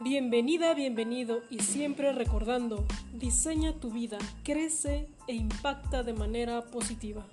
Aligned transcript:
Bienvenida, 0.00 0.74
bienvenido 0.74 1.42
y 1.50 1.58
siempre 1.58 2.12
recordando, 2.12 2.86
diseña 3.14 3.80
tu 3.80 3.90
vida, 3.90 4.16
crece 4.44 5.08
e 5.26 5.34
impacta 5.34 6.04
de 6.04 6.12
manera 6.12 6.66
positiva. 6.66 7.26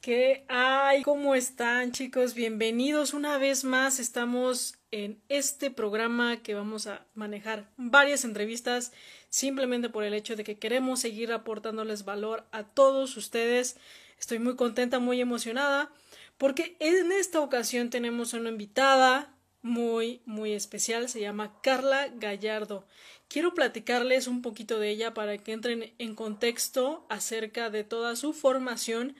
¿Qué 0.00 0.44
hay? 0.48 1.02
¿Cómo 1.04 1.36
están 1.36 1.92
chicos? 1.92 2.34
Bienvenidos 2.34 3.14
una 3.14 3.38
vez 3.38 3.62
más. 3.62 4.00
Estamos 4.00 4.78
en 4.90 5.22
este 5.28 5.70
programa 5.70 6.38
que 6.42 6.54
vamos 6.54 6.88
a 6.88 7.06
manejar 7.14 7.70
varias 7.76 8.24
entrevistas 8.24 8.92
simplemente 9.28 9.88
por 9.88 10.02
el 10.02 10.14
hecho 10.14 10.34
de 10.34 10.42
que 10.42 10.58
queremos 10.58 10.98
seguir 10.98 11.30
aportándoles 11.30 12.04
valor 12.04 12.44
a 12.50 12.64
todos 12.64 13.16
ustedes. 13.16 13.76
Estoy 14.18 14.40
muy 14.40 14.56
contenta, 14.56 14.98
muy 14.98 15.20
emocionada 15.20 15.92
porque 16.38 16.76
en 16.80 17.12
esta 17.12 17.40
ocasión 17.40 17.90
tenemos 17.90 18.32
una 18.32 18.50
invitada 18.50 19.34
muy, 19.62 20.22
muy 20.26 20.52
especial. 20.52 21.08
Se 21.08 21.20
llama 21.20 21.60
Carla 21.62 22.08
Gallardo. 22.08 22.86
Quiero 23.28 23.54
platicarles 23.54 24.28
un 24.28 24.42
poquito 24.42 24.78
de 24.78 24.90
ella 24.90 25.14
para 25.14 25.38
que 25.38 25.52
entren 25.52 25.94
en 25.98 26.14
contexto 26.14 27.06
acerca 27.08 27.70
de 27.70 27.84
toda 27.84 28.16
su 28.16 28.32
formación 28.32 29.16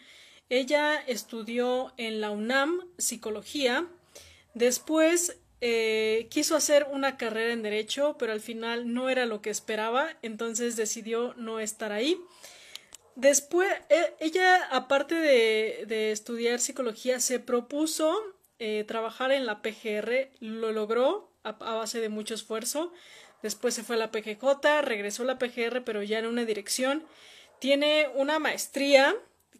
ella 0.48 0.96
estudió 1.06 1.92
en 1.96 2.20
la 2.20 2.30
UNAM 2.30 2.80
psicología, 2.98 3.86
después 4.54 5.38
eh, 5.60 6.28
quiso 6.30 6.54
hacer 6.54 6.86
una 6.92 7.16
carrera 7.16 7.52
en 7.52 7.62
derecho, 7.62 8.16
pero 8.16 8.32
al 8.32 8.40
final 8.40 8.92
no 8.92 9.08
era 9.08 9.26
lo 9.26 9.42
que 9.42 9.50
esperaba, 9.50 10.08
entonces 10.22 10.76
decidió 10.76 11.34
no 11.34 11.58
estar 11.58 11.90
ahí. 11.90 12.16
Después, 13.16 13.68
e, 13.88 14.14
ella, 14.20 14.64
aparte 14.70 15.14
de, 15.14 16.12
estudiar 16.12 16.60
psicología, 16.60 17.18
se 17.18 17.40
propuso 17.40 18.14
eh, 18.58 18.84
trabajar 18.86 19.32
en 19.32 19.46
la 19.46 19.62
PGR, 19.62 20.30
lo 20.40 20.72
logró 20.72 21.32
a, 21.42 21.50
a, 21.50 21.74
base 21.74 22.00
de 22.00 22.08
mucho 22.08 22.34
esfuerzo. 22.34 22.92
Después 23.42 23.74
se 23.74 23.82
fue 23.82 23.96
a 23.96 23.98
la 23.98 24.10
PGJ, 24.10 24.82
regresó 24.82 25.24
a 25.24 25.26
la 25.26 25.38
PGR, 25.38 25.82
pero 25.84 26.02
ya 26.02 26.18
en 26.18 26.26
una 26.26 26.44
dirección. 26.44 27.04
Tiene 27.58 28.08
una 28.14 28.38
maestría 28.38 29.16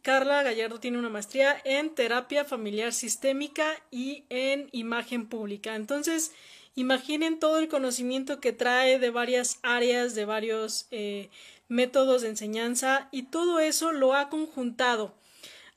Carla 0.07 0.45
Gallardo 0.45 0.79
tiene 0.79 0.99
una 0.99 1.09
maestría 1.09 1.61
en 1.65 1.93
terapia 1.93 2.45
familiar 2.45 2.93
sistémica 2.93 3.75
y 3.91 4.23
en 4.29 4.69
imagen 4.71 5.27
pública. 5.27 5.75
Entonces, 5.75 6.31
imaginen 6.77 7.41
todo 7.41 7.59
el 7.59 7.67
conocimiento 7.67 8.39
que 8.39 8.53
trae 8.53 9.01
de 9.01 9.11
varias 9.11 9.59
áreas, 9.65 10.15
de 10.15 10.25
varios 10.25 10.87
eh, 10.93 11.29
métodos 11.69 12.23
de 12.23 12.29
enseñanza 12.29 13.09
y 13.13 13.25
todo 13.25 13.61
eso 13.61 13.93
lo 13.93 14.15
ha 14.15 14.29
conjuntado. 14.29 15.15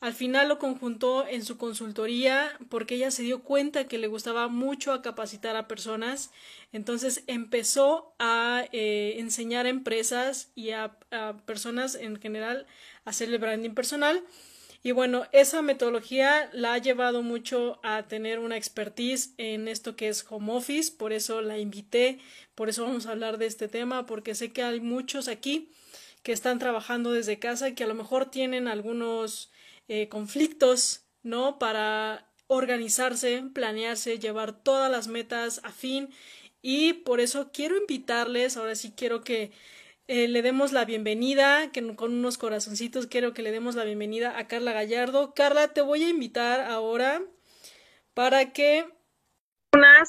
Al 0.01 0.13
final 0.13 0.47
lo 0.47 0.59
conjuntó 0.59 1.27
en 1.27 1.43
su 1.43 1.57
consultoría 1.57 2.57
porque 2.69 2.95
ella 2.95 3.11
se 3.11 3.23
dio 3.23 3.43
cuenta 3.43 3.87
que 3.87 3.97
le 3.97 4.07
gustaba 4.07 4.47
mucho 4.47 4.93
a 4.93 5.01
capacitar 5.01 5.57
a 5.57 5.67
personas. 5.67 6.31
Entonces 6.71 7.23
empezó 7.27 8.13
a 8.17 8.63
eh, 8.71 9.15
enseñar 9.17 9.65
a 9.65 9.69
empresas 9.69 10.51
y 10.55 10.69
a, 10.71 10.95
a 11.11 11.35
personas 11.45 11.95
en 11.95 12.15
general 12.17 12.65
hacerle 13.03 13.39
branding 13.39 13.71
personal. 13.71 14.23
Y 14.81 14.91
bueno, 14.91 15.25
esa 15.33 15.61
metodología 15.61 16.49
la 16.53 16.75
ha 16.75 16.77
llevado 16.77 17.21
mucho 17.21 17.81
a 17.83 18.03
tener 18.03 18.39
una 18.39 18.55
expertise 18.55 19.33
en 19.37 19.67
esto 19.67 19.97
que 19.97 20.07
es 20.07 20.25
home 20.29 20.53
office, 20.53 20.93
por 20.97 21.11
eso 21.11 21.41
la 21.41 21.57
invité, 21.57 22.19
por 22.55 22.69
eso 22.69 22.85
vamos 22.85 23.05
a 23.05 23.11
hablar 23.11 23.37
de 23.37 23.47
este 23.47 23.67
tema, 23.67 24.05
porque 24.05 24.35
sé 24.35 24.53
que 24.53 24.63
hay 24.63 24.79
muchos 24.79 25.27
aquí 25.27 25.69
que 26.23 26.31
están 26.31 26.59
trabajando 26.59 27.11
desde 27.11 27.39
casa 27.39 27.69
y 27.69 27.75
que 27.75 27.83
a 27.83 27.87
lo 27.87 27.95
mejor 27.95 28.29
tienen 28.29 28.67
algunos 28.67 29.51
eh, 29.87 30.09
conflictos, 30.09 31.05
¿no? 31.23 31.59
Para 31.59 32.27
organizarse, 32.47 33.43
planearse, 33.53 34.19
llevar 34.19 34.63
todas 34.63 34.91
las 34.91 35.07
metas 35.07 35.61
a 35.63 35.71
fin 35.71 36.09
y 36.61 36.93
por 36.93 37.19
eso 37.19 37.51
quiero 37.53 37.77
invitarles, 37.77 38.57
ahora 38.57 38.75
sí 38.75 38.93
quiero 38.95 39.23
que 39.23 39.51
eh, 40.07 40.27
le 40.27 40.41
demos 40.41 40.71
la 40.73 40.85
bienvenida, 40.85 41.71
que 41.71 41.95
con 41.95 42.13
unos 42.13 42.37
corazoncitos 42.37 43.07
quiero 43.07 43.33
que 43.33 43.43
le 43.43 43.51
demos 43.51 43.75
la 43.75 43.83
bienvenida 43.83 44.37
a 44.37 44.47
Carla 44.47 44.73
Gallardo. 44.73 45.33
Carla, 45.33 45.69
te 45.69 45.81
voy 45.81 46.03
a 46.03 46.09
invitar 46.09 46.61
ahora 46.61 47.21
para 48.13 48.51
que 48.51 48.85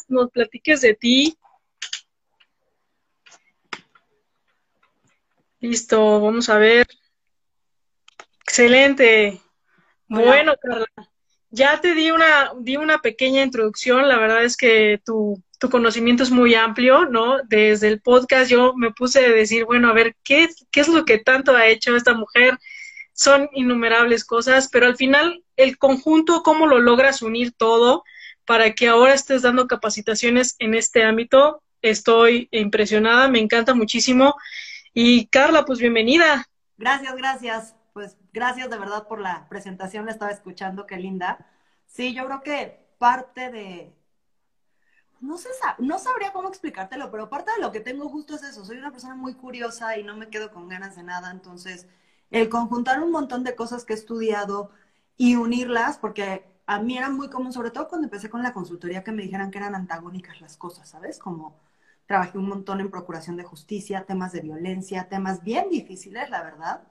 nos 0.08 0.30
platiques 0.30 0.80
de 0.80 0.94
ti. 0.94 1.36
Listo, 5.60 6.20
vamos 6.20 6.48
a 6.48 6.58
ver. 6.58 6.86
Excelente. 8.42 9.40
Bueno, 10.08 10.54
Carla, 10.60 10.86
ya 11.50 11.80
te 11.80 11.94
di 11.94 12.10
una, 12.10 12.52
di 12.58 12.76
una 12.76 12.98
pequeña 12.98 13.42
introducción. 13.42 14.08
La 14.08 14.18
verdad 14.18 14.42
es 14.42 14.56
que 14.56 15.00
tu 15.04 15.42
tu 15.60 15.68
conocimiento 15.68 16.22
es 16.22 16.30
muy 16.30 16.54
amplio, 16.54 17.04
¿no? 17.04 17.36
Desde 17.46 17.88
el 17.88 18.00
podcast 18.00 18.50
yo 18.50 18.72
me 18.74 18.92
puse 18.92 19.26
a 19.26 19.28
decir, 19.28 19.66
bueno, 19.66 19.90
a 19.90 19.92
ver, 19.92 20.16
¿qué, 20.24 20.48
qué 20.72 20.80
es 20.80 20.88
lo 20.88 21.04
que 21.04 21.18
tanto 21.18 21.54
ha 21.54 21.68
hecho 21.68 21.94
esta 21.94 22.14
mujer? 22.14 22.58
Son 23.12 23.46
innumerables 23.52 24.24
cosas, 24.24 24.70
pero 24.72 24.86
al 24.86 24.96
final 24.96 25.44
el 25.56 25.76
conjunto, 25.76 26.42
cómo 26.42 26.66
lo 26.66 26.78
logras 26.78 27.20
unir 27.20 27.52
todo 27.52 28.04
para 28.46 28.72
que 28.72 28.88
ahora 28.88 29.12
estés 29.12 29.42
dando 29.42 29.66
capacitaciones 29.66 30.56
en 30.60 30.74
este 30.74 31.04
ámbito, 31.04 31.62
estoy 31.82 32.48
impresionada, 32.52 33.28
me 33.28 33.38
encanta 33.38 33.74
muchísimo. 33.74 34.36
Y 34.92 35.26
Carla, 35.26 35.64
pues 35.64 35.78
bienvenida. 35.78 36.44
Gracias, 36.76 37.14
gracias. 37.14 37.76
Pues 37.92 38.16
gracias 38.32 38.70
de 38.70 38.78
verdad 38.78 39.06
por 39.06 39.20
la 39.20 39.48
presentación, 39.48 40.06
la 40.06 40.12
estaba 40.12 40.30
escuchando, 40.30 40.86
qué 40.86 40.96
linda. 40.96 41.46
Sí, 41.86 42.14
yo 42.14 42.24
creo 42.26 42.42
que 42.42 42.88
parte 42.98 43.50
de, 43.50 43.92
no, 45.20 45.36
sé, 45.38 45.48
no 45.78 45.98
sabría 45.98 46.32
cómo 46.32 46.48
explicártelo, 46.48 47.10
pero 47.10 47.28
parte 47.28 47.52
de 47.54 47.62
lo 47.62 47.72
que 47.72 47.80
tengo 47.80 48.08
justo 48.08 48.34
es 48.34 48.42
eso. 48.42 48.64
Soy 48.64 48.78
una 48.78 48.90
persona 48.90 49.14
muy 49.14 49.34
curiosa 49.34 49.96
y 49.96 50.02
no 50.02 50.16
me 50.16 50.28
quedo 50.28 50.50
con 50.52 50.68
ganas 50.68 50.96
de 50.96 51.02
nada. 51.02 51.30
Entonces, 51.30 51.86
el 52.30 52.48
conjuntar 52.48 53.02
un 53.02 53.10
montón 53.10 53.44
de 53.44 53.54
cosas 53.54 53.84
que 53.84 53.92
he 53.92 53.96
estudiado 53.96 54.70
y 55.16 55.36
unirlas, 55.36 55.98
porque 55.98 56.44
a 56.66 56.80
mí 56.80 56.96
era 56.96 57.10
muy 57.10 57.28
común, 57.28 57.52
sobre 57.52 57.70
todo 57.70 57.88
cuando 57.88 58.06
empecé 58.06 58.30
con 58.30 58.42
la 58.42 58.52
consultoría, 58.52 59.04
que 59.04 59.12
me 59.12 59.22
dijeran 59.22 59.50
que 59.50 59.58
eran 59.58 59.74
antagónicas 59.74 60.40
las 60.40 60.56
cosas, 60.56 60.88
¿sabes? 60.88 61.18
Como 61.18 61.60
trabajé 62.10 62.38
un 62.38 62.48
montón 62.48 62.80
en 62.80 62.90
procuración 62.90 63.36
de 63.36 63.44
justicia, 63.44 64.04
temas 64.04 64.32
de 64.32 64.40
violencia, 64.40 65.08
temas 65.08 65.44
bien 65.44 65.70
difíciles, 65.70 66.28
la 66.28 66.42
verdad. 66.42 66.82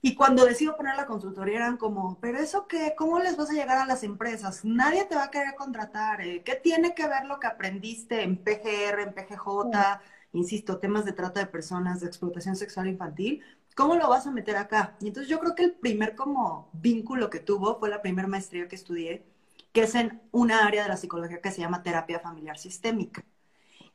Y 0.00 0.14
cuando 0.14 0.46
decido 0.46 0.74
poner 0.74 0.96
la 0.96 1.04
consultoría 1.04 1.56
eran 1.58 1.76
como, 1.76 2.18
pero 2.18 2.38
eso 2.38 2.66
qué, 2.66 2.94
¿cómo 2.96 3.18
les 3.18 3.36
vas 3.36 3.50
a 3.50 3.52
llegar 3.52 3.76
a 3.76 3.84
las 3.84 4.02
empresas? 4.04 4.64
Nadie 4.64 5.04
te 5.04 5.16
va 5.16 5.24
a 5.24 5.30
querer 5.30 5.54
contratar. 5.54 6.22
Eh, 6.22 6.42
¿Qué 6.44 6.54
tiene 6.54 6.94
que 6.94 7.06
ver 7.06 7.26
lo 7.26 7.38
que 7.38 7.46
aprendiste 7.46 8.22
en 8.22 8.38
PGR, 8.38 9.02
en 9.02 9.12
PGJ? 9.12 10.00
Insisto, 10.32 10.78
temas 10.78 11.04
de 11.04 11.12
trata 11.12 11.40
de 11.40 11.46
personas, 11.46 12.00
de 12.00 12.06
explotación 12.06 12.56
sexual 12.56 12.88
infantil. 12.88 13.42
¿Cómo 13.76 13.96
lo 13.96 14.08
vas 14.08 14.26
a 14.26 14.30
meter 14.32 14.56
acá? 14.56 14.96
Y 15.00 15.08
entonces 15.08 15.28
yo 15.28 15.40
creo 15.40 15.54
que 15.54 15.64
el 15.64 15.72
primer 15.74 16.14
como 16.14 16.70
vínculo 16.72 17.28
que 17.28 17.40
tuvo 17.40 17.78
fue 17.78 17.90
la 17.90 18.00
primera 18.00 18.28
maestría 18.28 18.66
que 18.66 18.76
estudié, 18.76 19.26
que 19.72 19.82
es 19.82 19.94
en 19.94 20.22
una 20.32 20.66
área 20.66 20.84
de 20.84 20.88
la 20.88 20.96
psicología 20.96 21.42
que 21.42 21.50
se 21.50 21.60
llama 21.60 21.82
terapia 21.82 22.18
familiar 22.18 22.56
sistémica. 22.58 23.22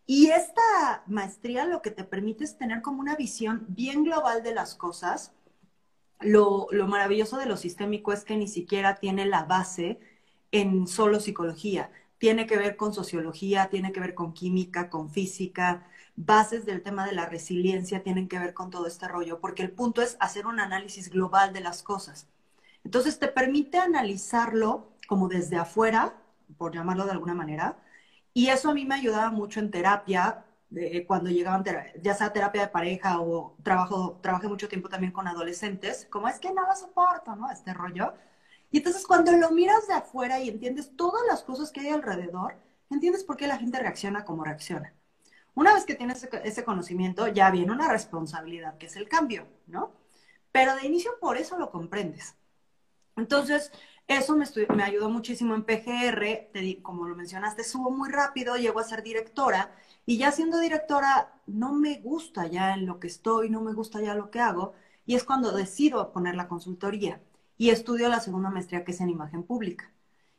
Y 0.08 0.32
esta 0.32 1.04
maestría 1.06 1.66
lo 1.66 1.84
que 1.84 1.92
te 1.92 2.04
permite 2.04 2.46
es 2.46 2.58
tener 2.58 2.82
como 2.82 3.02
una 3.02 3.16
visión 3.16 3.66
bien 3.70 4.04
global 4.04 4.42
de 4.42 4.56
las 4.56 4.74
cosas 4.74 5.34
lo, 6.22 6.68
maravilloso 6.88 7.38
de 7.38 7.46
lo 7.46 7.58
sistémico 7.58 8.12
es 8.12 8.24
que 8.24 8.38
ni 8.38 8.48
siquiera 8.48 8.96
tiene 8.96 9.26
la 9.26 9.44
base 9.44 10.00
en 10.52 10.88
solo 10.88 11.20
psicología. 11.20 11.92
Tiene 12.18 12.48
que 12.48 12.58
ver 12.58 12.76
con 12.78 12.94
sociología, 12.94 13.70
tiene 13.70 13.92
que 13.92 14.00
ver 14.00 14.16
con 14.16 14.34
química, 14.34 14.90
con 14.90 15.12
física, 15.12 15.88
bases 16.16 16.66
del 16.66 16.82
tema 16.82 17.06
de 17.06 17.12
la 17.14 17.28
resiliencia 17.28 18.02
tienen 18.02 18.28
que 18.28 18.40
ver 18.40 18.54
con 18.56 18.72
todo 18.72 18.88
este 18.88 19.08
rollo, 19.08 19.40
porque 19.40 19.62
el 19.62 19.72
punto 19.72 20.02
es 20.02 20.18
hacer 20.20 20.48
un 20.48 20.60
análisis 20.60 21.10
global 21.10 21.54
de 21.54 21.62
las 21.62 21.84
cosas. 21.84 22.28
Entonces 22.84 23.20
te 23.20 23.28
permite 23.28 23.78
analizarlo 23.78 24.88
como 25.08 25.28
desde 25.28 25.58
afuera, 25.58 26.16
por 26.58 26.74
llamarlo 26.74 27.06
de 27.06 27.12
alguna 27.12 27.36
manera, 27.36 27.78
y 28.38 28.50
eso 28.50 28.70
a 28.70 28.74
mí 28.76 28.86
me 28.86 28.94
ayudaba 28.94 29.32
mucho 29.32 29.60
en 29.60 29.72
terapia, 29.72 30.46
cuando 31.08 31.32
llegaban, 31.32 31.64
ya 32.04 32.14
sea 32.14 32.32
terapia 32.32 32.62
de 32.62 32.68
pareja 32.68 33.20
o 33.20 33.56
trabajo, 33.64 34.20
trabajé 34.22 34.48
mucho 34.48 34.68
tiempo 34.68 34.90
también 34.90 35.12
con 35.12 35.28
adolescentes, 35.28 36.06
como 36.12 36.28
es 36.28 36.38
que 36.38 36.54
no 36.54 36.68
lo 36.68 36.76
soporto, 36.76 37.36
¿no? 37.36 37.50
Este 37.50 37.74
rollo. 37.74 38.14
Y 38.70 38.78
entonces 38.78 39.08
cuando 39.08 39.32
lo 39.32 39.50
miras 39.50 39.88
de 39.88 39.96
afuera 39.96 40.40
y 40.40 40.50
entiendes 40.50 40.96
todas 40.96 41.24
las 41.28 41.42
cosas 41.42 41.72
que 41.72 41.80
hay 41.80 41.90
alrededor, 41.90 42.54
entiendes 42.92 43.24
por 43.24 43.38
qué 43.38 43.48
la 43.48 43.58
gente 43.58 43.80
reacciona 43.80 44.24
como 44.24 44.44
reacciona. 44.44 44.94
Una 45.56 45.74
vez 45.74 45.86
que 45.86 45.96
tienes 45.96 46.30
ese 46.44 46.64
conocimiento, 46.64 47.28
ya 47.28 47.50
viene 47.50 47.72
una 47.72 47.92
responsabilidad, 47.92 48.78
que 48.78 48.86
es 48.86 48.98
el 48.98 49.10
cambio, 49.10 49.48
¿no? 49.66 49.94
Pero 50.52 50.76
de 50.76 50.86
inicio 50.86 51.10
por 51.20 51.38
eso 51.38 51.58
lo 51.58 51.72
comprendes. 51.72 52.36
Entonces, 53.16 53.72
eso 54.08 54.36
me, 54.36 54.46
me 54.76 54.84
ayudó 54.84 55.10
muchísimo 55.10 55.54
en 55.56 55.64
PGR, 55.64 56.82
como 56.82 57.08
lo 57.08 57.16
mencionaste, 57.16 57.64
subo 57.64 57.92
muy 57.92 58.10
rápido, 58.10 58.56
llego 58.56 58.80
a 58.80 58.84
ser 58.84 59.04
directora 59.04 59.72
y 60.06 60.18
ya 60.18 60.32
siendo 60.32 60.60
directora, 60.60 61.42
no 61.48 61.74
me 61.74 62.00
gusta 62.00 62.48
ya 62.48 62.74
en 62.74 62.86
lo 62.86 63.00
que 63.00 63.08
estoy, 63.08 63.50
no 63.50 63.62
me 63.62 63.74
gusta 63.74 64.02
ya 64.02 64.16
lo 64.16 64.32
que 64.32 64.40
hago, 64.40 64.74
y 65.06 65.16
es 65.16 65.24
cuando 65.26 65.52
decido 65.52 66.14
poner 66.14 66.36
la 66.36 66.48
consultoría 66.48 67.22
y 67.58 67.70
estudio 67.72 68.08
la 68.10 68.20
segunda 68.22 68.50
maestría 68.50 68.86
que 68.86 68.92
es 68.92 69.02
en 69.02 69.10
imagen 69.10 69.44
pública. 69.44 69.92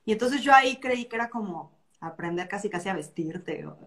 Y 0.04 0.12
entonces 0.12 0.42
yo 0.42 0.54
ahí 0.54 0.78
creí 0.80 1.06
que 1.06 1.16
era 1.16 1.28
como 1.30 1.72
aprender 2.00 2.48
casi 2.48 2.70
casi 2.70 2.88
a 2.88 2.94
vestirte, 2.94 3.66
o, 3.66 3.78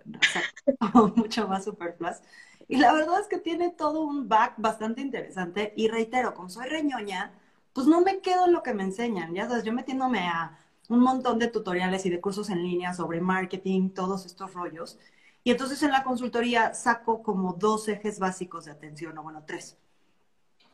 mucho 1.16 1.48
más 1.48 1.66
superfluas. 1.66 2.22
Y 2.68 2.78
la 2.78 2.94
verdad 2.94 3.20
es 3.20 3.28
que 3.28 3.38
tiene 3.40 3.72
todo 3.72 4.02
un 4.02 4.30
back 4.30 4.56
bastante 4.58 5.02
interesante. 5.02 5.74
Y 5.76 5.88
reitero, 5.88 6.34
como 6.34 6.50
soy 6.50 6.68
reñoña, 6.68 7.34
pues 7.74 7.88
no 7.88 8.02
me 8.02 8.20
quedo 8.20 8.46
en 8.46 8.54
lo 8.54 8.64
que 8.64 8.74
me 8.74 8.84
enseñan. 8.84 9.34
Ya 9.34 9.48
sabes, 9.48 9.64
yo 9.64 9.74
metiéndome 9.74 10.20
a 10.28 10.58
un 10.90 11.00
montón 11.00 11.40
de 11.40 11.48
tutoriales 11.48 12.06
y 12.06 12.10
de 12.10 12.22
cursos 12.22 12.50
en 12.50 12.64
línea 12.64 12.94
sobre 12.94 13.22
marketing, 13.22 13.92
todos 13.92 14.26
estos 14.26 14.54
rollos. 14.54 15.00
Y 15.44 15.52
entonces 15.52 15.82
en 15.84 15.92
la 15.92 16.04
consultoría 16.04 16.74
saco 16.74 17.24
como 17.24 17.54
dos 17.54 17.88
ejes 17.88 18.20
básicos 18.20 18.66
de 18.66 18.72
atención, 18.72 19.18
o 19.18 19.24
bueno, 19.24 19.44
tres. 19.46 19.78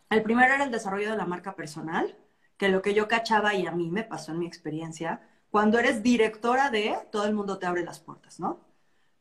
El 0.09 0.23
primero 0.23 0.53
era 0.53 0.63
el 0.63 0.71
desarrollo 0.71 1.11
de 1.11 1.17
la 1.17 1.25
marca 1.25 1.55
personal, 1.55 2.17
que 2.57 2.69
lo 2.69 2.81
que 2.81 2.93
yo 2.93 3.07
cachaba 3.07 3.53
y 3.53 3.67
a 3.67 3.71
mí 3.71 3.89
me 3.91 4.03
pasó 4.03 4.31
en 4.31 4.39
mi 4.39 4.47
experiencia, 4.47 5.21
cuando 5.51 5.79
eres 5.79 6.03
directora 6.03 6.69
de, 6.69 6.97
todo 7.11 7.25
el 7.25 7.33
mundo 7.33 7.59
te 7.59 7.65
abre 7.65 7.83
las 7.83 7.99
puertas, 7.99 8.39
¿no? 8.39 8.59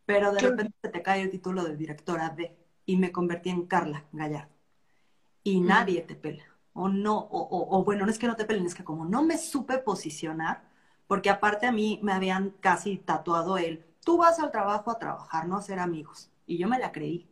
Pero 0.07 0.33
de 0.33 0.41
repente 0.41 0.89
te 0.89 1.03
cae 1.03 1.23
el 1.23 1.31
título 1.31 1.65
de 1.65 1.77
directora 1.77 2.31
de 2.31 2.57
y 2.87 2.97
me 2.97 3.13
convertí 3.13 3.51
en 3.51 3.67
Carla 3.67 4.05
Gallardo. 4.13 4.55
Y 5.43 5.61
mm. 5.61 5.67
nadie 5.67 6.03
te 6.03 6.15
pela. 6.15 6.45
O 6.77 6.89
no, 6.89 7.19
o, 7.19 7.79
o, 7.79 7.85
bueno, 7.85 8.05
no 8.05 8.11
es 8.11 8.19
que 8.19 8.27
no 8.27 8.37
te 8.37 8.45
pelen, 8.45 8.67
es 8.67 8.75
que 8.75 8.85
como 8.85 9.05
no 9.07 9.23
me 9.23 9.39
supe 9.39 9.79
posicionar, 9.79 10.63
porque 11.07 11.31
aparte 11.31 11.67
a 11.67 11.73
mí 11.73 12.01
me 12.03 12.13
habían 12.13 12.51
casi 12.61 12.99
tatuado 12.99 13.59
el, 13.59 13.85
tú 14.05 14.19
vas 14.19 14.39
al 14.41 14.51
trabajo 14.53 14.91
a 14.91 14.99
trabajar, 14.99 15.49
no 15.49 15.57
a 15.57 15.63
ser 15.63 15.79
amigos. 15.79 16.31
Y 16.47 16.59
yo 16.59 16.69
me 16.69 16.79
la 16.79 16.93
creí. 16.93 17.29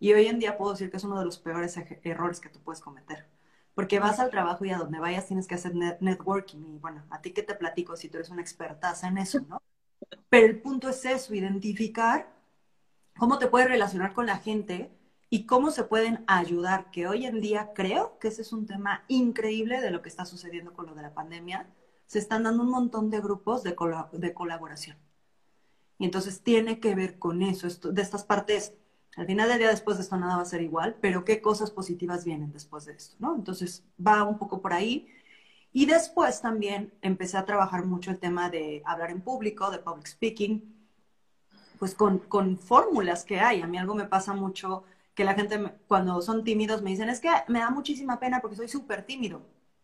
Y 0.00 0.12
hoy 0.12 0.26
en 0.26 0.38
día 0.38 0.56
puedo 0.58 0.72
decir 0.72 0.90
que 0.90 0.96
es 0.96 1.04
uno 1.04 1.18
de 1.18 1.24
los 1.24 1.38
peores 1.38 1.76
errores 2.02 2.40
que 2.40 2.48
tú 2.48 2.60
puedes 2.60 2.80
cometer. 2.80 3.26
Porque 3.74 3.98
vas 3.98 4.18
al 4.20 4.30
trabajo 4.30 4.64
y 4.64 4.70
a 4.70 4.78
donde 4.78 4.98
vayas 5.00 5.26
tienes 5.26 5.46
que 5.46 5.56
hacer 5.56 5.74
networking. 5.74 6.58
Y 6.74 6.78
bueno, 6.78 7.04
a 7.10 7.20
ti 7.20 7.32
que 7.32 7.42
te 7.42 7.54
platico 7.54 7.96
si 7.96 8.08
tú 8.08 8.18
eres 8.18 8.30
una 8.30 8.42
expertaza 8.42 9.08
en 9.08 9.18
eso, 9.18 9.40
¿no? 9.48 9.62
Pero 10.28 10.46
el 10.46 10.60
punto 10.60 10.88
es 10.88 11.04
eso, 11.04 11.34
identificar 11.34 12.28
cómo 13.18 13.38
te 13.38 13.46
puedes 13.48 13.68
relacionar 13.68 14.12
con 14.12 14.26
la 14.26 14.38
gente 14.38 14.90
y 15.34 15.46
cómo 15.46 15.72
se 15.72 15.82
pueden 15.82 16.22
ayudar, 16.28 16.92
que 16.92 17.08
hoy 17.08 17.26
en 17.26 17.40
día 17.40 17.72
creo 17.74 18.20
que 18.20 18.28
ese 18.28 18.42
es 18.42 18.52
un 18.52 18.66
tema 18.66 19.02
increíble 19.08 19.80
de 19.80 19.90
lo 19.90 20.00
que 20.00 20.08
está 20.08 20.24
sucediendo 20.24 20.72
con 20.72 20.86
lo 20.86 20.94
de 20.94 21.02
la 21.02 21.12
pandemia. 21.12 21.66
Se 22.06 22.20
están 22.20 22.44
dando 22.44 22.62
un 22.62 22.70
montón 22.70 23.10
de 23.10 23.20
grupos 23.20 23.64
de, 23.64 23.74
de 24.12 24.32
colaboración. 24.32 24.96
Y 25.98 26.04
entonces 26.04 26.44
tiene 26.44 26.78
que 26.78 26.94
ver 26.94 27.18
con 27.18 27.42
eso, 27.42 27.66
esto, 27.66 27.90
de 27.90 28.00
estas 28.00 28.22
partes 28.22 28.74
al 29.16 29.26
final 29.26 29.48
del 29.48 29.58
día 29.58 29.70
después 29.70 29.96
de 29.96 30.04
esto 30.04 30.16
nada 30.16 30.36
va 30.36 30.42
a 30.42 30.44
ser 30.44 30.62
igual, 30.62 30.98
pero 31.00 31.24
qué 31.24 31.40
cosas 31.40 31.72
positivas 31.72 32.24
vienen 32.24 32.52
después 32.52 32.84
de 32.84 32.92
esto, 32.92 33.16
¿no? 33.18 33.34
Entonces 33.34 33.82
va 33.98 34.22
un 34.22 34.38
poco 34.38 34.62
por 34.62 34.72
ahí. 34.72 35.08
Y 35.72 35.86
después 35.86 36.42
también 36.42 36.94
empecé 37.02 37.38
a 37.38 37.44
trabajar 37.44 37.86
mucho 37.86 38.12
el 38.12 38.20
tema 38.20 38.50
de 38.50 38.82
hablar 38.86 39.10
en 39.10 39.20
público, 39.20 39.72
de 39.72 39.80
public 39.80 40.06
speaking, 40.06 40.62
pues 41.80 41.92
con, 41.96 42.20
con 42.20 42.56
fórmulas 42.56 43.24
que 43.24 43.40
hay. 43.40 43.62
A 43.62 43.66
mí 43.66 43.78
algo 43.78 43.96
me 43.96 44.06
pasa 44.06 44.32
mucho 44.32 44.84
que 45.14 45.24
la 45.24 45.34
gente 45.34 45.58
cuando 45.86 46.20
son 46.22 46.44
tímidos 46.44 46.82
me 46.82 46.90
dicen, 46.90 47.08
es 47.08 47.20
que 47.20 47.30
me 47.48 47.60
da 47.60 47.70
muchísima 47.70 48.20
pena 48.20 48.40
porque 48.40 48.56
soy 48.56 48.68
súper 48.68 49.06
tímido. 49.06 49.42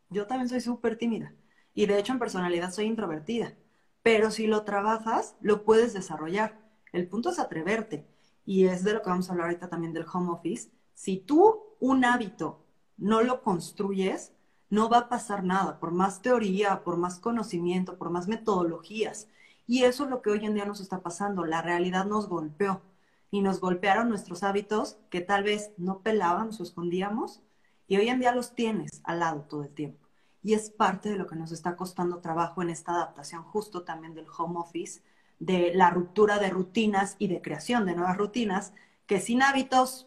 Yo 0.08 0.26
también 0.26 0.48
soy 0.48 0.60
súper 0.60 0.96
tímida. 0.96 1.34
Y 1.74 1.86
de 1.86 1.98
hecho 1.98 2.12
en 2.12 2.18
personalidad 2.18 2.72
soy 2.72 2.86
introvertida. 2.86 3.54
Pero 4.02 4.30
si 4.30 4.46
lo 4.46 4.64
trabajas, 4.64 5.36
lo 5.40 5.64
puedes 5.64 5.92
desarrollar. 5.94 6.58
El 6.92 7.08
punto 7.08 7.30
es 7.30 7.38
atreverte 7.38 8.06
y 8.44 8.66
es 8.66 8.82
de 8.84 8.94
lo 8.94 9.02
que 9.02 9.10
vamos 9.10 9.28
a 9.28 9.32
hablar 9.32 9.46
ahorita 9.46 9.68
también 9.68 9.92
del 9.92 10.06
home 10.12 10.32
office, 10.32 10.70
si 10.94 11.18
tú 11.18 11.60
un 11.78 12.04
hábito 12.04 12.66
no 12.96 13.22
lo 13.22 13.42
construyes, 13.42 14.32
no 14.70 14.88
va 14.88 14.98
a 14.98 15.08
pasar 15.08 15.44
nada, 15.44 15.78
por 15.80 15.92
más 15.92 16.22
teoría, 16.22 16.82
por 16.84 16.96
más 16.96 17.18
conocimiento, 17.18 17.96
por 17.96 18.10
más 18.10 18.28
metodologías. 18.28 19.28
Y 19.66 19.84
eso 19.84 20.04
es 20.04 20.10
lo 20.10 20.20
que 20.20 20.30
hoy 20.30 20.44
en 20.44 20.54
día 20.54 20.64
nos 20.64 20.80
está 20.80 21.00
pasando. 21.00 21.44
La 21.44 21.62
realidad 21.62 22.06
nos 22.06 22.28
golpeó 22.28 22.82
y 23.30 23.42
nos 23.42 23.60
golpearon 23.60 24.08
nuestros 24.08 24.42
hábitos 24.42 24.98
que 25.08 25.20
tal 25.20 25.44
vez 25.44 25.70
no 25.76 26.00
pelábamos 26.00 26.60
o 26.60 26.62
escondíamos 26.62 27.42
y 27.86 27.96
hoy 27.96 28.08
en 28.08 28.20
día 28.20 28.34
los 28.34 28.54
tienes 28.54 29.00
al 29.04 29.20
lado 29.20 29.42
todo 29.42 29.64
el 29.64 29.74
tiempo. 29.74 30.08
Y 30.42 30.54
es 30.54 30.70
parte 30.70 31.10
de 31.10 31.16
lo 31.16 31.26
que 31.26 31.36
nos 31.36 31.52
está 31.52 31.76
costando 31.76 32.20
trabajo 32.20 32.62
en 32.62 32.70
esta 32.70 32.92
adaptación 32.92 33.42
justo 33.42 33.82
también 33.82 34.14
del 34.14 34.26
home 34.36 34.58
office, 34.58 35.02
de 35.38 35.72
la 35.74 35.90
ruptura 35.90 36.38
de 36.38 36.50
rutinas 36.50 37.16
y 37.18 37.28
de 37.28 37.42
creación 37.42 37.86
de 37.86 37.94
nuevas 37.94 38.16
rutinas 38.16 38.72
que 39.06 39.20
sin 39.20 39.42
hábitos 39.42 40.06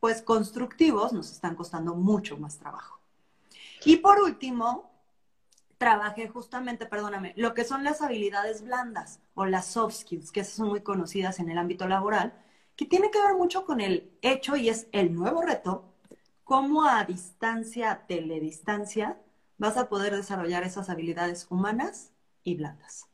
pues 0.00 0.22
constructivos 0.22 1.12
nos 1.12 1.30
están 1.30 1.54
costando 1.54 1.94
mucho 1.94 2.38
más 2.38 2.58
trabajo. 2.58 2.98
Y 3.84 3.96
por 3.96 4.20
último, 4.20 4.90
trabajé 5.76 6.28
justamente, 6.28 6.86
perdóname, 6.86 7.32
lo 7.36 7.54
que 7.54 7.64
son 7.64 7.84
las 7.84 8.02
habilidades 8.02 8.62
blandas 8.62 9.20
o 9.34 9.46
las 9.46 9.66
soft 9.66 9.94
skills, 9.94 10.32
que 10.32 10.44
son 10.44 10.68
muy 10.68 10.80
conocidas 10.82 11.38
en 11.38 11.50
el 11.50 11.58
ámbito 11.58 11.86
laboral, 11.86 12.32
que 12.78 12.86
tiene 12.86 13.10
que 13.10 13.20
ver 13.20 13.34
mucho 13.34 13.66
con 13.66 13.80
el 13.80 14.08
hecho 14.22 14.54
y 14.54 14.68
es 14.68 14.86
el 14.92 15.12
nuevo 15.12 15.42
reto, 15.42 15.92
cómo 16.44 16.84
a 16.84 17.04
distancia, 17.04 18.04
teledistancia, 18.06 19.20
vas 19.58 19.76
a 19.76 19.88
poder 19.88 20.14
desarrollar 20.14 20.62
esas 20.62 20.88
habilidades 20.88 21.48
humanas 21.50 22.12
y 22.44 22.54
blandas. 22.54 23.08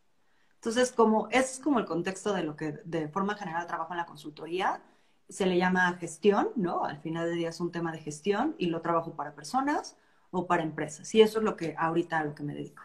Entonces, 0.57 0.93
como 0.93 1.29
es 1.31 1.61
como 1.65 1.79
el 1.79 1.87
contexto 1.87 2.35
de 2.35 2.43
lo 2.43 2.57
que 2.57 2.73
de 2.85 3.09
forma 3.09 3.37
general 3.37 3.67
trabajo 3.67 3.95
en 3.95 3.97
la 3.97 4.05
consultoría, 4.05 4.83
se 5.31 5.47
le 5.47 5.57
llama 5.57 5.97
gestión, 5.99 6.51
¿no? 6.57 6.85
Al 6.85 6.99
final 6.99 7.31
del 7.31 7.39
día 7.39 7.49
es 7.49 7.61
un 7.61 7.73
tema 7.73 7.91
de 7.91 8.01
gestión 8.01 8.55
y 8.59 8.67
lo 8.67 8.83
trabajo 8.83 9.17
para 9.17 9.35
personas 9.35 9.97
o 10.31 10.47
para 10.47 10.63
empresas. 10.63 11.15
Y 11.15 11.23
eso 11.23 11.39
es 11.39 11.45
lo 11.45 11.57
que 11.57 11.75
ahorita 11.79 12.19
a 12.19 12.25
lo 12.25 12.35
que 12.35 12.43
me 12.43 12.53
dedico. 12.53 12.83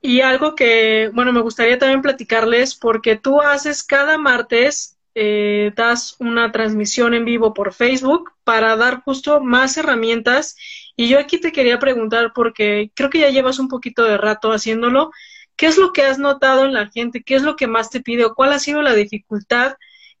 Y 0.00 0.20
algo 0.20 0.54
que, 0.54 1.10
bueno, 1.12 1.32
me 1.32 1.40
gustaría 1.40 1.80
también 1.80 2.02
platicarles, 2.02 2.76
porque 2.76 3.16
tú 3.16 3.42
haces 3.42 3.82
cada 3.82 4.18
martes, 4.18 4.97
eh, 5.20 5.72
das 5.74 6.14
una 6.20 6.52
transmisión 6.52 7.14
en 7.14 7.24
vivo 7.24 7.52
por 7.52 7.72
Facebook 7.72 8.30
para 8.44 8.76
dar 8.76 9.02
justo 9.02 9.40
más 9.40 9.76
herramientas. 9.76 10.56
Y 10.94 11.08
yo 11.08 11.18
aquí 11.18 11.38
te 11.38 11.52
quería 11.52 11.78
preguntar, 11.78 12.32
porque 12.34 12.92
creo 12.94 13.10
que 13.10 13.20
ya 13.20 13.30
llevas 13.30 13.58
un 13.58 13.68
poquito 13.68 14.04
de 14.04 14.16
rato 14.16 14.52
haciéndolo, 14.52 15.10
¿Qué 15.58 15.66
es 15.66 15.76
lo 15.76 15.92
que 15.92 16.02
has 16.02 16.20
notado 16.20 16.64
en 16.64 16.72
la 16.72 16.86
gente? 16.86 17.24
¿Qué 17.24 17.34
es 17.34 17.42
lo 17.42 17.56
que 17.56 17.66
más 17.66 17.90
te 17.90 18.00
pide? 18.00 18.24
¿O 18.24 18.34
cuál 18.36 18.52
ha 18.52 18.60
sido 18.60 18.80
la 18.80 18.94
dificultad 18.94 19.74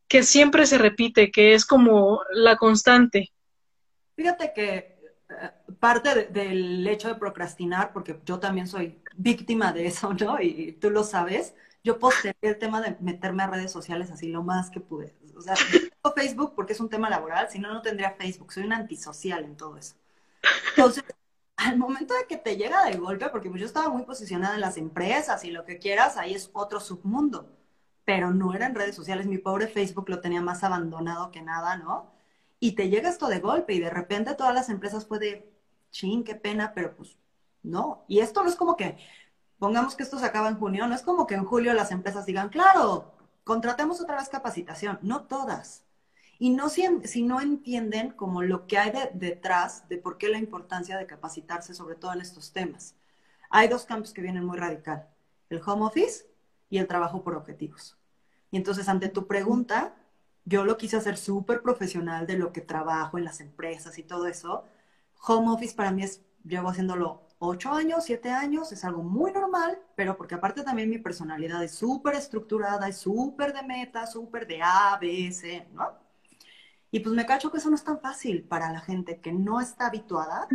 que 0.08 0.24
siempre 0.24 0.66
se 0.66 0.78
repite, 0.78 1.30
que 1.30 1.54
es 1.54 1.64
como 1.64 2.22
la 2.32 2.56
constante? 2.56 3.30
Fíjate 4.16 4.52
que 4.52 4.98
eh, 5.30 5.50
parte 5.78 6.24
del 6.24 6.84
hecho 6.88 7.06
de 7.06 7.14
procrastinar, 7.14 7.92
porque 7.92 8.18
yo 8.24 8.40
también 8.40 8.66
soy 8.66 8.98
víctima 9.14 9.72
de 9.72 9.86
eso, 9.86 10.12
¿no? 10.12 10.42
Y, 10.42 10.72
tú 10.72 10.90
lo 10.90 11.04
sabes, 11.04 11.54
yo 11.88 11.98
postergué 11.98 12.50
el 12.50 12.58
tema 12.58 12.82
de 12.82 12.98
meterme 13.00 13.42
a 13.42 13.46
redes 13.46 13.72
sociales 13.72 14.10
así 14.10 14.28
lo 14.28 14.42
más 14.42 14.68
que 14.68 14.78
pude. 14.78 15.16
O 15.34 15.40
sea, 15.40 15.54
tengo 15.54 16.14
Facebook 16.14 16.52
porque 16.54 16.74
es 16.74 16.80
un 16.80 16.90
tema 16.90 17.08
laboral, 17.08 17.48
si 17.50 17.58
no, 17.58 17.72
no 17.72 17.80
tendría 17.80 18.10
Facebook. 18.12 18.52
Soy 18.52 18.64
un 18.64 18.74
antisocial 18.74 19.42
en 19.42 19.56
todo 19.56 19.78
eso. 19.78 19.94
Entonces, 20.76 21.02
al 21.56 21.78
momento 21.78 22.12
de 22.12 22.26
que 22.26 22.36
te 22.36 22.58
llega 22.58 22.84
de 22.84 22.98
golpe, 22.98 23.30
porque 23.30 23.50
yo 23.54 23.64
estaba 23.64 23.88
muy 23.88 24.02
posicionada 24.02 24.54
en 24.54 24.60
las 24.60 24.76
empresas 24.76 25.44
y 25.44 25.50
lo 25.50 25.64
que 25.64 25.78
quieras, 25.78 26.18
ahí 26.18 26.34
es 26.34 26.50
otro 26.52 26.78
submundo, 26.78 27.56
pero 28.04 28.34
no 28.34 28.52
era 28.52 28.66
en 28.66 28.74
redes 28.74 28.94
sociales, 28.94 29.26
mi 29.26 29.38
pobre 29.38 29.66
Facebook 29.66 30.10
lo 30.10 30.20
tenía 30.20 30.42
más 30.42 30.62
abandonado 30.64 31.30
que 31.30 31.40
nada, 31.40 31.78
¿no? 31.78 32.12
Y 32.60 32.72
te 32.72 32.90
llega 32.90 33.08
esto 33.08 33.28
de 33.28 33.40
golpe 33.40 33.72
y 33.72 33.80
de 33.80 33.88
repente 33.88 34.34
todas 34.34 34.54
las 34.54 34.68
empresas 34.68 35.06
puede, 35.06 35.50
ching, 35.90 36.22
qué 36.22 36.34
pena, 36.34 36.72
pero 36.74 36.94
pues 36.94 37.16
no. 37.62 38.04
Y 38.08 38.18
esto 38.18 38.42
no 38.42 38.50
es 38.50 38.56
como 38.56 38.76
que, 38.76 38.98
pongamos 39.58 39.94
que 39.96 40.02
esto 40.02 40.18
se 40.18 40.26
acaba 40.26 40.48
en 40.48 40.58
junio, 40.58 40.86
no 40.86 40.94
es 40.94 41.02
como 41.02 41.26
que 41.26 41.34
en 41.34 41.44
julio 41.44 41.72
las 41.74 41.90
empresas 41.90 42.26
digan, 42.26 42.48
claro, 42.48 43.12
contratemos 43.44 44.00
otra 44.00 44.16
vez 44.16 44.28
capacitación, 44.28 44.98
no 45.02 45.22
todas 45.22 45.84
y 46.38 46.50
no 46.50 46.68
si, 46.68 46.86
si, 47.04 47.22
no 47.22 47.40
entienden 47.40 48.10
como 48.12 48.42
lo 48.42 48.66
que 48.66 48.78
hay 48.78 48.92
detrás 49.14 49.88
de 49.88 49.98
por 49.98 50.18
qué 50.18 50.28
la 50.28 50.38
importancia 50.38 50.96
de 50.96 51.06
capacitarse, 51.06 51.74
sobre 51.74 51.96
todo 51.96 52.12
en 52.12 52.20
estos 52.20 52.52
temas. 52.52 52.94
Hay 53.50 53.68
dos 53.68 53.84
campos 53.84 54.12
que 54.12 54.22
vienen 54.22 54.44
muy 54.44 54.56
radical, 54.56 55.08
el 55.50 55.60
home 55.64 55.86
office 55.86 56.26
y 56.70 56.78
el 56.78 56.86
trabajo 56.86 57.24
por 57.24 57.34
objetivos. 57.34 57.96
Y 58.50 58.56
entonces, 58.56 58.88
ante 58.88 59.08
tu 59.08 59.26
pregunta, 59.26 59.94
yo 60.44 60.64
lo 60.64 60.76
quise 60.76 60.96
hacer 60.96 61.16
súper 61.16 61.62
profesional 61.62 62.26
de 62.26 62.38
lo 62.38 62.52
que 62.52 62.60
trabajo 62.60 63.18
en 63.18 63.24
las 63.24 63.40
empresas 63.40 63.98
y 63.98 64.02
todo 64.02 64.26
eso. 64.26 64.64
Home 65.26 65.50
office 65.50 65.74
para 65.74 65.90
mí 65.90 66.04
es, 66.04 66.22
llevo 66.44 66.68
haciéndolo 66.68 67.27
ocho 67.38 67.72
años, 67.72 68.04
siete 68.04 68.30
años, 68.30 68.72
es 68.72 68.84
algo 68.84 69.02
muy 69.02 69.32
normal, 69.32 69.78
pero 69.94 70.16
porque 70.16 70.34
aparte 70.36 70.62
también 70.62 70.90
mi 70.90 70.98
personalidad 70.98 71.62
es 71.62 71.72
súper 71.74 72.14
estructurada, 72.14 72.88
es 72.88 72.98
súper 72.98 73.52
de 73.52 73.62
meta, 73.62 74.06
súper 74.06 74.46
de 74.46 74.60
A, 74.62 74.98
B, 75.00 75.30
C, 75.32 75.68
¿no? 75.72 75.92
Y 76.90 77.00
pues 77.00 77.14
me 77.14 77.26
cacho 77.26 77.50
que 77.50 77.58
eso 77.58 77.68
no 77.70 77.76
es 77.76 77.84
tan 77.84 78.00
fácil 78.00 78.44
para 78.44 78.72
la 78.72 78.80
gente 78.80 79.20
que 79.20 79.32
no 79.32 79.60
está 79.60 79.86
habituada 79.88 80.48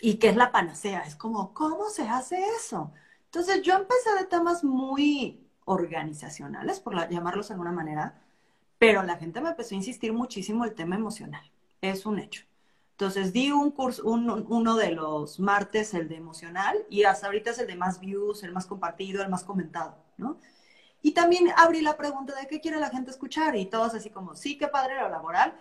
y 0.00 0.18
que 0.18 0.28
es 0.28 0.36
la 0.36 0.52
panacea. 0.52 1.00
Es 1.02 1.16
como, 1.16 1.54
¿cómo 1.54 1.88
se 1.90 2.08
hace 2.08 2.38
eso? 2.56 2.92
Entonces 3.26 3.62
yo 3.62 3.74
empecé 3.74 4.14
de 4.18 4.24
temas 4.26 4.64
muy 4.64 5.46
organizacionales, 5.64 6.80
por 6.80 7.08
llamarlos 7.10 7.48
de 7.48 7.54
alguna 7.54 7.72
manera, 7.72 8.22
pero 8.78 9.02
la 9.02 9.16
gente 9.16 9.40
me 9.40 9.50
empezó 9.50 9.74
a 9.74 9.78
insistir 9.78 10.12
muchísimo 10.12 10.64
el 10.64 10.74
tema 10.74 10.96
emocional. 10.96 11.50
Es 11.80 12.06
un 12.06 12.18
hecho. 12.18 12.44
Entonces 12.96 13.34
di 13.34 13.50
un 13.50 13.72
curso, 13.72 14.02
uno 14.06 14.74
de 14.76 14.92
los 14.92 15.38
martes, 15.38 15.92
el 15.92 16.08
de 16.08 16.16
emocional, 16.16 16.78
y 16.88 17.04
hasta 17.04 17.26
ahorita 17.26 17.50
es 17.50 17.58
el 17.58 17.66
de 17.66 17.76
más 17.76 18.00
views, 18.00 18.42
el 18.42 18.52
más 18.52 18.64
compartido, 18.64 19.22
el 19.22 19.28
más 19.28 19.44
comentado, 19.44 19.98
¿no? 20.16 20.38
Y 21.02 21.12
también 21.12 21.50
abrí 21.58 21.82
la 21.82 21.98
pregunta 21.98 22.34
de 22.34 22.46
qué 22.46 22.58
quiere 22.58 22.80
la 22.80 22.88
gente 22.88 23.10
escuchar, 23.10 23.54
y 23.54 23.66
todos 23.66 23.94
así 23.94 24.08
como, 24.08 24.34
sí, 24.34 24.56
qué 24.56 24.68
padre 24.68 24.98
lo 24.98 25.10
laboral, 25.10 25.52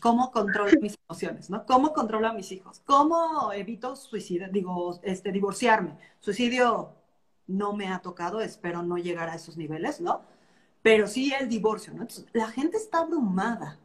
¿cómo 0.00 0.30
controlo 0.30 0.70
mis 0.80 0.96
emociones, 1.08 1.50
no? 1.50 1.66
¿Cómo 1.66 1.92
controlo 1.92 2.28
a 2.28 2.32
mis 2.32 2.52
hijos? 2.52 2.80
¿Cómo 2.86 3.52
evito 3.52 3.96
suicidio, 3.96 4.46
digo, 4.48 5.00
este, 5.02 5.32
divorciarme? 5.32 5.98
Suicidio 6.20 6.94
no 7.48 7.72
me 7.72 7.88
ha 7.88 7.98
tocado, 7.98 8.40
espero 8.40 8.84
no 8.84 8.96
llegar 8.96 9.28
a 9.28 9.34
esos 9.34 9.56
niveles, 9.56 10.00
¿no? 10.00 10.20
Pero 10.82 11.08
sí 11.08 11.34
el 11.34 11.48
divorcio, 11.48 11.92
¿no? 11.94 12.02
Entonces, 12.02 12.26
la 12.32 12.46
gente 12.46 12.76
está 12.76 13.00
abrumada. 13.00 13.80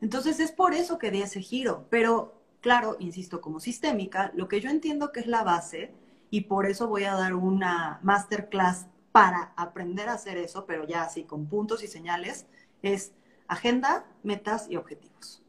Entonces 0.00 0.38
es 0.38 0.52
por 0.52 0.74
eso 0.74 0.98
que 0.98 1.10
di 1.10 1.22
ese 1.22 1.40
giro, 1.40 1.86
pero 1.90 2.35
claro, 2.66 2.96
insisto, 2.98 3.40
como 3.40 3.60
sistémica, 3.60 4.32
lo 4.34 4.48
que 4.48 4.60
yo 4.60 4.70
entiendo 4.70 5.12
que 5.12 5.20
es 5.20 5.28
la 5.28 5.44
base, 5.44 5.94
y 6.30 6.40
por 6.40 6.66
eso 6.66 6.88
voy 6.88 7.04
a 7.04 7.14
dar 7.14 7.32
una 7.34 8.00
masterclass 8.02 8.88
para 9.12 9.52
aprender 9.56 10.08
a 10.08 10.14
hacer 10.14 10.36
eso, 10.36 10.66
pero 10.66 10.84
ya 10.84 11.04
así 11.04 11.22
con 11.22 11.46
puntos 11.46 11.84
y 11.84 11.86
señales, 11.86 12.46
es 12.82 13.12
agenda, 13.46 14.04
metas 14.24 14.68
y 14.68 14.74
objetivos. 14.74 15.44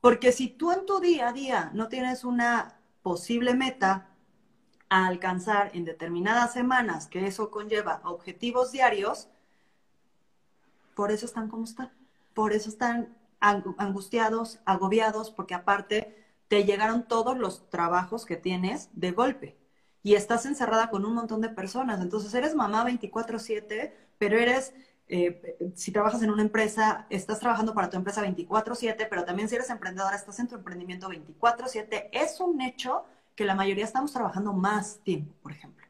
Porque 0.00 0.30
si 0.30 0.46
tú 0.46 0.70
en 0.70 0.86
tu 0.86 1.00
día 1.00 1.26
a 1.26 1.32
día 1.32 1.72
no 1.74 1.88
tienes 1.88 2.22
una 2.22 2.78
posible 3.02 3.54
meta 3.54 4.06
a 4.88 5.08
alcanzar 5.08 5.72
en 5.74 5.84
determinadas 5.84 6.52
semanas, 6.52 7.08
que 7.08 7.26
eso 7.26 7.50
conlleva 7.50 8.00
objetivos 8.04 8.70
diarios, 8.70 9.28
por 10.94 11.10
eso 11.10 11.26
están 11.26 11.48
como 11.48 11.64
están. 11.64 11.90
Por 12.32 12.52
eso 12.52 12.68
están 12.68 13.18
angustiados, 13.40 14.60
agobiados, 14.64 15.32
porque 15.32 15.54
aparte 15.54 16.17
te 16.48 16.64
llegaron 16.64 17.06
todos 17.06 17.38
los 17.38 17.68
trabajos 17.70 18.24
que 18.24 18.36
tienes 18.36 18.90
de 18.92 19.12
golpe 19.12 19.56
y 20.02 20.14
estás 20.14 20.46
encerrada 20.46 20.90
con 20.90 21.04
un 21.04 21.14
montón 21.14 21.40
de 21.40 21.50
personas. 21.50 22.00
Entonces 22.00 22.32
eres 22.34 22.54
mamá 22.54 22.84
24/7, 22.84 23.94
pero 24.18 24.38
eres, 24.38 24.72
eh, 25.08 25.56
si 25.74 25.92
trabajas 25.92 26.22
en 26.22 26.30
una 26.30 26.42
empresa, 26.42 27.06
estás 27.10 27.40
trabajando 27.40 27.74
para 27.74 27.90
tu 27.90 27.96
empresa 27.96 28.22
24/7, 28.22 29.06
pero 29.06 29.24
también 29.24 29.48
si 29.48 29.56
eres 29.56 29.70
emprendedora, 29.70 30.16
estás 30.16 30.38
en 30.40 30.48
tu 30.48 30.54
emprendimiento 30.56 31.08
24/7. 31.08 32.08
Es 32.12 32.40
un 32.40 32.60
hecho 32.60 33.04
que 33.34 33.44
la 33.44 33.54
mayoría 33.54 33.84
estamos 33.84 34.12
trabajando 34.12 34.52
más 34.52 34.98
tiempo, 35.04 35.34
por 35.42 35.52
ejemplo. 35.52 35.86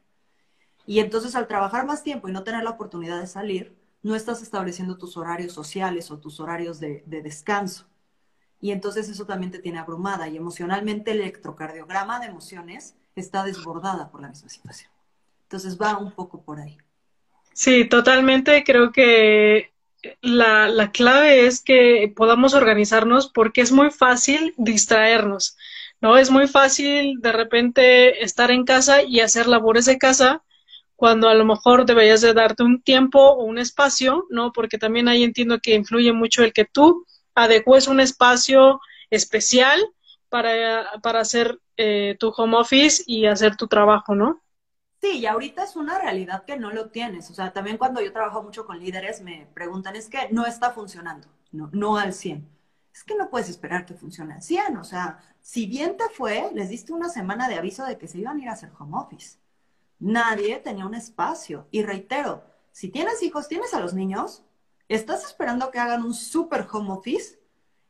Y 0.85 0.99
entonces 0.99 1.35
al 1.35 1.47
trabajar 1.47 1.85
más 1.85 2.03
tiempo 2.03 2.27
y 2.29 2.31
no 2.31 2.43
tener 2.43 2.63
la 2.63 2.71
oportunidad 2.71 3.19
de 3.21 3.27
salir, 3.27 3.77
no 4.03 4.15
estás 4.15 4.41
estableciendo 4.41 4.97
tus 4.97 5.17
horarios 5.17 5.53
sociales 5.53 6.09
o 6.11 6.19
tus 6.19 6.39
horarios 6.39 6.79
de 6.79 7.03
descanso. 7.07 7.85
Y 8.61 8.71
entonces 8.71 9.09
eso 9.09 9.25
también 9.25 9.51
te 9.51 9.59
tiene 9.59 9.79
abrumada 9.79 10.27
y 10.27 10.37
emocionalmente 10.37 11.11
el 11.11 11.21
electrocardiograma 11.21 12.19
de 12.19 12.27
emociones 12.27 12.95
está 13.15 13.43
desbordada 13.43 14.11
por 14.11 14.21
la 14.21 14.29
misma 14.29 14.49
situación. 14.49 14.91
Entonces 15.43 15.79
va 15.81 15.97
un 15.97 16.11
poco 16.11 16.41
por 16.41 16.59
ahí. 16.59 16.77
Sí, 17.53 17.85
totalmente. 17.85 18.63
Creo 18.63 18.91
que 18.91 19.73
la, 20.21 20.67
la 20.69 20.91
clave 20.91 21.45
es 21.47 21.61
que 21.61 22.11
podamos 22.15 22.53
organizarnos 22.53 23.29
porque 23.29 23.61
es 23.61 23.71
muy 23.71 23.91
fácil 23.91 24.53
distraernos, 24.57 25.57
¿no? 26.01 26.17
Es 26.17 26.31
muy 26.31 26.47
fácil 26.47 27.19
de 27.21 27.31
repente 27.31 28.23
estar 28.23 28.51
en 28.51 28.63
casa 28.65 29.03
y 29.03 29.19
hacer 29.19 29.47
labores 29.47 29.85
de 29.85 29.97
casa 29.97 30.43
cuando 30.95 31.29
a 31.29 31.33
lo 31.33 31.45
mejor 31.45 31.85
deberías 31.85 32.21
de 32.21 32.33
darte 32.33 32.63
un 32.63 32.81
tiempo 32.81 33.19
o 33.19 33.43
un 33.43 33.57
espacio, 33.57 34.25
¿no? 34.29 34.51
Porque 34.51 34.77
también 34.77 35.07
ahí 35.07 35.23
entiendo 35.23 35.59
que 35.59 35.73
influye 35.75 36.13
mucho 36.13 36.43
el 36.43 36.53
que 36.53 36.65
tú 36.65 37.05
adecues 37.43 37.87
un 37.87 37.99
espacio 37.99 38.79
especial 39.09 39.79
para, 40.29 40.99
para 41.01 41.21
hacer 41.21 41.59
eh, 41.77 42.17
tu 42.19 42.29
home 42.29 42.57
office 42.57 43.03
y 43.07 43.25
hacer 43.25 43.55
tu 43.55 43.67
trabajo, 43.67 44.15
¿no? 44.15 44.41
Sí, 45.01 45.19
y 45.19 45.25
ahorita 45.25 45.63
es 45.63 45.77
una 45.77 45.97
realidad 45.97 46.43
que 46.43 46.57
no 46.57 46.71
lo 46.71 46.89
tienes. 46.89 47.29
O 47.31 47.33
sea, 47.33 47.53
también 47.53 47.77
cuando 47.77 48.01
yo 48.01 48.11
trabajo 48.11 48.43
mucho 48.43 48.65
con 48.65 48.79
líderes 48.79 49.21
me 49.21 49.47
preguntan, 49.53 49.95
es 49.95 50.09
que 50.09 50.27
no 50.31 50.45
está 50.45 50.71
funcionando, 50.71 51.27
no, 51.51 51.69
no 51.71 51.97
al 51.97 52.13
100. 52.13 52.47
Es 52.93 53.03
que 53.05 53.15
no 53.15 53.29
puedes 53.29 53.49
esperar 53.49 53.85
que 53.85 53.93
funcione 53.93 54.33
al 54.33 54.41
100. 54.41 54.75
O 54.77 54.83
sea, 54.83 55.19
si 55.41 55.67
bien 55.67 55.95
te 55.95 56.09
fue, 56.09 56.51
les 56.53 56.67
diste 56.69 56.91
una 56.91 57.07
semana 57.07 57.47
de 57.47 57.55
aviso 57.55 57.85
de 57.85 57.97
que 57.97 58.09
se 58.09 58.17
iban 58.17 58.37
a 58.37 58.41
ir 58.41 58.49
a 58.49 58.53
hacer 58.53 58.71
home 58.77 58.97
office. 58.97 59.37
Nadie 59.99 60.57
tenía 60.59 60.85
un 60.85 60.95
espacio. 60.95 61.67
Y 61.71 61.83
reitero, 61.83 62.43
si 62.73 62.89
tienes 62.89 63.23
hijos, 63.23 63.47
tienes 63.47 63.73
a 63.73 63.79
los 63.79 63.93
niños, 63.93 64.43
estás 64.95 65.23
esperando 65.23 65.71
que 65.71 65.79
hagan 65.79 66.03
un 66.03 66.13
super 66.13 66.67
home 66.71 66.91
office 66.91 67.39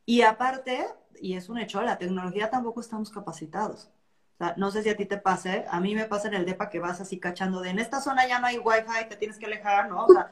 y 0.06 0.22
aparte, 0.22 0.86
y 1.20 1.34
es 1.34 1.48
un 1.48 1.58
hecho, 1.58 1.82
la 1.82 1.98
tecnología 1.98 2.50
tampoco 2.50 2.80
estamos 2.80 3.10
capacitados. 3.10 3.90
O 4.34 4.44
sea, 4.44 4.54
no 4.56 4.70
sé 4.70 4.82
si 4.82 4.88
a 4.90 4.96
ti 4.96 5.06
te 5.06 5.18
pase, 5.18 5.66
a 5.68 5.80
mí 5.80 5.94
me 5.94 6.06
pasa 6.06 6.28
en 6.28 6.34
el 6.34 6.46
DEPA 6.46 6.70
que 6.70 6.78
vas 6.80 7.00
así 7.00 7.20
cachando 7.20 7.60
de 7.60 7.70
en 7.70 7.78
esta 7.78 8.00
zona 8.00 8.26
ya 8.26 8.38
no 8.38 8.46
hay 8.46 8.58
wifi, 8.58 9.08
te 9.08 9.16
tienes 9.16 9.38
que 9.38 9.46
alejar, 9.46 9.88
¿no? 9.88 10.06
O 10.06 10.12
sea, 10.12 10.30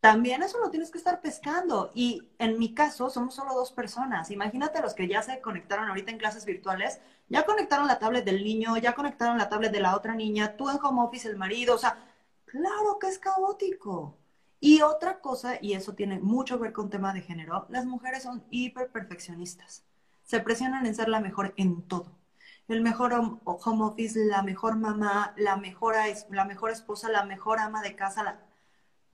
también 0.00 0.42
eso 0.42 0.58
lo 0.58 0.70
tienes 0.70 0.90
que 0.90 0.98
estar 0.98 1.20
pescando. 1.20 1.90
Y 1.94 2.30
en 2.38 2.58
mi 2.58 2.74
caso, 2.74 3.10
somos 3.10 3.34
solo 3.34 3.54
dos 3.54 3.72
personas. 3.72 4.30
Imagínate 4.30 4.80
los 4.82 4.94
que 4.94 5.08
ya 5.08 5.22
se 5.22 5.40
conectaron 5.40 5.88
ahorita 5.88 6.10
en 6.10 6.18
clases 6.18 6.44
virtuales, 6.44 7.00
ya 7.28 7.44
conectaron 7.44 7.86
la 7.86 7.98
tablet 7.98 8.24
del 8.24 8.44
niño, 8.44 8.76
ya 8.76 8.94
conectaron 8.94 9.38
la 9.38 9.48
tablet 9.48 9.72
de 9.72 9.80
la 9.80 9.96
otra 9.96 10.14
niña, 10.14 10.56
tú 10.56 10.68
en 10.70 10.78
home 10.82 11.02
office, 11.02 11.28
el 11.28 11.36
marido, 11.36 11.74
o 11.74 11.78
sea, 11.78 11.98
claro 12.46 12.98
que 13.00 13.08
es 13.08 13.18
caótico. 13.18 14.17
Y 14.60 14.82
otra 14.82 15.20
cosa, 15.20 15.58
y 15.60 15.74
eso 15.74 15.94
tiene 15.94 16.18
mucho 16.18 16.56
que 16.56 16.64
ver 16.64 16.72
con 16.72 16.90
tema 16.90 17.12
de 17.12 17.22
género, 17.22 17.66
las 17.68 17.86
mujeres 17.86 18.24
son 18.24 18.44
hiper 18.50 18.90
perfeccionistas. 18.90 19.84
Se 20.24 20.40
presionan 20.40 20.84
en 20.86 20.94
ser 20.94 21.08
la 21.08 21.20
mejor 21.20 21.54
en 21.56 21.82
todo. 21.82 22.18
El 22.66 22.82
mejor 22.82 23.14
home 23.14 23.84
office, 23.84 24.26
la 24.26 24.42
mejor 24.42 24.76
mamá, 24.76 25.32
la 25.36 25.56
mejor, 25.56 25.94
la 26.30 26.44
mejor 26.44 26.70
esposa, 26.70 27.08
la 27.08 27.24
mejor 27.24 27.60
ama 27.60 27.82
de 27.82 27.96
casa. 27.96 28.22
La... 28.22 28.40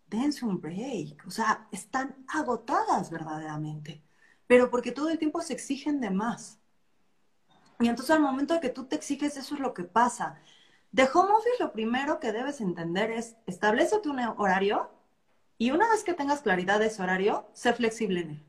Dense 0.08 0.44
un 0.44 0.60
break. 0.60 1.24
O 1.26 1.30
sea, 1.30 1.68
están 1.70 2.24
agotadas 2.26 3.10
verdaderamente. 3.10 4.02
Pero 4.46 4.70
porque 4.70 4.92
todo 4.92 5.10
el 5.10 5.18
tiempo 5.18 5.40
se 5.40 5.52
exigen 5.52 6.00
de 6.00 6.10
más. 6.10 6.58
Y 7.78 7.88
entonces 7.88 8.14
al 8.14 8.22
momento 8.22 8.54
de 8.54 8.60
que 8.60 8.70
tú 8.70 8.86
te 8.86 8.96
exiges, 8.96 9.36
eso 9.36 9.54
es 9.54 9.60
lo 9.60 9.74
que 9.74 9.84
pasa. 9.84 10.40
De 10.90 11.08
home 11.12 11.32
office 11.32 11.56
lo 11.60 11.72
primero 11.72 12.20
que 12.20 12.32
debes 12.32 12.60
entender 12.60 13.10
es, 13.10 13.36
establece 13.46 13.96
un 14.04 14.20
horario 14.36 14.90
y 15.58 15.70
una 15.70 15.88
vez 15.88 16.04
que 16.04 16.14
tengas 16.14 16.42
claridad 16.42 16.80
de 16.80 16.86
ese 16.86 17.02
horario, 17.02 17.48
sé 17.52 17.72
flexible 17.72 18.20
en 18.20 18.30
él. 18.30 18.46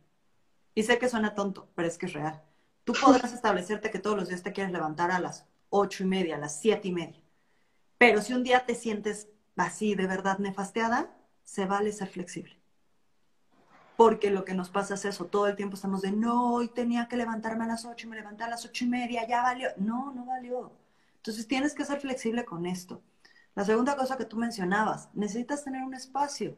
Y 0.74 0.84
sé 0.84 0.98
que 1.00 1.10
suena 1.10 1.36
tonto, 1.36 1.70
pero 1.76 1.88
es 1.88 1.98
que 1.98 2.08
es 2.08 2.14
real. 2.14 2.42
Tú 2.84 2.94
podrás 3.02 3.34
establecerte 3.34 3.92
que 3.92 4.00
todos 4.00 4.18
los 4.18 4.28
días 4.28 4.44
te 4.44 4.54
quieres 4.54 4.74
levantar 4.74 5.12
a 5.12 5.20
las 5.20 5.46
ocho 5.70 6.04
y 6.04 6.08
media, 6.08 6.36
a 6.36 6.40
las 6.40 6.60
siete 6.60 6.88
y 6.90 6.92
media. 6.92 7.22
Pero 7.98 8.22
si 8.22 8.34
un 8.34 8.44
día 8.44 8.66
te 8.66 8.76
sientes 8.76 9.30
así 9.56 9.96
de 9.96 10.08
verdad 10.08 10.40
nefasteada, 10.40 11.16
se 11.44 11.66
vale 11.66 11.92
ser 11.92 12.10
flexible. 12.10 12.60
Porque 13.96 14.30
lo 14.30 14.44
que 14.44 14.54
nos 14.54 14.70
pasa 14.70 14.96
es 14.96 15.06
eso, 15.06 15.26
todo 15.26 15.48
el 15.48 15.56
tiempo 15.56 15.76
estamos 15.76 16.02
de, 16.02 16.12
no, 16.12 16.54
hoy 16.54 16.68
tenía 16.68 17.08
que 17.08 17.16
levantarme 17.16 17.64
a 17.64 17.68
las 17.68 17.86
ocho 17.86 18.08
y 18.08 18.10
me 18.10 18.18
levanté 18.18 18.44
a 18.44 18.50
las 18.50 18.66
ocho 18.66 18.84
y 18.84 18.90
media, 18.90 19.26
ya 19.26 19.42
valió. 19.42 19.70
No, 19.78 20.12
no 20.14 20.26
valió. 20.26 20.74
Entonces 21.18 21.48
tienes 21.48 21.74
que 21.74 21.86
ser 21.86 22.02
flexible 22.02 22.44
con 22.44 22.66
esto. 22.66 23.02
La 23.56 23.64
segunda 23.64 23.96
cosa 23.96 24.18
que 24.18 24.26
tú 24.26 24.36
mencionabas, 24.36 25.10
necesitas 25.14 25.64
tener 25.64 25.82
un 25.84 25.94
espacio. 25.94 26.58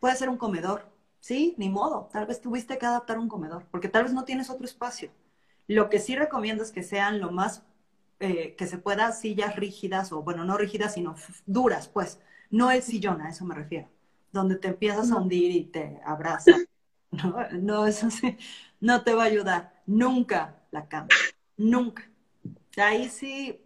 Puede 0.00 0.16
ser 0.16 0.28
un 0.28 0.38
comedor, 0.38 0.90
¿sí? 1.20 1.54
Ni 1.58 1.68
modo. 1.68 2.08
Tal 2.12 2.26
vez 2.26 2.40
tuviste 2.40 2.78
que 2.78 2.86
adaptar 2.86 3.18
un 3.18 3.28
comedor, 3.28 3.66
porque 3.70 3.88
tal 3.88 4.04
vez 4.04 4.12
no 4.12 4.24
tienes 4.24 4.50
otro 4.50 4.64
espacio. 4.64 5.10
Lo 5.68 5.88
que 5.88 6.00
sí 6.00 6.16
recomiendo 6.16 6.64
es 6.64 6.72
que 6.72 6.82
sean 6.82 7.20
lo 7.20 7.30
más 7.30 7.62
eh, 8.18 8.54
que 8.56 8.66
se 8.66 8.78
pueda 8.78 9.12
sillas 9.12 9.56
rígidas, 9.56 10.12
o 10.12 10.22
bueno, 10.22 10.44
no 10.44 10.56
rígidas, 10.58 10.94
sino 10.94 11.14
duras, 11.46 11.88
pues. 11.88 12.20
No 12.50 12.70
el 12.70 12.82
sillón, 12.82 13.20
a 13.20 13.30
eso 13.30 13.44
me 13.44 13.54
refiero. 13.54 13.88
Donde 14.32 14.56
te 14.56 14.68
empiezas 14.68 15.12
a 15.12 15.16
hundir 15.16 15.50
y 15.52 15.64
te 15.64 16.00
abraza. 16.04 16.52
No, 17.12 17.34
no, 17.50 17.86
eso 17.86 18.08
sí, 18.08 18.38
no 18.78 19.02
te 19.02 19.14
va 19.14 19.24
a 19.24 19.26
ayudar. 19.26 19.82
Nunca 19.84 20.62
la 20.70 20.86
cama. 20.86 21.08
Nunca. 21.56 22.08
Ahí 22.76 23.08
sí, 23.08 23.60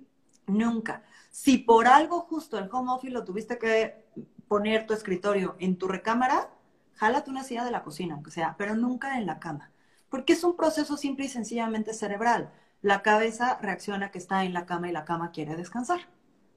nunca. 0.46 1.04
Si 1.30 1.58
por 1.58 1.86
algo 1.86 2.20
justo 2.20 2.58
el 2.58 2.70
home 2.72 2.92
office 2.92 3.12
lo 3.12 3.22
tuviste 3.22 3.58
que 3.58 4.03
poner 4.48 4.86
tu 4.86 4.94
escritorio 4.94 5.56
en 5.58 5.76
tu 5.76 5.88
recámara, 5.88 6.50
jálate 6.94 7.30
una 7.30 7.44
silla 7.44 7.64
de 7.64 7.70
la 7.70 7.82
cocina, 7.82 8.14
aunque 8.14 8.30
sea, 8.30 8.54
pero 8.58 8.74
nunca 8.74 9.18
en 9.18 9.26
la 9.26 9.38
cama. 9.38 9.70
Porque 10.08 10.34
es 10.34 10.44
un 10.44 10.56
proceso 10.56 10.96
simple 10.96 11.26
y 11.26 11.28
sencillamente 11.28 11.92
cerebral. 11.94 12.52
La 12.82 13.02
cabeza 13.02 13.58
reacciona 13.60 14.10
que 14.10 14.18
está 14.18 14.44
en 14.44 14.52
la 14.52 14.66
cama 14.66 14.88
y 14.88 14.92
la 14.92 15.04
cama 15.04 15.30
quiere 15.32 15.56
descansar. 15.56 16.00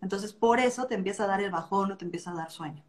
Entonces, 0.01 0.33
por 0.33 0.59
eso 0.59 0.85
te 0.85 0.95
empieza 0.95 1.23
a 1.23 1.27
dar 1.27 1.41
el 1.41 1.51
bajón 1.51 1.91
o 1.91 1.97
te 1.97 2.05
empieza 2.05 2.31
a 2.31 2.35
dar 2.35 2.51
sueño. 2.51 2.83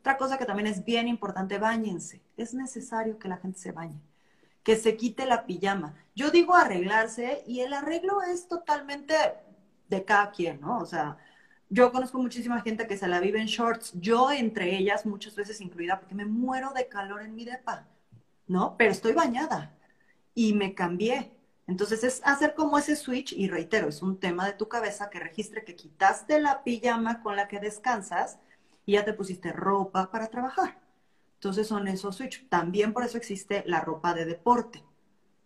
Otra 0.00 0.16
cosa 0.16 0.36
que 0.36 0.44
también 0.44 0.66
es 0.66 0.84
bien 0.84 1.08
importante, 1.08 1.58
bañense. 1.58 2.22
Es 2.36 2.54
necesario 2.54 3.18
que 3.18 3.28
la 3.28 3.36
gente 3.36 3.60
se 3.60 3.72
bañe, 3.72 4.00
que 4.64 4.76
se 4.76 4.96
quite 4.96 5.26
la 5.26 5.46
pijama. 5.46 5.94
Yo 6.14 6.30
digo 6.30 6.54
arreglarse 6.54 7.44
y 7.46 7.60
el 7.60 7.72
arreglo 7.72 8.20
es 8.22 8.48
totalmente 8.48 9.14
de 9.88 10.04
cada 10.04 10.32
quien, 10.32 10.60
¿no? 10.60 10.78
O 10.78 10.86
sea, 10.86 11.18
yo 11.72 11.90
conozco 11.90 12.18
muchísima 12.18 12.60
gente 12.60 12.86
que 12.86 12.98
se 12.98 13.08
la 13.08 13.18
vive 13.18 13.40
en 13.40 13.46
shorts, 13.46 13.92
yo 13.94 14.30
entre 14.30 14.76
ellas 14.76 15.06
muchas 15.06 15.34
veces 15.34 15.58
incluida, 15.62 15.98
porque 15.98 16.14
me 16.14 16.26
muero 16.26 16.74
de 16.74 16.86
calor 16.86 17.22
en 17.22 17.34
mi 17.34 17.46
depa, 17.46 17.88
¿no? 18.46 18.76
Pero 18.76 18.90
estoy 18.90 19.14
bañada 19.14 19.74
y 20.34 20.52
me 20.52 20.74
cambié. 20.74 21.32
Entonces 21.66 22.04
es 22.04 22.20
hacer 22.24 22.54
como 22.54 22.76
ese 22.76 22.94
switch 22.94 23.32
y 23.32 23.48
reitero, 23.48 23.88
es 23.88 24.02
un 24.02 24.20
tema 24.20 24.44
de 24.44 24.52
tu 24.52 24.68
cabeza 24.68 25.08
que 25.08 25.18
registre 25.18 25.64
que 25.64 25.74
quitaste 25.74 26.40
la 26.42 26.62
pijama 26.62 27.22
con 27.22 27.36
la 27.36 27.48
que 27.48 27.58
descansas 27.58 28.38
y 28.84 28.92
ya 28.92 29.06
te 29.06 29.14
pusiste 29.14 29.50
ropa 29.50 30.10
para 30.10 30.28
trabajar. 30.28 30.78
Entonces 31.36 31.66
son 31.66 31.88
esos 31.88 32.16
switch. 32.16 32.46
También 32.50 32.92
por 32.92 33.02
eso 33.02 33.16
existe 33.16 33.64
la 33.66 33.80
ropa 33.80 34.12
de 34.12 34.26
deporte, 34.26 34.84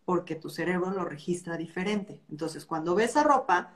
porque 0.04 0.34
tu 0.34 0.50
cerebro 0.50 0.90
lo 0.90 1.04
registra 1.04 1.56
diferente. 1.56 2.20
Entonces 2.28 2.66
cuando 2.66 2.96
ves 2.96 3.10
esa 3.10 3.22
ropa, 3.22 3.74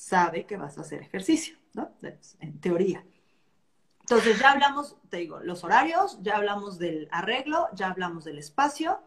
sabe 0.00 0.46
que 0.46 0.56
vas 0.56 0.78
a 0.78 0.80
hacer 0.80 1.02
ejercicio, 1.02 1.58
¿no? 1.74 1.92
En 2.40 2.60
teoría. 2.60 3.04
Entonces 4.00 4.38
ya 4.38 4.52
hablamos, 4.52 4.96
te 5.08 5.18
digo, 5.18 5.40
los 5.40 5.62
horarios, 5.62 6.18
ya 6.22 6.36
hablamos 6.36 6.78
del 6.78 7.08
arreglo, 7.10 7.68
ya 7.74 7.88
hablamos 7.88 8.24
del 8.24 8.38
espacio 8.38 9.00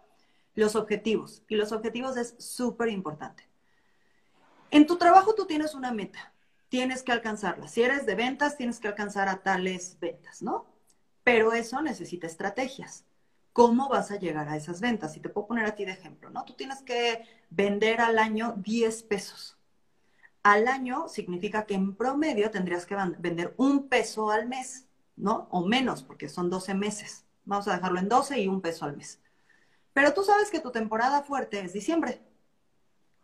los 0.55 0.75
objetivos. 0.75 1.43
Y 1.47 1.55
los 1.55 1.71
objetivos 1.71 2.17
es 2.17 2.35
súper 2.37 2.89
importante. 2.89 3.47
En 4.71 4.85
tu 4.87 4.97
trabajo 4.97 5.35
tú 5.35 5.45
tienes 5.45 5.73
una 5.75 5.91
meta, 5.91 6.33
tienes 6.69 7.03
que 7.03 7.11
alcanzarla. 7.11 7.67
Si 7.67 7.81
eres 7.81 8.05
de 8.05 8.15
ventas, 8.15 8.57
tienes 8.57 8.79
que 8.79 8.87
alcanzar 8.87 9.29
a 9.29 9.43
tales 9.43 9.97
ventas, 9.99 10.41
¿no? 10.41 10.65
Pero 11.23 11.53
eso 11.53 11.81
necesita 11.81 12.27
estrategias. 12.27 13.05
¿Cómo 13.51 13.87
vas 13.87 14.11
a 14.11 14.17
llegar 14.17 14.49
a 14.49 14.57
esas 14.57 14.81
ventas? 14.81 15.15
Y 15.15 15.19
te 15.19 15.29
puedo 15.29 15.47
poner 15.47 15.65
a 15.65 15.75
ti 15.75 15.85
de 15.85 15.91
ejemplo, 15.91 16.29
¿no? 16.29 16.43
Tú 16.43 16.53
tienes 16.53 16.81
que 16.81 17.23
vender 17.49 18.01
al 18.01 18.17
año 18.17 18.53
10 18.57 19.03
pesos. 19.03 19.57
Al 20.43 20.67
año 20.67 21.07
significa 21.07 21.65
que 21.65 21.73
en 21.73 21.95
promedio 21.95 22.51
tendrías 22.51 22.85
que 22.85 22.97
vender 23.17 23.53
un 23.57 23.87
peso 23.87 24.29
al 24.29 24.47
mes, 24.47 24.87
¿no? 25.15 25.47
O 25.51 25.65
menos, 25.65 26.03
porque 26.03 26.27
son 26.27 26.49
12 26.49 26.73
meses. 26.73 27.25
Vamos 27.45 27.67
a 27.67 27.75
dejarlo 27.75 27.99
en 27.99 28.09
12 28.09 28.39
y 28.41 28.47
un 28.49 28.61
peso 28.61 28.85
al 28.85 28.97
mes. 28.97 29.21
Pero 29.93 30.13
tú 30.13 30.23
sabes 30.23 30.49
que 30.49 30.59
tu 30.59 30.71
temporada 30.71 31.23
fuerte 31.23 31.61
es 31.61 31.71
diciembre. 31.71 32.21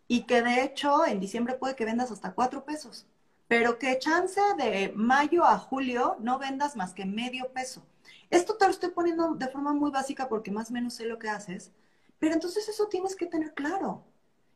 Y 0.07 0.23
que 0.23 0.41
de 0.41 0.63
hecho 0.63 1.05
en 1.05 1.19
diciembre 1.19 1.55
puede 1.55 1.75
que 1.75 1.85
vendas 1.85 2.11
hasta 2.11 2.33
cuatro 2.33 2.63
pesos. 2.63 3.05
Pero 3.47 3.79
que 3.79 3.99
chance 3.99 4.39
de 4.57 4.93
mayo 4.95 5.43
a 5.43 5.57
julio 5.57 6.15
no 6.19 6.39
vendas 6.39 6.75
más 6.75 6.93
que 6.93 7.05
medio 7.05 7.51
peso. 7.51 7.85
Esto 8.29 8.55
te 8.55 8.65
lo 8.65 8.71
estoy 8.71 8.91
poniendo 8.91 9.33
de 9.35 9.47
forma 9.47 9.73
muy 9.73 9.91
básica 9.91 10.29
porque 10.29 10.51
más 10.51 10.69
o 10.69 10.73
menos 10.73 10.93
sé 10.93 11.05
lo 11.05 11.19
que 11.19 11.29
haces. 11.29 11.71
Pero 12.19 12.33
entonces 12.33 12.67
eso 12.69 12.87
tienes 12.87 13.15
que 13.15 13.25
tener 13.25 13.53
claro. 13.53 14.03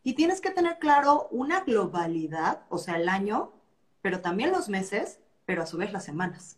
Y 0.03 0.13
tienes 0.13 0.41
que 0.41 0.51
tener 0.51 0.79
claro 0.79 1.27
una 1.31 1.61
globalidad, 1.61 2.63
o 2.69 2.77
sea, 2.77 2.97
el 2.97 3.07
año, 3.07 3.51
pero 4.01 4.19
también 4.19 4.51
los 4.51 4.69
meses, 4.69 5.19
pero 5.45 5.63
a 5.63 5.65
su 5.65 5.77
vez 5.77 5.93
las 5.93 6.03
semanas. 6.03 6.57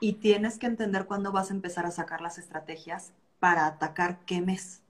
Y 0.00 0.14
tienes 0.14 0.58
que 0.58 0.66
entender 0.66 1.06
cuándo 1.06 1.32
vas 1.32 1.50
a 1.50 1.54
empezar 1.54 1.86
a 1.86 1.90
sacar 1.90 2.20
las 2.20 2.38
estrategias 2.38 3.12
para 3.40 3.66
atacar 3.66 4.20
qué 4.26 4.40
mes. 4.40 4.82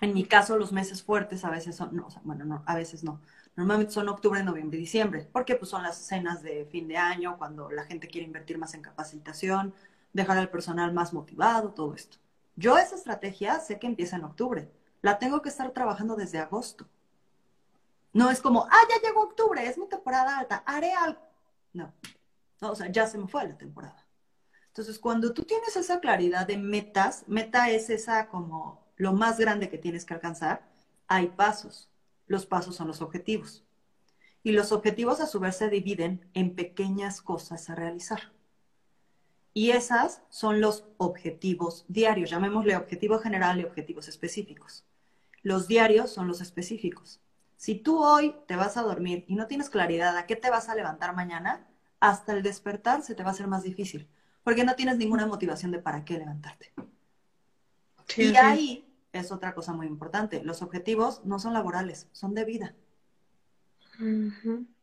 En 0.00 0.12
mi 0.12 0.24
caso, 0.24 0.58
los 0.58 0.72
meses 0.72 1.02
fuertes 1.02 1.44
a 1.44 1.50
veces 1.50 1.74
son, 1.74 1.96
no, 1.96 2.08
bueno, 2.22 2.44
no, 2.44 2.62
a 2.66 2.74
veces 2.74 3.02
no. 3.02 3.20
Normalmente 3.56 3.94
son 3.94 4.08
octubre, 4.10 4.42
noviembre 4.42 4.76
y 4.76 4.82
diciembre, 4.82 5.26
porque 5.32 5.56
pues 5.56 5.70
son 5.70 5.82
las 5.82 5.96
cenas 5.96 6.42
de 6.42 6.66
fin 6.66 6.86
de 6.86 6.98
año, 6.98 7.38
cuando 7.38 7.70
la 7.70 7.84
gente 7.84 8.08
quiere 8.08 8.26
invertir 8.26 8.58
más 8.58 8.74
en 8.74 8.82
capacitación, 8.82 9.72
dejar 10.12 10.36
al 10.36 10.50
personal 10.50 10.92
más 10.92 11.14
motivado, 11.14 11.70
todo 11.70 11.94
esto. 11.94 12.18
Yo 12.56 12.76
esa 12.76 12.94
estrategia 12.94 13.58
sé 13.60 13.78
que 13.78 13.86
empieza 13.86 14.16
en 14.16 14.24
octubre. 14.24 14.70
La 15.06 15.20
tengo 15.20 15.40
que 15.40 15.50
estar 15.50 15.70
trabajando 15.70 16.16
desde 16.16 16.40
agosto. 16.40 16.84
No 18.12 18.28
es 18.28 18.40
como, 18.40 18.66
ah, 18.68 18.82
ya 18.90 19.08
llegó 19.08 19.22
octubre, 19.22 19.64
es 19.64 19.78
mi 19.78 19.86
temporada 19.86 20.36
alta, 20.36 20.64
haré 20.66 20.94
algo. 20.94 21.20
No. 21.72 21.94
no 22.60 22.72
o 22.72 22.74
sea, 22.74 22.90
ya 22.90 23.06
se 23.06 23.16
me 23.16 23.28
fue 23.28 23.46
la 23.46 23.56
temporada. 23.56 24.04
Entonces, 24.66 24.98
cuando 24.98 25.32
tú 25.32 25.44
tienes 25.44 25.76
esa 25.76 26.00
claridad 26.00 26.44
de 26.44 26.56
metas, 26.56 27.22
meta 27.28 27.70
es 27.70 27.88
esa 27.88 28.26
como 28.26 28.84
lo 28.96 29.12
más 29.12 29.38
grande 29.38 29.70
que 29.70 29.78
tienes 29.78 30.04
que 30.04 30.14
alcanzar, 30.14 30.68
hay 31.06 31.28
pasos. 31.28 31.88
Los 32.26 32.44
pasos 32.44 32.74
son 32.74 32.88
los 32.88 33.00
objetivos. 33.00 33.64
Y 34.42 34.50
los 34.50 34.72
objetivos 34.72 35.20
a 35.20 35.26
su 35.26 35.38
vez 35.38 35.56
se 35.56 35.70
dividen 35.70 36.28
en 36.34 36.56
pequeñas 36.56 37.22
cosas 37.22 37.70
a 37.70 37.76
realizar. 37.76 38.32
Y 39.54 39.70
esas 39.70 40.22
son 40.30 40.60
los 40.60 40.84
objetivos 40.96 41.84
diarios, 41.86 42.28
llamémosle 42.28 42.74
objetivo 42.74 43.20
general 43.20 43.60
y 43.60 43.64
objetivos 43.64 44.08
específicos. 44.08 44.84
Los 45.42 45.68
diarios 45.68 46.10
son 46.12 46.28
los 46.28 46.40
específicos. 46.40 47.20
Si 47.56 47.74
tú 47.74 48.02
hoy 48.02 48.34
te 48.46 48.56
vas 48.56 48.76
a 48.76 48.82
dormir 48.82 49.24
y 49.28 49.34
no 49.36 49.46
tienes 49.46 49.70
claridad 49.70 50.16
a 50.16 50.26
qué 50.26 50.36
te 50.36 50.50
vas 50.50 50.68
a 50.68 50.74
levantar 50.74 51.14
mañana, 51.14 51.66
hasta 52.00 52.32
el 52.32 52.42
despertar 52.42 53.02
se 53.02 53.14
te 53.14 53.22
va 53.22 53.30
a 53.30 53.32
hacer 53.32 53.46
más 53.48 53.62
difícil 53.62 54.08
porque 54.44 54.64
no 54.64 54.76
tienes 54.76 54.96
ninguna 54.96 55.26
motivación 55.26 55.72
de 55.72 55.80
para 55.80 56.04
qué 56.04 56.18
levantarte. 56.18 56.72
y 58.16 58.36
ahí 58.36 58.86
es 59.12 59.32
otra 59.32 59.54
cosa 59.54 59.72
muy 59.72 59.86
importante. 59.86 60.42
Los 60.44 60.62
objetivos 60.62 61.24
no 61.24 61.38
son 61.38 61.52
laborales, 61.54 62.08
son 62.12 62.34
de 62.34 62.44
vida. 62.44 62.76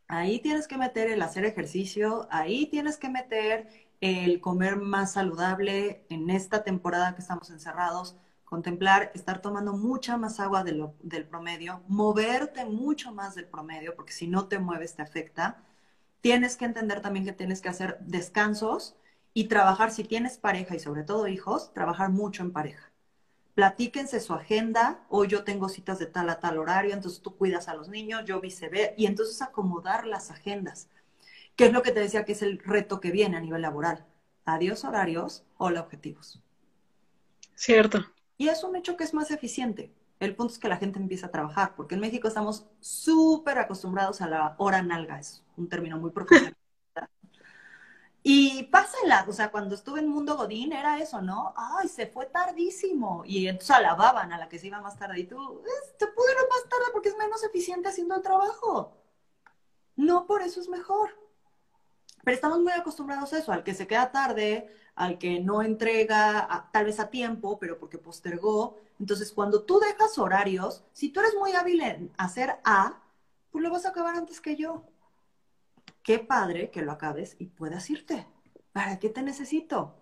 Ahí 0.07 0.39
tienes 0.39 0.67
que 0.67 0.77
meter 0.77 1.09
el 1.09 1.21
hacer 1.21 1.45
ejercicio, 1.45 2.27
ahí 2.29 2.67
tienes 2.67 2.97
que 2.97 3.09
meter 3.09 3.67
el 4.01 4.41
comer 4.41 4.75
más 4.77 5.13
saludable 5.13 6.05
en 6.09 6.29
esta 6.29 6.63
temporada 6.63 7.15
que 7.15 7.21
estamos 7.21 7.49
encerrados, 7.49 8.17
contemplar, 8.53 9.11
estar 9.15 9.41
tomando 9.41 9.73
mucha 9.73 10.15
más 10.15 10.39
agua 10.39 10.63
del 10.63 11.25
promedio, 11.25 11.81
moverte 11.87 12.65
mucho 12.65 13.11
más 13.11 13.33
del 13.33 13.47
promedio, 13.47 13.95
porque 13.95 14.13
si 14.13 14.27
no 14.27 14.47
te 14.47 14.59
mueves 14.59 14.95
te 14.95 15.01
afecta. 15.01 15.63
Tienes 16.21 16.55
que 16.55 16.65
entender 16.65 17.01
también 17.01 17.25
que 17.25 17.33
tienes 17.33 17.61
que 17.61 17.69
hacer 17.69 17.97
descansos 18.01 18.95
y 19.33 19.45
trabajar, 19.45 19.89
si 19.89 20.03
tienes 20.03 20.37
pareja 20.37 20.75
y 20.75 20.79
sobre 20.79 21.01
todo 21.01 21.27
hijos, 21.27 21.73
trabajar 21.73 22.11
mucho 22.11 22.43
en 22.43 22.53
pareja. 22.53 22.91
Platíquense 23.55 24.19
su 24.19 24.33
agenda, 24.33 25.03
o 25.09 25.25
yo 25.25 25.43
tengo 25.43 25.67
citas 25.67 25.97
de 25.97 26.05
tal 26.05 26.29
a 26.29 26.39
tal 26.39 26.59
horario, 26.59 26.93
entonces 26.93 27.23
tú 27.23 27.35
cuidas 27.35 27.67
a 27.67 27.73
los 27.73 27.89
niños, 27.89 28.23
yo 28.25 28.39
viceversa, 28.39 28.93
y 28.97 29.07
entonces 29.07 29.41
acomodar 29.41 30.05
las 30.05 30.29
agendas, 30.29 30.89
que 31.55 31.65
es 31.65 31.73
lo 31.73 31.81
que 31.81 31.91
te 31.91 32.01
decía 32.01 32.23
que 32.23 32.33
es 32.33 32.43
el 32.43 32.59
reto 32.59 32.99
que 32.99 33.09
viene 33.09 33.37
a 33.37 33.41
nivel 33.41 33.63
laboral. 33.63 34.05
Adiós 34.45 34.83
horarios, 34.83 35.43
hola 35.57 35.81
objetivos. 35.81 36.39
Cierto. 37.55 38.12
Y 38.37 38.49
es 38.49 38.63
un 38.63 38.75
hecho 38.75 38.97
que 38.97 39.03
es 39.03 39.13
más 39.13 39.31
eficiente. 39.31 39.93
El 40.19 40.35
punto 40.35 40.53
es 40.53 40.59
que 40.59 40.69
la 40.69 40.77
gente 40.77 40.99
empieza 40.99 41.27
a 41.27 41.31
trabajar, 41.31 41.75
porque 41.75 41.95
en 41.95 42.01
México 42.01 42.27
estamos 42.27 42.65
súper 42.79 43.57
acostumbrados 43.59 44.21
a 44.21 44.27
la 44.27 44.55
hora 44.57 44.81
nalga, 44.81 45.19
es 45.19 45.43
un 45.57 45.67
término 45.67 45.97
muy 45.97 46.11
profesional. 46.11 46.55
Y 48.25 48.63
pásenla, 48.63 49.25
o 49.27 49.33
sea, 49.33 49.51
cuando 49.51 49.75
estuve 49.75 49.99
en 49.99 50.07
Mundo 50.07 50.37
Godín 50.37 50.71
era 50.71 50.97
eso, 50.97 51.21
¿no? 51.21 51.53
Ay, 51.57 51.89
se 51.89 52.07
fue 52.07 52.25
tardísimo. 52.27 53.23
Y 53.25 53.47
entonces 53.47 53.71
alababan 53.71 54.31
a 54.31 54.37
la 54.37 54.47
que 54.47 54.57
se 54.59 54.67
iba 54.67 54.79
más 54.79 54.97
tarde. 54.97 55.19
Y 55.19 55.25
tú, 55.25 55.61
te 55.99 56.07
pude 56.07 56.31
ir 56.31 56.37
más 56.49 56.69
tarde 56.69 56.85
porque 56.93 57.09
es 57.09 57.17
menos 57.17 57.43
eficiente 57.43 57.89
haciendo 57.89 58.15
el 58.15 58.21
trabajo. 58.21 58.95
No, 59.97 60.25
por 60.25 60.41
eso 60.41 60.61
es 60.61 60.69
mejor. 60.69 61.09
Pero 62.23 62.35
estamos 62.35 62.59
muy 62.59 62.71
acostumbrados 62.71 63.33
a 63.33 63.39
eso, 63.39 63.51
al 63.51 63.63
que 63.63 63.73
se 63.73 63.87
queda 63.87 64.11
tarde, 64.11 64.73
al 64.95 65.17
que 65.17 65.39
no 65.39 65.61
entrega 65.61 66.69
tal 66.71 66.85
vez 66.85 66.99
a 66.99 67.09
tiempo, 67.09 67.57
pero 67.59 67.79
porque 67.79 67.97
postergó. 67.97 68.77
Entonces, 68.99 69.31
cuando 69.31 69.63
tú 69.63 69.79
dejas 69.79 70.17
horarios, 70.17 70.83
si 70.93 71.09
tú 71.09 71.19
eres 71.19 71.35
muy 71.35 71.53
hábil 71.53 71.81
en 71.81 72.11
hacer 72.17 72.57
A, 72.63 73.01
pues 73.51 73.63
lo 73.63 73.71
vas 73.71 73.85
a 73.85 73.89
acabar 73.89 74.15
antes 74.15 74.41
que 74.41 74.55
yo 74.55 74.83
qué 76.03 76.19
padre 76.19 76.69
que 76.69 76.83
lo 76.83 76.91
acabes 76.91 77.35
y 77.39 77.45
puedas 77.47 77.89
irte. 77.89 78.27
¿Para 78.73 78.99
qué 78.99 79.09
te 79.09 79.23
necesito? 79.23 79.95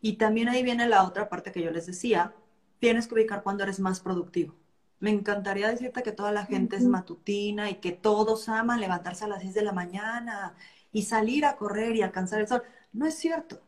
Y 0.00 0.14
también 0.14 0.48
ahí 0.48 0.62
viene 0.62 0.88
la 0.88 1.04
otra 1.04 1.28
parte 1.28 1.52
que 1.52 1.62
yo 1.62 1.70
les 1.70 1.86
decía, 1.86 2.34
tienes 2.78 3.06
que 3.06 3.14
ubicar 3.14 3.42
cuando 3.42 3.64
eres 3.64 3.80
más 3.80 4.00
productivo. 4.00 4.54
Me 5.00 5.10
encantaría 5.10 5.68
decirte 5.68 6.02
que 6.02 6.12
toda 6.12 6.32
la 6.32 6.46
gente 6.46 6.76
es 6.76 6.84
matutina 6.84 7.70
y 7.70 7.76
que 7.76 7.92
todos 7.92 8.48
aman 8.48 8.80
levantarse 8.80 9.24
a 9.24 9.28
las 9.28 9.40
10 9.42 9.54
de 9.54 9.62
la 9.62 9.72
mañana 9.72 10.54
y 10.92 11.02
salir 11.02 11.44
a 11.44 11.56
correr 11.56 11.96
y 11.96 12.02
alcanzar 12.02 12.40
el 12.40 12.48
sol. 12.48 12.62
No 12.92 13.06
es 13.06 13.14
cierto. 13.16 13.60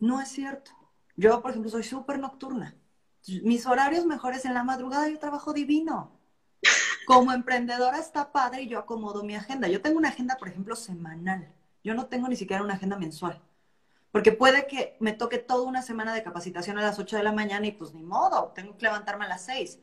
No 0.00 0.20
es 0.20 0.28
cierto. 0.28 0.72
Yo, 1.16 1.40
por 1.40 1.50
ejemplo, 1.50 1.70
soy 1.70 1.82
súper 1.82 2.18
nocturna. 2.18 2.74
Mis 3.42 3.66
horarios 3.66 4.04
mejores 4.06 4.44
en 4.44 4.54
la 4.54 4.62
madrugada, 4.62 5.08
yo 5.08 5.18
trabajo 5.18 5.52
divino. 5.52 6.12
Como 7.06 7.32
emprendedora 7.32 7.98
está 7.98 8.32
padre 8.32 8.62
y 8.62 8.68
yo 8.68 8.78
acomodo 8.78 9.22
mi 9.22 9.34
agenda. 9.34 9.68
Yo 9.68 9.80
tengo 9.80 9.98
una 9.98 10.08
agenda, 10.10 10.36
por 10.36 10.48
ejemplo, 10.48 10.76
semanal. 10.76 11.52
Yo 11.82 11.94
no 11.94 12.06
tengo 12.06 12.28
ni 12.28 12.36
siquiera 12.36 12.62
una 12.62 12.74
agenda 12.74 12.96
mensual. 12.98 13.40
Porque 14.10 14.32
puede 14.32 14.66
que 14.66 14.96
me 15.00 15.12
toque 15.12 15.38
toda 15.38 15.62
una 15.62 15.82
semana 15.82 16.14
de 16.14 16.22
capacitación 16.22 16.78
a 16.78 16.82
las 16.82 16.98
8 16.98 17.16
de 17.16 17.22
la 17.22 17.32
mañana 17.32 17.66
y 17.66 17.72
pues 17.72 17.94
ni 17.94 18.02
modo, 18.02 18.52
tengo 18.54 18.76
que 18.76 18.86
levantarme 18.86 19.26
a 19.26 19.28
las 19.28 19.44
6. 19.44 19.78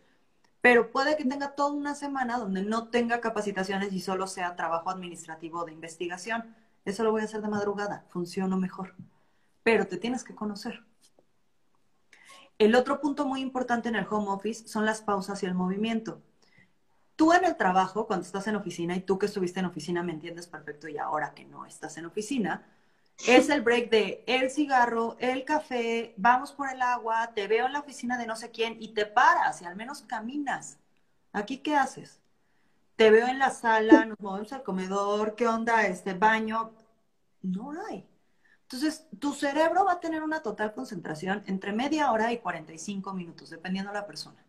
Pero 0.61 0.91
puede 0.91 1.17
que 1.17 1.25
tenga 1.25 1.55
toda 1.55 1.71
una 1.71 1.95
semana 1.95 2.37
donde 2.37 2.63
no 2.63 2.87
tenga 2.89 3.21
capacitaciones 3.21 3.93
y 3.93 3.99
solo 3.99 4.27
sea 4.27 4.55
trabajo 4.55 4.89
administrativo 4.89 5.65
de 5.65 5.73
investigación. 5.73 6.55
Eso 6.85 7.03
lo 7.03 7.11
voy 7.11 7.21
a 7.21 7.25
hacer 7.25 7.41
de 7.41 7.47
madrugada, 7.47 8.05
funciona 8.09 8.55
mejor. 8.57 8.95
Pero 9.63 9.87
te 9.87 9.97
tienes 9.97 10.23
que 10.23 10.35
conocer. 10.35 10.83
El 12.57 12.75
otro 12.75 12.99
punto 13.01 13.25
muy 13.25 13.41
importante 13.41 13.89
en 13.89 13.95
el 13.95 14.07
home 14.09 14.29
office 14.29 14.67
son 14.67 14.85
las 14.85 15.01
pausas 15.01 15.41
y 15.43 15.45
el 15.45 15.55
movimiento 15.55 16.21
tú 17.15 17.33
en 17.33 17.45
el 17.45 17.55
trabajo, 17.57 18.07
cuando 18.07 18.25
estás 18.25 18.47
en 18.47 18.55
oficina, 18.55 18.95
y 18.95 19.01
tú 19.01 19.17
que 19.19 19.27
estuviste 19.27 19.59
en 19.59 19.65
oficina 19.65 20.03
me 20.03 20.11
entiendes 20.13 20.47
perfecto 20.47 20.87
y 20.87 20.97
ahora 20.97 21.33
que 21.33 21.45
no 21.45 21.65
estás 21.65 21.97
en 21.97 22.05
oficina, 22.05 22.65
Es 23.27 23.49
el 23.49 23.61
break 23.61 23.89
de 23.91 24.23
el 24.27 24.51
cigarro, 24.51 25.17
el 25.19 25.45
café, 25.45 26.13
vamos 26.17 26.51
por 26.53 26.69
el 26.71 26.81
agua, 26.81 27.31
te 27.35 27.47
veo 27.47 27.67
en 27.67 27.73
la 27.73 27.79
oficina 27.81 28.17
de 28.17 28.27
no 28.27 28.35
sé 28.35 28.51
quién 28.51 28.77
y 28.81 28.89
te 28.93 29.05
paras 29.05 29.61
y 29.61 29.65
al 29.65 29.75
menos 29.77 30.01
caminas. 30.03 30.79
¿Aquí 31.33 31.59
qué 31.59 31.75
haces? 31.77 32.21
Te 32.97 33.11
veo 33.11 33.27
en 33.27 33.39
la 33.39 33.51
sala, 33.51 34.05
nos 34.05 34.19
movemos 34.19 34.53
al 34.53 34.63
comedor, 34.63 35.35
¿qué 35.35 35.47
onda? 35.47 35.85
Este 35.87 36.13
baño. 36.13 36.71
No 37.43 37.73
hay. 37.87 38.05
Entonces, 38.73 39.05
tu 39.19 39.33
cerebro 39.33 39.85
va 39.85 39.93
a 39.93 39.99
tener 39.99 40.23
una 40.23 40.41
total 40.41 40.73
concentración 40.73 41.43
entre 41.45 41.73
media 41.73 42.11
hora 42.11 42.33
y 42.33 42.39
45 42.39 43.13
minutos, 43.13 43.51
dependiendo 43.51 43.91
de 43.91 43.99
la 43.99 44.07
persona. 44.07 44.43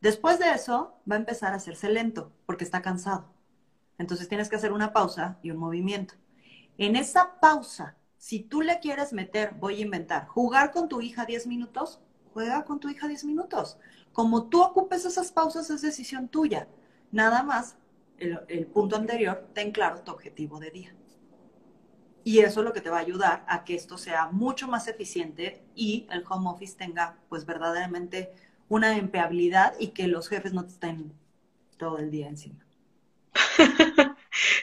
Después 0.00 0.40
de 0.40 0.50
eso, 0.50 0.98
va 1.08 1.14
a 1.14 1.20
empezar 1.20 1.52
a 1.52 1.56
hacerse 1.56 1.88
lento 1.88 2.32
porque 2.46 2.64
está 2.64 2.82
cansado. 2.82 3.32
Entonces, 3.96 4.28
tienes 4.28 4.48
que 4.48 4.56
hacer 4.56 4.72
una 4.72 4.92
pausa 4.92 5.38
y 5.40 5.52
un 5.52 5.58
movimiento. 5.58 6.14
En 6.78 6.96
esa 6.96 7.38
pausa, 7.38 7.96
si 8.16 8.40
tú 8.40 8.60
le 8.60 8.80
quieres 8.80 9.12
meter, 9.12 9.54
voy 9.54 9.76
a 9.76 9.84
inventar, 9.84 10.26
jugar 10.26 10.72
con 10.72 10.88
tu 10.88 11.00
hija 11.00 11.24
10 11.24 11.46
minutos, 11.46 12.00
juega 12.32 12.64
con 12.64 12.80
tu 12.80 12.88
hija 12.88 13.06
10 13.06 13.24
minutos. 13.24 13.78
Como 14.12 14.48
tú 14.48 14.62
ocupes 14.62 15.04
esas 15.04 15.30
pausas 15.30 15.70
es 15.70 15.80
decisión 15.80 16.26
tuya. 16.26 16.66
Nada 17.12 17.44
más, 17.44 17.76
el, 18.18 18.40
el, 18.48 18.66
punto 18.66 18.96
anterior, 18.96 19.48
ten 19.54 19.70
claro 19.70 20.00
tu 20.00 20.10
objetivo 20.10 20.58
de 20.58 20.72
día. 20.72 20.94
Y 22.24 22.38
eso 22.38 22.60
es 22.60 22.64
lo 22.64 22.72
que 22.72 22.80
te 22.80 22.88
va 22.88 22.96
a 22.96 23.00
ayudar 23.00 23.44
a 23.46 23.64
que 23.64 23.74
esto 23.74 23.98
sea 23.98 24.28
mucho 24.32 24.66
más 24.66 24.88
eficiente 24.88 25.62
y 25.76 26.06
el 26.10 26.24
home 26.26 26.48
office 26.48 26.74
tenga 26.76 27.16
pues 27.28 27.44
verdaderamente 27.44 28.32
una 28.68 28.96
empleabilidad 28.96 29.74
y 29.78 29.88
que 29.88 30.08
los 30.08 30.28
jefes 30.28 30.54
no 30.54 30.64
te 30.64 30.72
estén 30.72 31.12
todo 31.76 31.98
el 31.98 32.10
día 32.10 32.28
encima. 32.28 32.64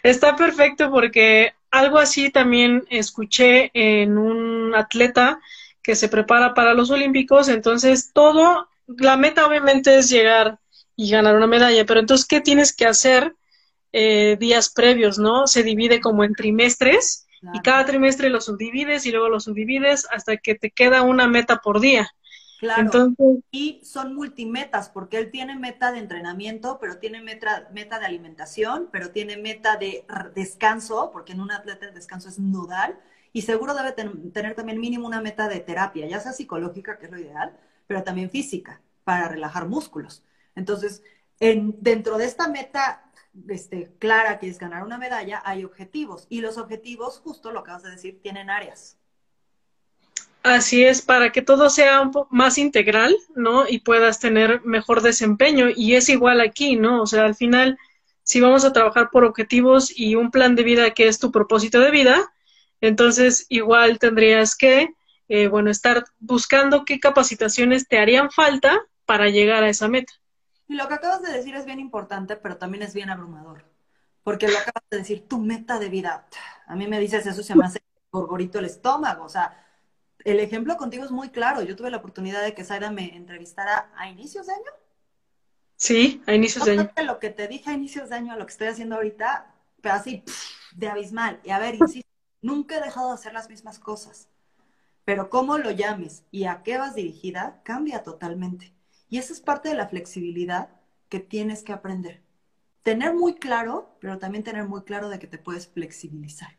Está 0.04 0.36
perfecto 0.36 0.89
porque 0.89 1.54
algo 1.69 2.00
así 2.00 2.32
también 2.32 2.86
escuché 2.89 3.69
en 3.74 4.17
un 4.17 4.74
atleta 4.74 5.39
que 5.84 5.95
se 5.95 6.10
prepara 6.10 6.54
para 6.54 6.74
los 6.74 6.89
Olímpicos, 6.89 7.47
entonces 7.47 8.12
todo, 8.13 8.67
la 8.88 9.17
meta 9.17 9.45
obviamente 9.45 9.97
es 9.97 10.10
llegar 10.10 10.60
y 10.95 11.10
ganar 11.10 11.36
una 11.36 11.47
medalla, 11.47 11.86
pero 11.86 12.00
entonces, 12.00 12.28
¿qué 12.28 12.41
tienes 12.41 12.76
que 12.76 12.86
hacer 12.86 13.36
eh, 13.93 14.38
días 14.39 14.69
previos, 14.69 15.17
no? 15.17 15.47
Se 15.47 15.63
divide 15.63 16.00
como 16.00 16.24
en 16.24 16.36
trimestres 16.36 17.26
y 17.54 17.60
cada 17.62 17.86
trimestre 17.86 18.30
lo 18.30 18.42
subdivides 18.42 19.06
y 19.06 19.12
luego 19.12 19.30
lo 19.30 19.40
subdivides 19.40 20.08
hasta 20.12 20.38
que 20.38 20.56
te 20.56 20.72
queda 20.72 21.02
una 21.02 21.28
meta 21.28 21.58
por 21.58 21.80
día. 21.80 22.10
Claro. 22.60 23.16
y 23.50 23.82
son 23.84 24.14
multimetas, 24.14 24.90
porque 24.90 25.18
él 25.18 25.32
tiene 25.32 25.58
meta 25.58 25.92
de 25.92 25.98
entrenamiento, 25.98 26.78
pero 26.80 27.00
tiene 27.00 27.20
meta, 27.20 27.68
meta 27.74 27.98
de 27.98 28.06
alimentación, 28.06 28.88
pero 28.92 29.10
tiene 29.10 29.36
meta 29.36 29.78
de 29.78 30.06
descanso, 30.36 31.10
porque 31.12 31.32
en 31.32 31.42
un 31.42 31.52
atleta 31.52 31.88
el 31.88 31.96
descanso 31.96 32.30
es 32.30 32.38
nodal, 32.38 33.00
y 33.34 33.42
seguro 33.42 33.74
debe 33.74 33.94
tener 33.94 34.54
también 34.54 34.80
mínimo 34.80 35.08
una 35.08 35.22
meta 35.22 35.48
de 35.48 35.60
terapia, 35.60 36.06
ya 36.06 36.20
sea 36.20 36.34
psicológica, 36.34 37.00
que 37.00 37.06
es 37.06 37.12
lo 37.12 37.18
ideal, 37.18 37.58
pero 37.88 38.04
también 38.04 38.30
física, 38.30 38.80
para 39.04 39.28
relajar 39.28 39.68
músculos. 39.68 40.24
Entonces, 40.56 41.02
en, 41.40 41.76
dentro 41.80 42.20
de 42.20 42.26
esta 42.26 42.48
meta 42.48 43.11
este, 43.50 43.91
clara 44.00 44.39
que 44.39 44.48
es 44.48 44.60
ganar 44.60 44.84
una 44.84 44.98
medalla, 44.98 45.41
hay 45.46 45.63
objetivos, 45.63 46.28
y 46.30 46.41
los 46.41 46.58
objetivos, 46.58 47.20
justo 47.20 47.52
lo 47.52 47.60
acabas 47.60 47.84
de 47.84 47.91
decir, 47.91 48.20
tienen 48.22 48.50
áreas. 48.50 48.98
Así 50.44 50.84
es, 50.84 51.04
para 51.04 51.32
que 51.32 51.44
todo 51.44 51.70
sea 51.70 52.10
más 52.32 52.58
integral, 52.58 53.15
¿no? 53.36 53.67
Y 53.67 53.80
puedas 53.80 54.20
tener 54.20 54.62
mejor 54.63 55.02
desempeño. 55.02 55.67
Y 55.76 55.94
es 55.94 56.10
igual 56.10 56.41
aquí, 56.41 56.76
¿no? 56.76 57.04
O 57.04 57.06
sea, 57.06 57.26
al 57.26 57.36
final, 57.36 57.78
si 58.24 58.41
vamos 58.41 58.65
a 58.65 58.74
trabajar 58.74 59.10
por 59.12 59.24
objetivos 59.24 59.96
y 59.96 60.15
un 60.15 60.32
plan 60.32 60.56
de 60.56 60.63
vida 60.63 60.91
que 60.91 61.08
es 61.08 61.20
tu 61.20 61.32
propósito 61.32 61.80
de 61.80 61.91
vida, 61.91 62.34
entonces 62.82 63.46
igual 63.50 64.00
tendrías 64.00 64.56
que, 64.56 64.89
eh, 65.30 65.48
bueno, 65.48 65.70
estar 65.70 66.06
buscando 66.20 66.86
qué 66.86 67.00
capacitaciones 67.00 67.88
te 67.88 68.00
harían 68.00 68.32
falta 68.32 68.82
para 69.06 69.30
llegar 69.30 69.63
a 69.63 69.70
esa 69.70 69.88
meta. 69.88 70.13
Y 70.72 70.76
lo 70.76 70.88
que 70.88 70.94
acabas 70.94 71.22
de 71.22 71.34
decir 71.34 71.54
es 71.54 71.66
bien 71.66 71.82
importante, 71.82 72.38
pero 72.38 72.56
también 72.56 72.82
es 72.82 72.94
bien 72.94 73.10
abrumador. 73.10 73.66
Porque 74.24 74.48
lo 74.48 74.58
acabas 74.58 74.84
de 74.90 75.00
decir, 75.00 75.28
tu 75.28 75.38
meta 75.38 75.80
de 75.80 75.90
vida. 75.90 76.30
A 76.66 76.78
mí 76.78 76.88
me 76.88 76.98
dices 76.98 77.26
eso, 77.26 77.44
se 77.44 77.56
me 77.56 77.66
hace 77.66 77.82
gorgorito 78.10 78.58
el 78.58 78.64
estómago. 78.64 79.26
O 79.26 79.28
sea, 79.28 79.68
el 80.24 80.40
ejemplo 80.40 80.78
contigo 80.78 81.04
es 81.04 81.12
muy 81.12 81.28
claro. 81.28 81.62
Yo 81.62 81.76
tuve 81.76 81.92
la 81.92 81.98
oportunidad 81.98 82.42
de 82.42 82.54
que 82.54 82.64
Zaira 82.64 82.90
me 82.90 83.18
entrevistara 83.18 83.92
a 83.98 84.08
inicios 84.08 84.48
de 84.48 84.54
año. 84.54 84.72
Sí, 85.76 86.24
a 86.26 86.36
inicios 86.36 86.64
de 86.64 86.72
año. 86.72 86.90
Lo 87.04 87.20
que 87.20 87.32
te 87.32 87.50
dije 87.50 87.70
a 87.70 87.74
inicios 87.74 88.08
de 88.08 88.16
año, 88.16 88.38
lo 88.38 88.46
que 88.46 88.54
estoy 88.54 88.68
haciendo 88.68 88.96
ahorita, 88.96 89.54
pero 89.82 89.96
así, 89.96 90.24
de 90.74 90.88
abismal. 90.88 91.42
Y 91.44 91.50
a 91.50 91.60
ver, 91.60 91.76
insisto, 91.76 92.10
nunca 92.42 92.78
he 92.78 92.82
dejado 92.82 93.10
de 93.10 93.16
hacer 93.16 93.34
las 93.34 93.50
mismas 93.50 93.78
cosas. 93.78 94.30
Pero 95.04 95.30
cómo 95.30 95.58
lo 95.58 95.72
llames 95.72 96.24
y 96.32 96.46
a 96.46 96.64
qué 96.64 96.78
vas 96.78 96.96
dirigida, 96.96 97.60
cambia 97.66 98.04
totalmente. 98.04 98.74
Y 99.12 99.17
esa 99.17 99.34
es 99.34 99.41
parte 99.41 99.67
de 99.67 99.76
la 99.76 99.89
flexibilidad 99.89 100.69
que 101.10 101.19
tienes 101.19 101.63
que 101.63 101.74
aprender. 101.74 102.21
Tener 102.82 103.13
muy 103.13 103.36
claro, 103.36 103.97
pero 104.00 104.17
también 104.17 104.45
tener 104.45 104.67
muy 104.67 104.84
claro 104.84 105.10
de 105.10 105.19
que 105.19 105.28
te 105.28 105.38
puedes 105.38 105.67
flexibilizar. 105.67 106.56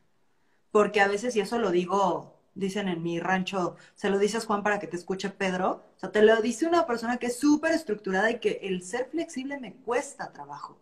Porque 0.71 1.01
a 1.01 1.09
veces, 1.09 1.35
y 1.35 1.41
eso 1.41 1.59
lo 1.59 1.71
digo 1.71 2.39
dicen 2.55 2.89
en 2.89 3.03
mi 3.03 3.19
rancho, 3.19 3.77
se 3.95 4.11
lo 4.11 4.19
dices 4.19 4.45
Juan 4.45 4.63
para 4.63 4.79
que 4.79 4.87
te 4.87 4.97
escuche 4.97 5.31
Pedro, 5.31 5.83
o 5.97 5.99
sea, 5.99 6.13
te 6.13 6.21
lo 6.21 6.43
dice 6.43 6.67
una 6.67 6.87
persona 6.87 7.17
que 7.17 7.29
es 7.29 7.39
súper 7.39 7.73
estructurada 7.73 8.31
y 8.31 8.39
que 8.39 8.61
el 8.63 8.83
ser 8.83 9.07
flexible 9.07 9.59
me 9.59 9.73
cuesta 9.73 10.31
trabajo. 10.31 10.79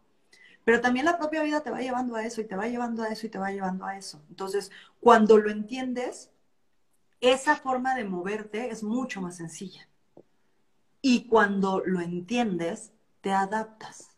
Pero 0.64 0.80
también 0.80 1.06
la 1.06 1.18
propia 1.18 1.44
vida 1.44 1.62
te 1.62 1.70
va 1.70 1.78
llevando 1.80 2.16
a 2.16 2.24
eso 2.24 2.40
y 2.40 2.46
te 2.46 2.56
va 2.56 2.66
llevando 2.66 3.04
a 3.04 3.08
eso 3.10 3.28
y 3.28 3.30
te 3.30 3.38
va 3.38 3.52
llevando 3.52 3.84
a 3.86 3.96
eso. 3.96 4.20
Entonces, 4.28 4.72
cuando 4.98 5.38
lo 5.38 5.50
entiendes, 5.52 6.32
esa 7.20 7.54
forma 7.54 7.94
de 7.94 8.02
moverte 8.02 8.70
es 8.70 8.82
mucho 8.82 9.20
más 9.20 9.36
sencilla. 9.36 9.86
Y 11.02 11.26
cuando 11.26 11.82
lo 11.84 12.00
entiendes, 12.00 12.92
te 13.20 13.32
adaptas. 13.32 14.10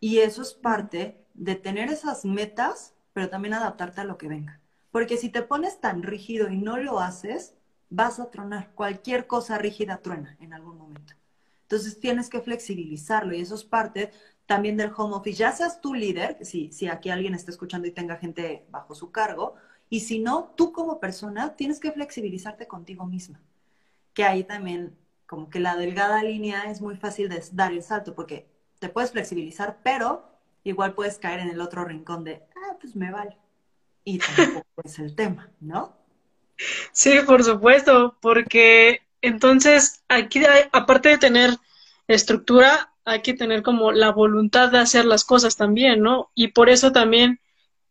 Y 0.00 0.18
eso 0.18 0.42
es 0.42 0.54
parte 0.54 1.24
de 1.34 1.54
tener 1.54 1.88
esas 1.88 2.24
metas, 2.24 2.94
pero 3.12 3.28
también 3.28 3.54
adaptarte 3.54 4.00
a 4.00 4.04
lo 4.04 4.18
que 4.18 4.28
venga. 4.28 4.60
Porque 4.90 5.16
si 5.16 5.28
te 5.28 5.42
pones 5.42 5.80
tan 5.80 6.02
rígido 6.02 6.50
y 6.50 6.58
no 6.58 6.76
lo 6.76 7.00
haces, 7.00 7.54
vas 7.88 8.18
a 8.18 8.30
tronar. 8.30 8.72
Cualquier 8.74 9.26
cosa 9.26 9.58
rígida 9.58 9.98
truena 9.98 10.36
en 10.40 10.52
algún 10.52 10.76
momento. 10.76 11.14
Entonces 11.62 12.00
tienes 12.00 12.28
que 12.28 12.40
flexibilizarlo 12.40 13.34
y 13.34 13.40
eso 13.40 13.54
es 13.54 13.64
parte 13.64 14.10
también 14.46 14.76
del 14.76 14.92
home 14.94 15.14
office. 15.14 15.38
Ya 15.38 15.52
seas 15.52 15.80
tu 15.80 15.94
líder, 15.94 16.36
si, 16.44 16.70
si 16.72 16.88
aquí 16.88 17.08
alguien 17.08 17.34
está 17.34 17.50
escuchando 17.50 17.88
y 17.88 17.92
tenga 17.92 18.16
gente 18.16 18.66
bajo 18.70 18.94
su 18.94 19.10
cargo, 19.10 19.54
y 19.88 20.00
si 20.00 20.18
no, 20.18 20.52
tú 20.56 20.72
como 20.72 21.00
persona 21.00 21.54
tienes 21.54 21.78
que 21.80 21.92
flexibilizarte 21.92 22.66
contigo 22.66 23.06
misma. 23.06 23.40
Que 24.14 24.24
ahí 24.24 24.44
también, 24.44 24.96
como 25.32 25.48
que 25.48 25.60
la 25.60 25.76
delgada 25.76 26.22
línea 26.22 26.64
es 26.70 26.82
muy 26.82 26.94
fácil 26.94 27.30
de 27.30 27.42
dar 27.52 27.72
el 27.72 27.82
salto, 27.82 28.14
porque 28.14 28.50
te 28.78 28.90
puedes 28.90 29.12
flexibilizar, 29.12 29.78
pero 29.82 30.28
igual 30.62 30.92
puedes 30.92 31.16
caer 31.16 31.40
en 31.40 31.48
el 31.48 31.62
otro 31.62 31.86
rincón 31.86 32.22
de, 32.22 32.42
ah, 32.54 32.76
pues 32.78 32.94
me 32.94 33.10
vale 33.10 33.38
y 34.04 34.18
tampoco 34.18 34.66
es 34.84 34.98
el 34.98 35.14
tema, 35.14 35.48
¿no? 35.58 35.96
Sí, 36.92 37.20
por 37.24 37.42
supuesto, 37.44 38.14
porque 38.20 39.00
entonces 39.22 40.02
aquí, 40.06 40.42
aparte 40.70 41.08
de 41.08 41.16
tener 41.16 41.56
estructura, 42.08 42.92
hay 43.06 43.22
que 43.22 43.32
tener 43.32 43.62
como 43.62 43.90
la 43.90 44.12
voluntad 44.12 44.70
de 44.70 44.80
hacer 44.80 45.06
las 45.06 45.24
cosas 45.24 45.56
también, 45.56 46.02
¿no? 46.02 46.30
Y 46.34 46.48
por 46.48 46.68
eso 46.68 46.92
también 46.92 47.40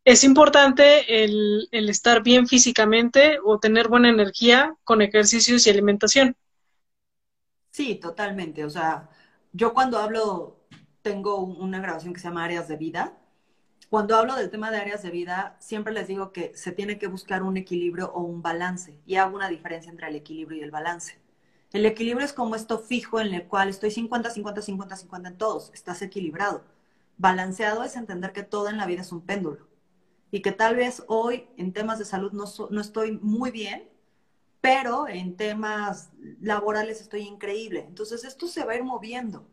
es 0.05 0.23
importante 0.23 1.23
el, 1.23 1.69
el 1.71 1.89
estar 1.89 2.21
bien 2.21 2.45
físicamente 2.45 3.39
o 3.43 3.57
tener 3.57 3.87
buena 3.87 4.09
energía 4.09 4.75
con 4.83 5.01
ejercicios 5.01 5.65
y 5.65 5.71
alimentación. 5.71 6.35
Sí, 7.71 7.95
totalmente. 7.95 8.65
O 8.65 8.69
sea, 8.69 9.09
yo 9.53 9.73
cuando 9.73 9.97
hablo, 9.99 10.59
tengo 11.01 11.37
una 11.37 11.79
grabación 11.79 12.13
que 12.13 12.19
se 12.19 12.27
llama 12.27 12.43
Áreas 12.43 12.67
de 12.67 12.77
Vida, 12.77 13.17
cuando 13.89 14.17
hablo 14.17 14.35
del 14.35 14.51
tema 14.51 14.71
de 14.71 14.77
áreas 14.79 15.03
de 15.03 15.11
vida, 15.11 15.57
siempre 15.59 15.93
les 15.93 16.07
digo 16.07 16.31
que 16.33 16.51
se 16.55 16.71
tiene 16.73 16.99
que 16.99 17.07
buscar 17.07 17.43
un 17.43 17.57
equilibrio 17.57 18.11
o 18.13 18.21
un 18.21 18.41
balance 18.41 18.99
y 19.05 19.15
hago 19.17 19.35
una 19.35 19.49
diferencia 19.49 19.91
entre 19.91 20.07
el 20.09 20.15
equilibrio 20.15 20.59
y 20.59 20.63
el 20.63 20.71
balance. 20.71 21.19
El 21.73 21.85
equilibrio 21.85 22.25
es 22.25 22.33
como 22.33 22.55
esto 22.55 22.79
fijo 22.79 23.19
en 23.21 23.33
el 23.33 23.47
cual 23.47 23.69
estoy 23.69 23.91
50, 23.91 24.31
50, 24.31 24.61
50, 24.63 24.95
50 24.97 25.29
en 25.29 25.37
todos, 25.37 25.71
estás 25.73 26.01
equilibrado. 26.03 26.63
Balanceado 27.17 27.83
es 27.83 27.95
entender 27.97 28.33
que 28.33 28.43
todo 28.43 28.69
en 28.69 28.77
la 28.77 28.87
vida 28.87 29.01
es 29.01 29.11
un 29.11 29.21
péndulo 29.21 29.67
y 30.31 30.41
que 30.41 30.51
tal 30.53 30.75
vez 30.75 31.03
hoy 31.07 31.47
en 31.57 31.73
temas 31.73 31.99
de 31.99 32.05
salud 32.05 32.31
no, 32.33 32.45
no 32.69 32.81
estoy 32.81 33.19
muy 33.21 33.51
bien, 33.51 33.89
pero 34.61 35.07
en 35.07 35.35
temas 35.35 36.11
laborales 36.39 37.01
estoy 37.01 37.21
increíble. 37.21 37.85
Entonces 37.87 38.23
esto 38.23 38.47
se 38.47 38.63
va 38.63 38.73
a 38.73 38.75
ir 38.75 38.83
moviendo. 38.83 39.47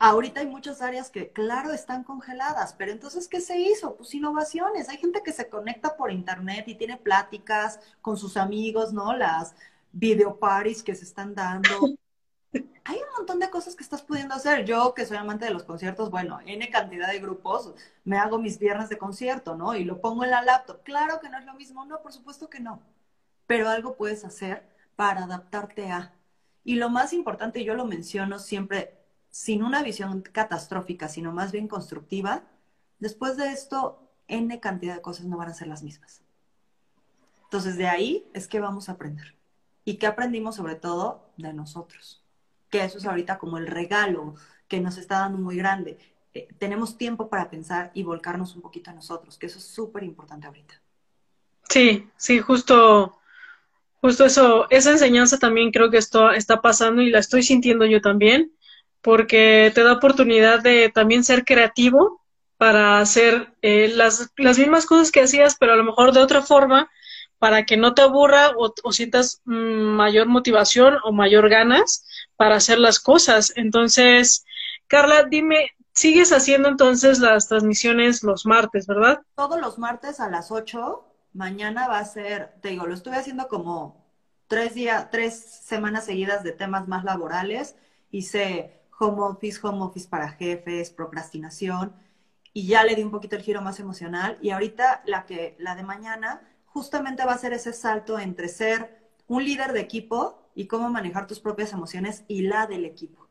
Ahorita 0.00 0.40
hay 0.40 0.46
muchas 0.46 0.80
áreas 0.80 1.10
que, 1.10 1.32
claro, 1.32 1.72
están 1.72 2.04
congeladas, 2.04 2.72
pero 2.74 2.92
entonces, 2.92 3.26
¿qué 3.26 3.40
se 3.40 3.58
hizo? 3.58 3.96
Pues 3.96 4.14
innovaciones. 4.14 4.88
Hay 4.88 4.96
gente 4.98 5.22
que 5.24 5.32
se 5.32 5.48
conecta 5.48 5.96
por 5.96 6.12
internet 6.12 6.68
y 6.68 6.76
tiene 6.76 6.96
pláticas 6.96 7.80
con 8.00 8.16
sus 8.16 8.36
amigos, 8.36 8.92
¿no? 8.92 9.16
Las 9.16 9.56
video 9.92 10.38
parties 10.38 10.82
que 10.84 10.94
se 10.94 11.04
están 11.04 11.34
dando. 11.34 11.68
hay 12.84 12.96
un 12.96 13.12
montón 13.16 13.40
de 13.40 13.50
cosas 13.50 13.74
que 13.74 13.82
estás 13.82 14.02
pudiendo 14.02 14.34
hacer. 14.34 14.64
Yo, 14.64 14.94
que 14.94 15.04
soy 15.04 15.16
amante 15.16 15.46
de 15.46 15.50
los 15.50 15.64
conciertos, 15.64 16.10
bueno, 16.10 16.38
N 16.46 16.70
cantidad 16.70 17.08
de 17.10 17.18
grupos, 17.18 17.74
me 18.04 18.18
hago 18.18 18.38
mis 18.38 18.58
viernes 18.58 18.88
de 18.88 18.98
concierto, 18.98 19.56
¿no? 19.56 19.74
Y 19.74 19.84
lo 19.84 20.00
pongo 20.00 20.24
en 20.24 20.30
la 20.30 20.42
laptop. 20.42 20.82
Claro 20.84 21.20
que 21.20 21.28
no 21.28 21.38
es 21.38 21.44
lo 21.44 21.54
mismo, 21.54 21.84
no, 21.84 22.00
por 22.02 22.12
supuesto 22.12 22.48
que 22.48 22.60
no. 22.60 22.80
Pero 23.48 23.68
algo 23.68 23.96
puedes 23.96 24.24
hacer 24.24 24.62
para 24.94 25.24
adaptarte 25.24 25.90
a. 25.90 26.12
Y 26.64 26.76
lo 26.76 26.90
más 26.90 27.12
importante, 27.12 27.64
yo 27.64 27.74
lo 27.74 27.86
menciono 27.86 28.38
siempre, 28.38 28.94
sin 29.30 29.64
una 29.64 29.82
visión 29.82 30.20
catastrófica, 30.20 31.08
sino 31.08 31.32
más 31.32 31.50
bien 31.50 31.66
constructiva, 31.66 32.44
después 33.00 33.36
de 33.36 33.50
esto, 33.50 34.00
N 34.28 34.60
cantidad 34.60 34.94
de 34.94 35.00
cosas 35.00 35.26
no 35.26 35.38
van 35.38 35.48
a 35.48 35.54
ser 35.54 35.66
las 35.66 35.82
mismas. 35.82 36.22
Entonces, 37.44 37.78
de 37.78 37.88
ahí 37.88 38.28
es 38.34 38.46
que 38.46 38.60
vamos 38.60 38.88
a 38.88 38.92
aprender. 38.92 39.34
¿Y 39.84 39.94
qué 39.94 40.06
aprendimos 40.06 40.56
sobre 40.56 40.74
todo 40.74 41.30
de 41.38 41.54
nosotros? 41.54 42.22
Que 42.68 42.84
eso 42.84 42.98
es 42.98 43.06
ahorita 43.06 43.38
como 43.38 43.56
el 43.56 43.66
regalo 43.66 44.34
que 44.68 44.80
nos 44.80 44.98
está 44.98 45.20
dando 45.20 45.38
muy 45.38 45.56
grande. 45.56 45.98
Eh, 46.34 46.48
tenemos 46.58 46.98
tiempo 46.98 47.30
para 47.30 47.48
pensar 47.48 47.90
y 47.94 48.02
volcarnos 48.02 48.54
un 48.54 48.60
poquito 48.60 48.90
a 48.90 48.94
nosotros, 48.94 49.38
que 49.38 49.46
eso 49.46 49.58
es 49.58 49.64
súper 49.64 50.04
importante 50.04 50.46
ahorita. 50.46 50.74
Sí, 51.70 52.10
sí, 52.18 52.40
justo, 52.40 53.17
justo 54.00 54.24
eso, 54.24 54.66
esa 54.70 54.90
enseñanza 54.90 55.38
también 55.38 55.70
creo 55.70 55.90
que 55.90 55.98
esto 55.98 56.30
está 56.30 56.60
pasando 56.60 57.02
y 57.02 57.10
la 57.10 57.18
estoy 57.18 57.42
sintiendo 57.42 57.84
yo 57.84 58.00
también, 58.00 58.52
porque 59.02 59.72
te 59.74 59.82
da 59.82 59.94
oportunidad 59.94 60.60
de 60.60 60.90
también 60.90 61.24
ser 61.24 61.44
creativo 61.44 62.22
para 62.56 62.98
hacer 62.98 63.54
eh, 63.62 63.92
las, 63.94 64.30
las 64.36 64.58
mismas 64.58 64.86
cosas 64.86 65.12
que 65.12 65.22
hacías, 65.22 65.56
pero 65.58 65.72
a 65.72 65.76
lo 65.76 65.84
mejor 65.84 66.12
de 66.12 66.20
otra 66.20 66.42
forma, 66.42 66.90
para 67.38 67.64
que 67.64 67.76
no 67.76 67.94
te 67.94 68.02
aburra 68.02 68.52
o, 68.56 68.92
sientas 68.92 69.40
mm, 69.44 69.52
mayor 69.52 70.26
motivación 70.26 70.96
o 71.04 71.12
mayor 71.12 71.48
ganas 71.48 72.04
para 72.36 72.56
hacer 72.56 72.78
las 72.78 72.98
cosas. 72.98 73.52
Entonces, 73.54 74.44
Carla, 74.88 75.24
dime, 75.24 75.70
sigues 75.92 76.32
haciendo 76.32 76.68
entonces 76.68 77.20
las 77.20 77.48
transmisiones 77.48 78.22
los 78.22 78.44
martes, 78.44 78.86
¿verdad? 78.86 79.20
Todos 79.36 79.60
los 79.60 79.78
martes 79.78 80.20
a 80.20 80.28
las 80.28 80.50
8. 80.50 81.04
Mañana 81.38 81.86
va 81.86 82.00
a 82.00 82.04
ser, 82.04 82.52
te 82.62 82.70
digo, 82.70 82.84
lo 82.84 82.94
estuve 82.94 83.14
haciendo 83.14 83.46
como 83.46 84.04
tres 84.48 84.74
días, 84.74 85.08
tres 85.12 85.38
semanas 85.38 86.04
seguidas 86.04 86.42
de 86.42 86.50
temas 86.50 86.88
más 86.88 87.04
laborales. 87.04 87.76
Hice 88.10 88.82
home 88.98 89.22
office, 89.22 89.60
home 89.62 89.84
office 89.84 90.08
para 90.08 90.30
jefes, 90.30 90.90
procrastinación 90.90 91.94
y 92.52 92.66
ya 92.66 92.82
le 92.82 92.96
di 92.96 93.04
un 93.04 93.12
poquito 93.12 93.36
el 93.36 93.42
giro 93.42 93.62
más 93.62 93.78
emocional. 93.78 94.36
Y 94.42 94.50
ahorita 94.50 95.04
la 95.06 95.26
que, 95.26 95.54
la 95.60 95.76
de 95.76 95.84
mañana 95.84 96.42
justamente 96.66 97.24
va 97.24 97.34
a 97.34 97.38
ser 97.38 97.52
ese 97.52 97.72
salto 97.72 98.18
entre 98.18 98.48
ser 98.48 99.08
un 99.28 99.44
líder 99.44 99.72
de 99.72 99.80
equipo 99.80 100.50
y 100.56 100.66
cómo 100.66 100.90
manejar 100.90 101.28
tus 101.28 101.38
propias 101.38 101.72
emociones 101.72 102.24
y 102.26 102.42
la 102.42 102.66
del 102.66 102.84
equipo. 102.84 103.28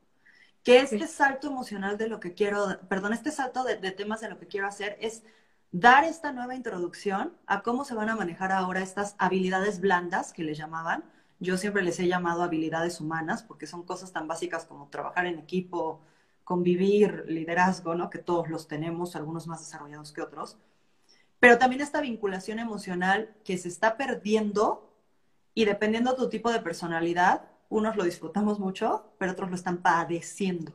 Que 0.64 0.80
este 0.80 1.08
salto 1.08 1.48
emocional 1.48 1.98
de 1.98 2.08
lo 2.08 2.22
que 2.22 2.34
quiero, 2.34 2.80
perdón, 2.88 3.12
este 3.12 3.32
salto 3.32 3.66
de, 3.66 3.76
temas 3.92 4.22
de 4.22 4.30
lo 4.30 4.40
que 4.40 4.48
quiero 4.48 4.66
hacer 4.66 4.98
es 5.02 5.24
dar 5.72 6.04
esta 6.04 6.32
nueva 6.32 6.56
introducción 6.56 7.34
a 7.46 7.62
cómo 7.62 7.86
se 7.86 7.96
van 7.96 8.10
a 8.10 8.16
manejar 8.16 8.52
ahora 8.52 8.82
estas 8.82 9.16
habilidades 9.18 9.80
blandas 9.82 10.34
que 10.34 10.44
les 10.44 10.58
llamaban. 10.58 11.04
Yo 11.40 11.58
siempre 11.58 11.84
les 11.84 12.00
he 12.00 12.08
llamado 12.08 12.44
habilidades 12.44 13.00
humanas 13.02 13.44
porque 13.44 13.68
son 13.68 13.84
cosas 13.84 14.12
tan 14.12 14.28
básicas 14.28 14.66
como 14.66 14.90
trabajar 14.90 15.26
en 15.28 15.40
equipo, 15.40 16.02
convivir, 16.44 17.26
liderazgo, 17.28 17.96
¿no? 17.96 18.10
Que 18.10 18.20
todos 18.20 18.50
los 18.50 18.68
tenemos, 18.68 19.16
algunos 19.16 19.48
más 19.48 19.60
desarrollados 19.60 20.12
que 20.12 20.22
otros 20.22 20.58
pero 21.40 21.58
también 21.58 21.82
esta 21.82 22.02
vinculación 22.02 22.60
emocional 22.60 23.36
que 23.44 23.58
se 23.58 23.68
está 23.68 23.98
perdiendo 23.98 24.92
y 25.54 25.66
dependiendo 25.66 26.12
de 26.12 26.18
tu 26.18 26.30
tipo 26.30 26.52
de 26.52 26.60
personalidad, 26.60 27.44
unos 27.70 27.96
lo 27.96 28.04
disfrutamos 28.04 28.60
mucho, 28.60 29.12
pero 29.18 29.34
otros 29.34 29.50
lo 29.50 29.56
están 29.56 29.78
padeciendo. 29.78 30.74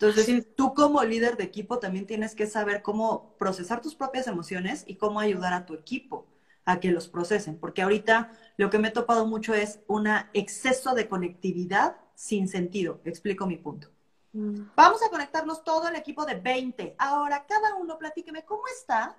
Entonces, 0.00 0.46
tú 0.56 0.72
como 0.72 1.02
líder 1.04 1.36
de 1.36 1.44
equipo 1.44 1.78
también 1.78 2.06
tienes 2.06 2.34
que 2.34 2.46
saber 2.46 2.82
cómo 2.82 3.36
procesar 3.38 3.82
tus 3.82 3.94
propias 3.94 4.26
emociones 4.26 4.84
y 4.86 4.96
cómo 4.96 5.20
ayudar 5.20 5.52
a 5.52 5.66
tu 5.66 5.74
equipo 5.74 6.26
a 6.64 6.80
que 6.80 6.90
los 6.90 7.08
procesen, 7.08 7.58
porque 7.58 7.82
ahorita 7.82 8.32
lo 8.56 8.70
que 8.70 8.78
me 8.78 8.88
he 8.88 8.92
topado 8.92 9.26
mucho 9.26 9.52
es 9.54 9.80
un 9.86 10.08
exceso 10.32 10.94
de 10.94 11.08
conectividad 11.08 11.96
sin 12.14 12.48
sentido. 12.48 13.00
Explico 13.04 13.46
mi 13.46 13.56
punto. 13.56 13.88
Mm. 14.32 14.70
Vamos 14.74 15.02
a 15.02 15.10
conectarnos 15.10 15.64
todo 15.64 15.88
el 15.88 15.96
equipo 15.96 16.24
de 16.24 16.36
20. 16.36 16.94
Ahora, 16.98 17.44
cada 17.46 17.76
uno 17.76 17.98
platíqueme 17.98 18.44
cómo 18.44 18.62
está 18.78 19.18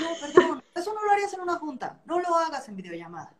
no, 0.00 0.08
perdón, 0.20 0.62
eso 0.74 0.92
no 0.94 1.04
lo 1.04 1.10
harías 1.10 1.32
en 1.32 1.40
una 1.40 1.56
junta, 1.56 2.00
no 2.04 2.20
lo 2.20 2.34
hagas 2.36 2.68
en 2.68 2.76
videollamada. 2.76 3.34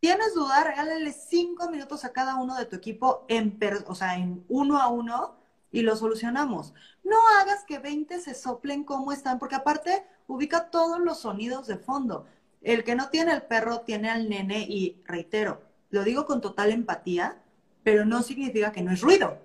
¿Tienes 0.00 0.34
duda? 0.34 0.64
Regálale 0.64 1.12
cinco 1.12 1.70
minutos 1.70 2.04
a 2.04 2.12
cada 2.12 2.36
uno 2.36 2.56
de 2.56 2.64
tu 2.64 2.76
equipo 2.76 3.26
en, 3.28 3.58
o 3.86 3.94
sea, 3.94 4.16
en 4.16 4.44
uno 4.48 4.78
a 4.80 4.88
uno 4.88 5.36
y 5.72 5.82
lo 5.82 5.96
solucionamos. 5.96 6.74
No 7.04 7.16
hagas 7.40 7.64
que 7.64 7.78
20 7.78 8.20
se 8.20 8.34
soplen 8.34 8.84
como 8.84 9.12
están, 9.12 9.38
porque 9.38 9.54
aparte 9.54 10.04
ubica 10.26 10.70
todos 10.70 11.00
los 11.00 11.20
sonidos 11.20 11.66
de 11.66 11.76
fondo. 11.76 12.26
El 12.62 12.84
que 12.84 12.94
no 12.94 13.08
tiene 13.08 13.32
el 13.32 13.42
perro 13.42 13.80
tiene 13.80 14.10
al 14.10 14.28
nene 14.28 14.66
y 14.68 15.00
reitero, 15.06 15.62
lo 15.90 16.04
digo 16.04 16.26
con 16.26 16.40
total 16.40 16.70
empatía, 16.70 17.38
pero 17.82 18.04
no 18.04 18.22
significa 18.22 18.72
que 18.72 18.82
no 18.82 18.92
es 18.92 19.00
ruido. 19.00 19.38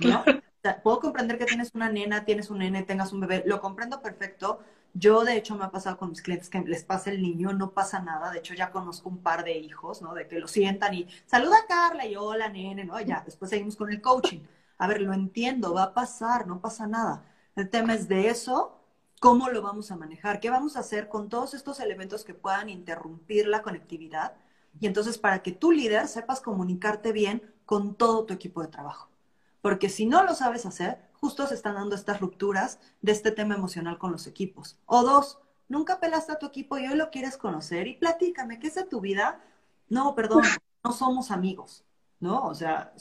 ¿no? 0.00 0.24
puedo 0.82 1.00
comprender 1.00 1.38
que 1.38 1.44
tienes 1.44 1.70
una 1.74 1.90
nena, 1.90 2.24
tienes 2.24 2.48
un 2.48 2.58
nene, 2.58 2.82
tengas 2.84 3.12
un 3.12 3.20
bebé, 3.20 3.42
lo 3.46 3.60
comprendo 3.60 4.00
perfecto, 4.00 4.60
yo, 4.94 5.24
de 5.24 5.36
hecho, 5.36 5.56
me 5.56 5.64
ha 5.64 5.70
pasado 5.70 5.96
con 5.96 6.10
mis 6.10 6.20
clientes 6.20 6.50
que 6.50 6.60
les 6.60 6.84
pasa 6.84 7.10
el 7.10 7.22
niño, 7.22 7.52
no 7.54 7.70
pasa 7.70 8.00
nada. 8.00 8.30
De 8.30 8.40
hecho, 8.40 8.52
ya 8.54 8.70
conozco 8.70 9.08
un 9.08 9.22
par 9.22 9.42
de 9.42 9.56
hijos, 9.56 10.02
¿no? 10.02 10.12
De 10.12 10.28
que 10.28 10.38
lo 10.38 10.46
sientan 10.46 10.92
y 10.94 11.06
saluda 11.26 11.56
a 11.58 11.66
Carla 11.66 12.06
y 12.06 12.14
hola, 12.16 12.48
nene, 12.48 12.84
¿no? 12.84 13.00
Ya, 13.00 13.22
después 13.24 13.50
seguimos 13.50 13.76
con 13.76 13.90
el 13.90 14.02
coaching. 14.02 14.40
A 14.82 14.88
ver, 14.88 15.00
lo 15.00 15.12
entiendo, 15.12 15.74
va 15.74 15.84
a 15.84 15.94
pasar, 15.94 16.48
no 16.48 16.60
pasa 16.60 16.88
nada. 16.88 17.24
El 17.54 17.70
tema 17.70 17.94
es 17.94 18.08
de 18.08 18.30
eso, 18.30 18.80
¿cómo 19.20 19.48
lo 19.48 19.62
vamos 19.62 19.92
a 19.92 19.96
manejar? 19.96 20.40
¿Qué 20.40 20.50
vamos 20.50 20.76
a 20.76 20.80
hacer 20.80 21.08
con 21.08 21.28
todos 21.28 21.54
estos 21.54 21.78
elementos 21.78 22.24
que 22.24 22.34
puedan 22.34 22.68
interrumpir 22.68 23.46
la 23.46 23.62
conectividad? 23.62 24.34
Y 24.80 24.88
entonces, 24.88 25.18
para 25.18 25.40
que 25.40 25.52
tú, 25.52 25.70
líder, 25.70 26.08
sepas 26.08 26.40
comunicarte 26.40 27.12
bien 27.12 27.54
con 27.64 27.94
todo 27.94 28.26
tu 28.26 28.34
equipo 28.34 28.60
de 28.60 28.66
trabajo. 28.66 29.08
Porque 29.60 29.88
si 29.88 30.04
no 30.04 30.24
lo 30.24 30.34
sabes 30.34 30.66
hacer, 30.66 30.98
justo 31.12 31.46
se 31.46 31.54
están 31.54 31.76
dando 31.76 31.94
estas 31.94 32.18
rupturas 32.18 32.80
de 33.02 33.12
este 33.12 33.30
tema 33.30 33.54
emocional 33.54 33.98
con 33.98 34.10
los 34.10 34.26
equipos. 34.26 34.80
O 34.86 35.04
dos, 35.04 35.38
nunca 35.68 36.00
pelaste 36.00 36.32
a 36.32 36.40
tu 36.40 36.46
equipo 36.46 36.76
y 36.76 36.88
hoy 36.88 36.96
lo 36.96 37.10
quieres 37.10 37.36
conocer 37.36 37.86
y 37.86 37.94
platícame, 37.98 38.58
¿qué 38.58 38.66
es 38.66 38.74
de 38.74 38.84
tu 38.84 39.00
vida? 39.00 39.44
No, 39.88 40.16
perdón, 40.16 40.42
no 40.82 40.90
somos 40.90 41.30
amigos, 41.30 41.84
¿no? 42.18 42.48
O 42.48 42.54
sea, 42.56 42.92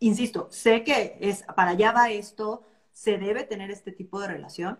insisto, 0.00 0.48
sé 0.50 0.84
que 0.84 1.16
es 1.20 1.44
para 1.54 1.72
allá 1.72 1.92
va 1.92 2.10
esto, 2.10 2.64
se 2.92 3.18
debe 3.18 3.44
tener 3.44 3.70
este 3.70 3.92
tipo 3.92 4.20
de 4.20 4.28
relación, 4.28 4.78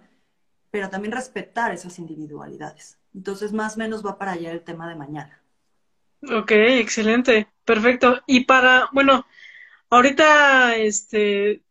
pero 0.71 0.91
también 0.91 1.13
respetar 1.13 1.73
esas 1.73 1.99
individualidades. 1.99 2.99
Entonces, 3.15 3.53
más 3.53 3.77
o 3.77 3.79
menos 3.79 4.05
va 4.05 4.19
para 4.19 4.33
allá 4.33 4.53
el 4.53 4.63
tema 4.63 4.89
de 4.89 4.95
mañana. 4.95 5.43
Ok, 6.23 6.51
excelente, 6.53 7.49
perfecto. 7.65 8.23
Y 8.27 8.45
para, 8.45 8.89
bueno, 8.93 9.27
ahorita, 9.91 10.77
este, 10.77 11.63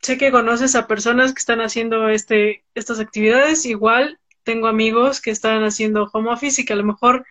sé 0.00 0.18
que 0.18 0.30
conoces 0.30 0.74
a 0.74 0.86
personas 0.86 1.32
que 1.32 1.38
están 1.38 1.60
haciendo 1.60 2.08
este, 2.08 2.64
estas 2.74 3.00
actividades. 3.00 3.64
Igual 3.64 4.18
tengo 4.42 4.66
amigos 4.66 5.20
que 5.20 5.30
están 5.30 5.64
haciendo 5.64 6.10
home 6.12 6.30
office 6.30 6.64
a 6.70 6.76
lo 6.76 6.84
mejor 6.84 7.24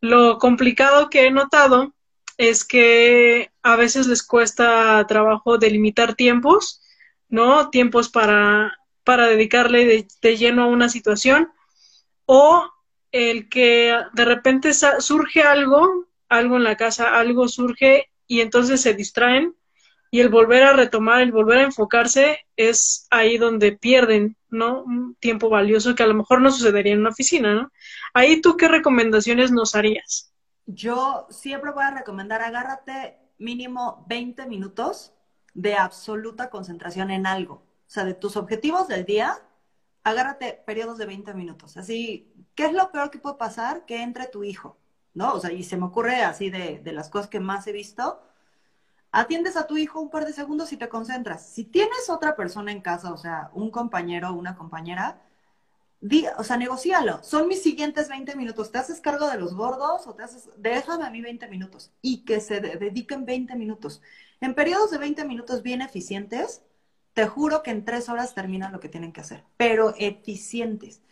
lo 0.00 0.38
complicado 0.38 1.08
que 1.08 1.26
he 1.26 1.30
notado 1.30 1.94
es 2.48 2.64
que 2.64 3.52
a 3.62 3.76
veces 3.76 4.08
les 4.08 4.24
cuesta 4.24 5.06
trabajo 5.06 5.58
delimitar 5.58 6.14
tiempos, 6.14 6.82
¿no? 7.28 7.70
Tiempos 7.70 8.08
para, 8.08 8.76
para 9.04 9.28
dedicarle 9.28 9.84
de, 9.84 10.08
de 10.20 10.36
lleno 10.36 10.64
a 10.64 10.66
una 10.66 10.88
situación 10.88 11.52
o 12.26 12.68
el 13.12 13.48
que 13.48 13.96
de 14.12 14.24
repente 14.24 14.72
surge 14.72 15.42
algo, 15.42 16.06
algo 16.28 16.56
en 16.56 16.64
la 16.64 16.76
casa, 16.76 17.16
algo 17.16 17.46
surge 17.46 18.10
y 18.26 18.40
entonces 18.40 18.80
se 18.80 18.94
distraen 18.94 19.54
y 20.10 20.20
el 20.20 20.28
volver 20.28 20.64
a 20.64 20.72
retomar, 20.72 21.22
el 21.22 21.30
volver 21.30 21.58
a 21.58 21.62
enfocarse, 21.62 22.40
es 22.56 23.06
ahí 23.10 23.38
donde 23.38 23.72
pierden, 23.72 24.36
¿no? 24.50 24.82
Un 24.82 25.14
tiempo 25.14 25.48
valioso 25.48 25.94
que 25.94 26.02
a 26.02 26.08
lo 26.08 26.14
mejor 26.14 26.40
no 26.40 26.50
sucedería 26.50 26.92
en 26.92 27.00
una 27.00 27.10
oficina, 27.10 27.54
¿no? 27.54 27.72
Ahí 28.12 28.40
tú 28.40 28.56
qué 28.56 28.66
recomendaciones 28.66 29.52
nos 29.52 29.74
harías? 29.76 30.32
Yo 30.66 31.26
siempre 31.30 31.72
voy 31.72 31.84
a 31.84 31.90
recomendar, 31.90 32.42
agárrate 32.42 33.18
mínimo 33.38 34.04
20 34.08 34.46
minutos 34.46 35.12
de 35.54 35.74
absoluta 35.74 36.50
concentración 36.50 37.10
en 37.10 37.26
algo. 37.26 37.54
O 37.54 37.90
sea, 37.92 38.04
de 38.04 38.14
tus 38.14 38.36
objetivos 38.36 38.88
del 38.88 39.04
día, 39.04 39.42
agárrate 40.04 40.62
periodos 40.66 40.98
de 40.98 41.06
20 41.06 41.34
minutos. 41.34 41.76
Así, 41.76 42.32
¿qué 42.54 42.66
es 42.66 42.72
lo 42.72 42.90
peor 42.90 43.10
que 43.10 43.18
puede 43.18 43.36
pasar? 43.36 43.84
Que 43.86 44.02
entre 44.02 44.26
tu 44.28 44.44
hijo, 44.44 44.78
¿no? 45.14 45.34
O 45.34 45.40
sea, 45.40 45.52
y 45.52 45.62
se 45.64 45.76
me 45.76 45.86
ocurre 45.86 46.22
así 46.22 46.50
de, 46.50 46.80
de 46.80 46.92
las 46.92 47.10
cosas 47.10 47.28
que 47.28 47.40
más 47.40 47.66
he 47.66 47.72
visto, 47.72 48.22
atiendes 49.10 49.56
a 49.56 49.66
tu 49.66 49.76
hijo 49.76 50.00
un 50.00 50.10
par 50.10 50.24
de 50.24 50.32
segundos 50.32 50.72
y 50.72 50.76
te 50.76 50.88
concentras. 50.88 51.46
Si 51.46 51.64
tienes 51.64 52.08
otra 52.08 52.34
persona 52.36 52.72
en 52.72 52.80
casa, 52.80 53.12
o 53.12 53.18
sea, 53.18 53.50
un 53.52 53.70
compañero 53.70 54.30
o 54.30 54.34
una 54.34 54.56
compañera, 54.56 55.20
o 56.38 56.44
sea, 56.44 56.56
negocialo. 56.56 57.22
Son 57.22 57.46
mis 57.48 57.62
siguientes 57.62 58.08
20 58.08 58.34
minutos. 58.36 58.72
¿Te 58.72 58.78
haces 58.78 59.00
cargo 59.00 59.28
de 59.28 59.38
los 59.38 59.54
gordos 59.54 60.06
o 60.06 60.14
te 60.14 60.22
haces, 60.24 60.48
déjame 60.56 61.04
a 61.04 61.10
mí 61.10 61.20
20 61.20 61.46
minutos? 61.48 61.92
Y 62.02 62.24
que 62.24 62.40
se 62.40 62.60
dediquen 62.60 63.24
20 63.24 63.54
minutos. 63.56 64.02
En 64.40 64.54
periodos 64.54 64.90
de 64.90 64.98
20 64.98 65.24
minutos 65.24 65.62
bien 65.62 65.80
eficientes, 65.82 66.62
te 67.14 67.26
juro 67.26 67.62
que 67.62 67.70
en 67.70 67.84
tres 67.84 68.08
horas 68.08 68.34
terminan 68.34 68.72
lo 68.72 68.80
que 68.80 68.88
tienen 68.88 69.12
que 69.12 69.20
hacer, 69.20 69.44
pero 69.56 69.94
eficientes. 69.98 71.02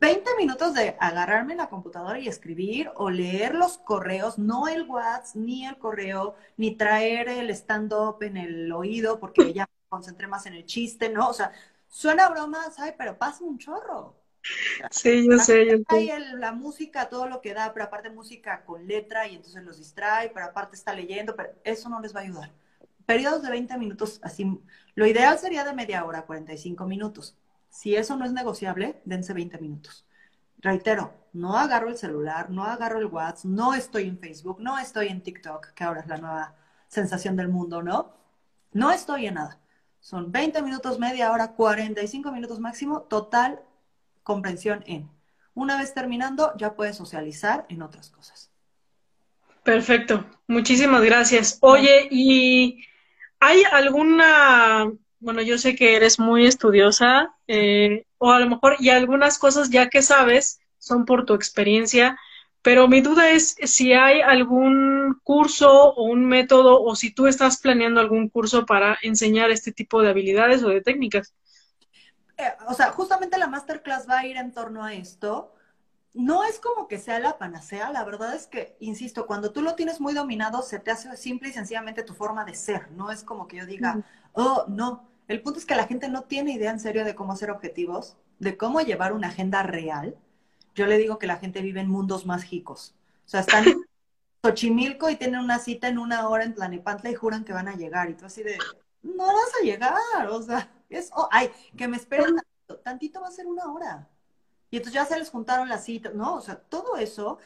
20 0.00 0.30
minutos 0.38 0.74
de 0.74 0.96
agarrarme 1.00 1.54
la 1.56 1.68
computadora 1.68 2.18
y 2.18 2.28
escribir 2.28 2.90
o 2.94 3.10
leer 3.10 3.54
los 3.54 3.78
correos, 3.78 4.38
no 4.38 4.68
el 4.68 4.88
WhatsApp, 4.88 5.36
ni 5.36 5.66
el 5.66 5.76
correo, 5.78 6.36
ni 6.56 6.76
traer 6.76 7.28
el 7.28 7.50
stand-up 7.50 8.22
en 8.22 8.36
el 8.36 8.70
oído 8.72 9.18
porque 9.18 9.52
ya 9.52 9.64
me 9.64 9.88
concentré 9.88 10.26
más 10.28 10.46
en 10.46 10.54
el 10.54 10.66
chiste, 10.66 11.08
¿no? 11.08 11.28
O 11.28 11.32
sea, 11.34 11.52
suena 11.88 12.28
broma, 12.28 12.70
¿sabes? 12.70 12.94
Pero 12.96 13.18
pasa 13.18 13.44
un 13.44 13.58
chorro. 13.58 14.21
Sí, 14.90 15.26
yo 15.28 15.38
sé, 15.38 15.66
yo 15.66 15.78
sé. 15.88 16.18
La 16.36 16.52
música, 16.52 17.08
todo 17.08 17.26
lo 17.26 17.40
que 17.40 17.54
da, 17.54 17.72
pero 17.72 17.86
aparte 17.86 18.10
música 18.10 18.64
con 18.64 18.86
letra 18.86 19.28
y 19.28 19.36
entonces 19.36 19.62
los 19.62 19.78
distrae, 19.78 20.30
pero 20.30 20.46
aparte 20.46 20.76
está 20.76 20.94
leyendo, 20.94 21.36
pero 21.36 21.50
eso 21.64 21.88
no 21.88 22.00
les 22.00 22.14
va 22.14 22.20
a 22.20 22.22
ayudar. 22.24 22.50
Periodos 23.06 23.42
de 23.42 23.50
20 23.50 23.78
minutos, 23.78 24.20
así, 24.22 24.60
lo 24.94 25.06
ideal 25.06 25.38
sería 25.38 25.64
de 25.64 25.72
media 25.72 26.04
hora, 26.04 26.22
45 26.22 26.86
minutos. 26.86 27.36
Si 27.68 27.94
eso 27.96 28.16
no 28.16 28.24
es 28.24 28.32
negociable, 28.32 29.00
dense 29.04 29.32
20 29.32 29.58
minutos. 29.58 30.06
Reitero, 30.58 31.12
no 31.32 31.58
agarro 31.58 31.88
el 31.88 31.96
celular, 31.96 32.50
no 32.50 32.64
agarro 32.64 32.98
el 32.98 33.06
WhatsApp, 33.06 33.46
no 33.46 33.74
estoy 33.74 34.08
en 34.08 34.18
Facebook, 34.18 34.60
no 34.60 34.78
estoy 34.78 35.08
en 35.08 35.22
TikTok, 35.22 35.72
que 35.72 35.84
ahora 35.84 36.00
es 36.00 36.06
la 36.06 36.18
nueva 36.18 36.54
sensación 36.88 37.36
del 37.36 37.48
mundo, 37.48 37.82
¿no? 37.82 38.14
No 38.72 38.90
estoy 38.90 39.26
en 39.26 39.34
nada. 39.34 39.58
Son 40.00 40.30
20 40.30 40.62
minutos, 40.62 40.98
media 40.98 41.32
hora, 41.32 41.52
45 41.52 42.30
minutos 42.32 42.60
máximo, 42.60 43.02
total 43.02 43.62
comprensión 44.22 44.82
en. 44.86 45.10
Una 45.54 45.78
vez 45.78 45.94
terminando, 45.94 46.52
ya 46.56 46.74
puedes 46.74 46.96
socializar 46.96 47.66
en 47.68 47.82
otras 47.82 48.10
cosas. 48.10 48.50
Perfecto, 49.62 50.24
muchísimas 50.46 51.02
gracias. 51.02 51.58
Oye, 51.60 52.08
¿y 52.10 52.84
hay 53.38 53.62
alguna, 53.70 54.90
bueno, 55.20 55.42
yo 55.42 55.58
sé 55.58 55.76
que 55.76 55.96
eres 55.96 56.18
muy 56.18 56.46
estudiosa, 56.46 57.34
eh, 57.46 58.06
o 58.18 58.30
a 58.30 58.40
lo 58.40 58.48
mejor, 58.48 58.76
y 58.78 58.88
algunas 58.88 59.38
cosas 59.38 59.70
ya 59.70 59.88
que 59.88 60.02
sabes 60.02 60.60
son 60.78 61.04
por 61.04 61.26
tu 61.26 61.34
experiencia, 61.34 62.18
pero 62.62 62.88
mi 62.88 63.00
duda 63.00 63.30
es 63.30 63.56
si 63.64 63.92
hay 63.92 64.20
algún 64.20 65.20
curso 65.24 65.68
o 65.70 66.04
un 66.04 66.24
método, 66.26 66.80
o 66.82 66.94
si 66.94 67.12
tú 67.12 67.26
estás 67.26 67.60
planeando 67.60 68.00
algún 68.00 68.28
curso 68.28 68.64
para 68.64 68.98
enseñar 69.02 69.50
este 69.50 69.72
tipo 69.72 70.00
de 70.02 70.10
habilidades 70.10 70.62
o 70.62 70.68
de 70.68 70.80
técnicas. 70.80 71.34
Eh, 72.36 72.52
o 72.66 72.74
sea, 72.74 72.90
justamente 72.90 73.38
la 73.38 73.46
masterclass 73.46 74.08
va 74.08 74.20
a 74.20 74.26
ir 74.26 74.36
en 74.36 74.52
torno 74.52 74.84
a 74.84 74.94
esto. 74.94 75.54
No 76.14 76.44
es 76.44 76.58
como 76.58 76.88
que 76.88 76.98
sea 76.98 77.18
la 77.20 77.38
panacea, 77.38 77.90
la 77.90 78.04
verdad 78.04 78.34
es 78.34 78.46
que, 78.46 78.76
insisto, 78.80 79.26
cuando 79.26 79.52
tú 79.52 79.62
lo 79.62 79.74
tienes 79.74 80.00
muy 80.00 80.12
dominado, 80.12 80.60
se 80.62 80.78
te 80.78 80.90
hace 80.90 81.16
simple 81.16 81.48
y 81.48 81.52
sencillamente 81.52 82.02
tu 82.02 82.14
forma 82.14 82.44
de 82.44 82.54
ser. 82.54 82.90
No 82.92 83.10
es 83.10 83.24
como 83.24 83.48
que 83.48 83.56
yo 83.58 83.66
diga, 83.66 84.04
oh, 84.32 84.66
no. 84.68 85.08
El 85.28 85.40
punto 85.40 85.58
es 85.58 85.64
que 85.64 85.74
la 85.74 85.86
gente 85.86 86.08
no 86.10 86.24
tiene 86.24 86.52
idea 86.52 86.70
en 86.70 86.80
serio 86.80 87.04
de 87.04 87.14
cómo 87.14 87.32
hacer 87.32 87.50
objetivos, 87.50 88.16
de 88.38 88.56
cómo 88.58 88.80
llevar 88.82 89.14
una 89.14 89.28
agenda 89.28 89.62
real. 89.62 90.16
Yo 90.74 90.86
le 90.86 90.98
digo 90.98 91.18
que 91.18 91.26
la 91.26 91.38
gente 91.38 91.62
vive 91.62 91.80
en 91.80 91.88
mundos 91.88 92.26
mágicos. 92.26 92.94
O 93.24 93.28
sea, 93.28 93.40
están 93.40 93.66
en 93.68 93.82
Xochimilco 94.44 95.08
y 95.08 95.16
tienen 95.16 95.40
una 95.40 95.58
cita 95.58 95.88
en 95.88 95.98
una 95.98 96.28
hora 96.28 96.44
en 96.44 96.54
Tlanepantla 96.54 97.10
y 97.10 97.14
juran 97.14 97.44
que 97.44 97.52
van 97.54 97.68
a 97.68 97.76
llegar. 97.76 98.10
Y 98.10 98.14
tú 98.14 98.26
así 98.26 98.42
de, 98.42 98.58
no 99.02 99.26
vas 99.26 99.52
a 99.60 99.64
llegar, 99.64 100.28
o 100.30 100.42
sea 100.42 100.70
es, 100.92 101.10
oh, 101.14 101.28
ay, 101.30 101.50
que 101.76 101.88
me 101.88 101.96
esperen 101.96 102.36
tantito, 102.36 102.78
tantito 102.78 103.20
va 103.20 103.28
a 103.28 103.32
ser 103.32 103.46
una 103.46 103.72
hora. 103.72 104.08
Y 104.70 104.76
entonces 104.76 104.94
ya 104.94 105.04
se 105.04 105.18
les 105.18 105.30
juntaron 105.30 105.68
las 105.68 105.84
citas, 105.84 106.14
¿no? 106.14 106.34
O 106.36 106.40
sea, 106.40 106.56
todo 106.56 106.96
eso 106.96 107.38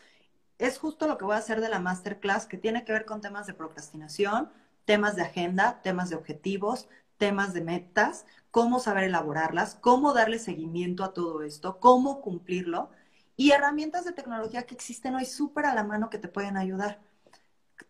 es 0.59 0.79
justo 0.79 1.07
lo 1.07 1.19
que 1.19 1.25
voy 1.25 1.35
a 1.35 1.39
hacer 1.39 1.61
de 1.61 1.69
la 1.69 1.81
masterclass, 1.81 2.47
que 2.47 2.57
tiene 2.59 2.85
que 2.85 2.93
ver 2.93 3.05
con 3.05 3.21
temas 3.21 3.47
de 3.47 3.55
procrastinación, 3.55 4.51
temas 4.85 5.17
de 5.17 5.23
agenda, 5.23 5.81
temas 5.83 6.11
de 6.11 6.17
objetivos, 6.17 6.89
temas 7.19 7.53
de 7.53 7.63
metas, 7.63 8.27
cómo 8.51 8.79
saber 8.79 9.05
elaborarlas, 9.05 9.75
cómo 9.75 10.13
darle 10.13 10.39
seguimiento 10.39 11.05
a 11.05 11.13
todo 11.13 11.43
esto, 11.43 11.81
cómo 11.81 12.21
cumplirlo 12.21 12.91
y 13.37 13.51
herramientas 13.51 14.05
de 14.05 14.13
tecnología 14.13 14.65
que 14.65 14.75
existen 14.75 15.15
hoy 15.15 15.27
súper 15.27 15.67
a 15.67 15.75
la 15.75 15.85
mano 15.85 16.11
que 16.11 16.19
te 16.19 16.29
pueden 16.29 16.57
ayudar. 16.57 17.01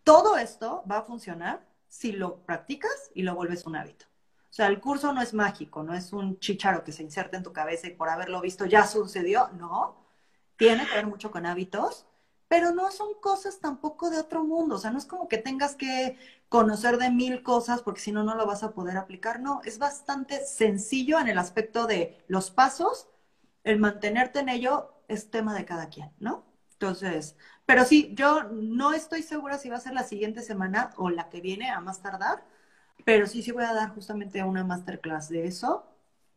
Todo 0.02 0.38
esto 0.38 0.84
va 0.90 0.98
a 0.98 1.02
funcionar 1.02 1.66
si 1.98 2.12
lo 2.12 2.44
practicas 2.44 3.10
y 3.14 3.22
lo 3.22 3.34
vuelves 3.34 3.66
un 3.66 3.76
hábito. 3.76 4.06
O 4.50 4.54
sea, 4.56 4.68
el 4.68 4.80
curso 4.80 5.12
no 5.12 5.22
es 5.22 5.34
mágico, 5.34 5.82
no 5.82 5.94
es 5.94 6.12
un 6.12 6.38
chicharo 6.38 6.84
que 6.84 6.92
se 6.92 7.02
inserta 7.02 7.36
en 7.36 7.42
tu 7.42 7.52
cabeza 7.52 7.86
y 7.86 7.94
por 7.94 8.08
haberlo 8.08 8.40
visto 8.40 8.66
ya 8.66 8.86
sucedió, 8.86 9.48
no. 9.48 9.96
Tiene 10.56 10.86
que 10.86 10.94
ver 10.94 11.06
mucho 11.06 11.30
con 11.30 11.46
hábitos, 11.46 12.06
pero 12.48 12.72
no 12.72 12.90
son 12.90 13.08
cosas 13.20 13.60
tampoco 13.60 14.10
de 14.10 14.18
otro 14.18 14.44
mundo. 14.44 14.76
O 14.76 14.78
sea, 14.78 14.90
no 14.90 14.98
es 14.98 15.06
como 15.06 15.28
que 15.28 15.38
tengas 15.38 15.74
que 15.74 16.18
conocer 16.48 16.98
de 16.98 17.10
mil 17.10 17.42
cosas 17.42 17.82
porque 17.82 18.00
si 18.00 18.12
no, 18.12 18.24
no 18.24 18.34
lo 18.34 18.46
vas 18.46 18.62
a 18.62 18.72
poder 18.72 18.96
aplicar. 18.96 19.40
No, 19.40 19.60
es 19.64 19.78
bastante 19.78 20.44
sencillo 20.46 21.18
en 21.18 21.28
el 21.28 21.38
aspecto 21.38 21.86
de 21.86 22.24
los 22.28 22.50
pasos. 22.50 23.08
El 23.64 23.78
mantenerte 23.78 24.40
en 24.40 24.48
ello 24.48 24.92
es 25.08 25.30
tema 25.30 25.54
de 25.54 25.64
cada 25.64 25.88
quien, 25.88 26.12
¿no? 26.18 26.45
Entonces, 26.78 27.36
pero 27.66 27.84
sí, 27.84 28.12
yo 28.14 28.44
no 28.44 28.92
estoy 28.92 29.22
segura 29.22 29.58
si 29.58 29.68
va 29.68 29.76
a 29.76 29.80
ser 29.80 29.94
la 29.94 30.04
siguiente 30.04 30.42
semana 30.42 30.90
o 30.96 31.10
la 31.10 31.28
que 31.30 31.40
viene 31.40 31.70
a 31.70 31.80
más 31.80 32.02
tardar 32.02 32.44
pero 33.06 33.28
sí, 33.28 33.40
sí 33.40 33.52
voy 33.52 33.62
a 33.62 33.72
dar 33.72 33.90
justamente 33.94 34.42
una 34.42 34.64
masterclass 34.64 35.28
de 35.28 35.46
eso. 35.46 35.86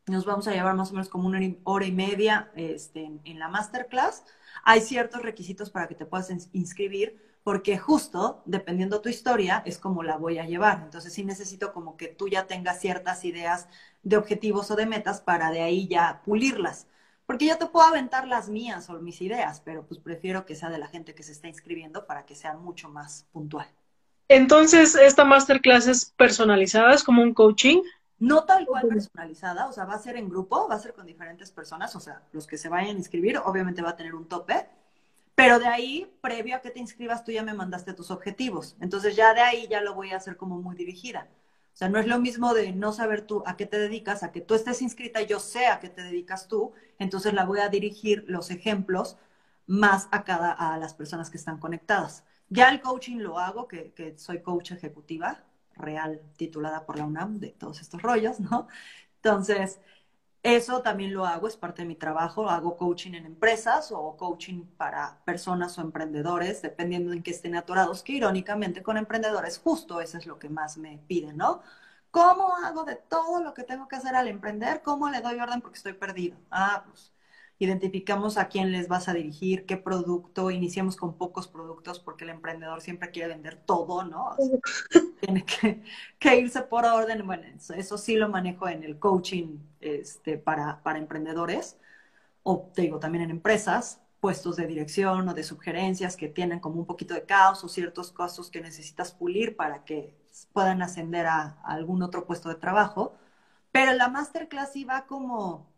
Nos 0.06 0.26
vamos 0.26 0.48
a 0.48 0.52
llevar 0.52 0.76
más 0.76 0.92
o 0.92 0.94
menos 0.94 1.10
como 1.10 1.28
una 1.28 1.40
hora 1.64 1.86
y 1.86 1.92
media 1.92 2.52
este, 2.56 3.12
en, 3.24 3.40
la 3.40 3.48
masterclass. 3.48 4.24
Hay 4.64 4.82
ciertos 4.82 5.24
requisitos 5.24 5.72
para 5.72 5.88
que 5.88 5.96
te 5.96 6.06
puedas 6.06 6.30
inscribir, 6.54 7.20
porque 7.44 7.80
justo, 7.80 8.44
dependiendo 8.46 9.02
tu 9.02 9.10
historia, 9.10 9.64
es 9.66 9.80
como 9.80 10.04
la 10.04 10.18
voy 10.18 10.38
a 10.38 10.46
llevar. 10.46 10.82
Entonces 10.84 11.12
sí 11.12 11.24
necesito 11.24 11.74
como 11.74 11.98
que 11.98 12.08
tú 12.08 12.28
ya 12.28 12.46
tengas 12.46 12.80
ciertas 12.80 13.26
ideas 13.26 13.68
de 14.04 14.18
objetivos 14.18 14.70
o 14.70 14.76
de 14.76 14.86
metas 14.86 15.22
para 15.22 15.50
de 15.50 15.62
ahí 15.62 15.88
ya 15.88 16.22
pulirlas. 16.24 16.86
Porque 17.30 17.46
yo 17.46 17.60
te 17.60 17.68
puedo 17.68 17.86
aventar 17.86 18.28
las 18.28 18.50
mías 18.50 18.90
o 18.90 18.94
mis 18.94 19.22
ideas, 19.22 19.62
pero 19.64 19.86
pues 19.86 20.00
prefiero 20.00 20.48
que 20.48 20.56
sea 20.56 20.72
de 20.72 20.80
la 20.80 20.88
gente 20.88 21.14
que 21.14 21.22
se 21.22 21.32
está 21.32 21.48
inscribiendo 21.48 22.08
para 22.08 22.26
que 22.26 22.34
sea 22.34 22.56
mucho 22.56 22.90
más 22.90 23.28
puntual. 23.32 23.68
Entonces, 24.28 24.96
esta 24.96 25.26
masterclass 25.26 25.86
es 25.86 26.06
personalizada, 26.18 26.92
es 26.92 27.04
como 27.04 27.22
un 27.22 27.36
coaching. 27.36 27.84
No 28.18 28.46
tal 28.46 28.66
cual 28.66 28.88
personalizada, 28.88 29.68
o 29.68 29.72
sea, 29.72 29.86
va 29.86 29.94
a 29.94 30.00
ser 30.00 30.16
en 30.16 30.28
grupo, 30.28 30.68
va 30.68 30.74
a 30.74 30.80
ser 30.80 30.96
con 30.96 31.06
diferentes 31.06 31.52
personas, 31.52 31.96
o 31.96 32.00
sea, 32.00 32.24
los 32.32 32.48
que 32.48 32.58
se 32.58 32.68
vayan 32.68 32.96
a 32.96 33.00
inscribir, 33.00 33.38
obviamente 33.38 33.84
va 33.84 33.92
a 33.92 33.96
tener 33.96 34.16
un 34.16 34.28
tope, 34.28 34.68
pero 35.36 35.60
de 35.60 35.68
ahí, 35.68 36.12
previo 36.22 36.56
a 36.56 36.62
que 36.62 36.72
te 36.72 36.80
inscribas, 36.80 37.24
tú 37.24 37.32
ya 37.32 37.44
me 37.44 37.54
mandaste 37.54 37.94
tus 37.94 38.10
objetivos. 38.10 38.76
Entonces 38.82 39.16
ya 39.16 39.36
de 39.36 39.42
ahí 39.42 39.68
ya 39.70 39.82
lo 39.82 39.94
voy 39.94 40.14
a 40.14 40.18
hacer 40.18 40.36
como 40.36 40.60
muy 40.60 40.76
dirigida. 40.76 41.28
O 41.80 41.82
sea, 41.82 41.88
no 41.88 41.98
es 41.98 42.08
lo 42.08 42.20
mismo 42.20 42.54
de 42.54 42.74
no 42.74 42.92
saber 42.92 43.22
tú 43.22 43.42
a 43.46 43.56
qué 43.56 43.66
te 43.66 43.80
dedicas, 43.80 44.22
a 44.24 44.34
que 44.34 44.42
tú 44.42 44.54
estés 44.54 44.82
inscrita 44.82 45.22
yo 45.22 45.40
sé 45.40 45.68
a 45.68 45.80
qué 45.80 45.88
te 45.88 46.04
dedicas 46.04 46.50
tú, 46.50 46.74
entonces 46.98 47.34
la 47.34 47.46
voy 47.46 47.60
a 47.60 47.70
dirigir 47.70 48.26
los 48.28 48.52
ejemplos 48.52 49.18
más 49.66 50.10
a 50.12 50.26
cada 50.26 50.52
a 50.52 50.78
las 50.78 50.94
personas 50.94 51.30
que 51.30 51.38
están 51.38 51.58
conectadas. 51.58 52.26
Ya 52.50 52.68
el 52.68 52.82
coaching 52.82 53.20
lo 53.20 53.40
hago, 53.40 53.70
que, 53.70 54.14
soy 54.18 54.42
coach 54.42 54.72
ejecutiva, 54.72 55.46
real, 55.78 56.22
titulada 56.36 56.86
por 56.86 56.98
la 56.98 57.06
UNAM, 57.06 57.40
de 57.40 57.52
todos 57.52 57.80
estos 57.80 58.02
rollos, 58.02 58.42
¿no? 58.42 58.68
Entonces, 59.16 59.80
eso 60.44 60.82
también 60.82 61.14
lo 61.14 61.26
hago, 61.26 61.48
es 61.48 61.58
parte 61.58 61.82
de 61.84 61.88
mi 61.88 61.96
trabajo. 61.96 62.50
Hago 62.50 62.78
coaching 62.78 63.14
en 63.14 63.26
empresas 63.26 63.92
o 63.92 64.16
coaching 64.18 64.66
para 64.78 65.22
personas 65.26 65.78
o 65.78 65.82
emprendedores, 65.82 66.62
dependiendo 66.62 67.14
en 67.14 67.24
qué 67.24 67.32
estén 67.32 67.56
atorados, 67.56 68.04
que 68.04 68.14
irónicamente 68.14 68.82
con 68.84 68.98
emprendedores 68.98 69.60
justo 69.60 70.02
eso 70.02 70.18
es 70.18 70.26
lo 70.26 70.40
que 70.40 70.50
más 70.50 70.78
me 70.78 70.98
piden, 71.08 71.38
¿no? 71.38 71.62
¿Cómo 72.12 72.56
hago 72.58 72.84
de 72.86 72.96
todo 72.96 73.44
lo 73.44 73.54
que 73.54 73.64
tengo 73.64 73.88
que 73.88 73.98
hacer 73.98 74.16
al 74.16 74.28
emprender? 74.28 74.82
¿Cómo 74.82 75.10
le 75.10 75.22
doy 75.22 75.40
orden 75.40 75.62
porque 75.62 75.78
estoy 75.78 75.94
perdido? 75.94 76.38
Ah, 76.52 76.84
pues 76.88 77.14
identificamos 77.60 78.38
a 78.38 78.48
quién 78.48 78.72
les 78.72 78.88
vas 78.88 79.10
a 79.10 79.14
dirigir, 79.14 79.66
qué 79.66 79.78
producto, 79.78 80.50
iniciamos 80.50 80.96
con 80.96 81.16
pocos 81.18 81.48
productos 81.48 82.00
porque 82.00 82.24
el 82.24 82.32
emprendedor 82.32 82.82
siempre 82.82 83.12
quiere 83.12 83.28
vender 83.28 83.58
todo, 83.58 84.04
¿no? 84.04 84.36
tiene 85.22 85.46
que, 85.46 86.36
irse 86.38 86.62
por 86.64 86.86
orden. 86.86 87.26
Bueno, 87.28 87.44
eso, 87.76 87.98
sí 87.98 88.16
lo 88.16 88.30
manejo 88.30 88.70
en 88.70 88.84
el 88.84 88.98
coaching 88.98 89.58
este, 89.82 90.38
para, 90.38 90.82
para 90.84 91.00
emprendedores 91.00 91.78
o 92.44 92.72
te 92.74 92.84
digo 92.84 93.00
también 93.00 93.26
en 93.26 93.32
empresas, 93.32 94.02
puestos 94.20 94.56
de 94.56 94.68
dirección 94.68 95.28
o 95.28 95.34
de 95.34 95.44
sugerencias 95.44 96.18
que 96.18 96.28
tienen 96.28 96.60
como 96.60 96.80
un 96.80 96.86
poquito 96.86 97.14
de 97.14 97.26
caos 97.26 97.64
o 97.64 97.70
ciertos 97.70 98.12
casos 98.12 98.50
que 98.50 98.62
necesitas 98.62 99.12
pulir 99.12 99.56
para 99.56 99.84
que 99.86 100.16
puedan 100.54 100.82
ascender 100.82 101.26
a, 101.28 101.58
a 101.64 101.74
algún 101.74 102.02
otro 102.04 102.26
puesto 102.26 102.50
de 102.50 102.56
trabajo. 102.56 103.14
Pero 103.72 103.94
la 103.94 104.10
masterclass 104.10 104.76
iba 104.76 105.06
como 105.06 105.69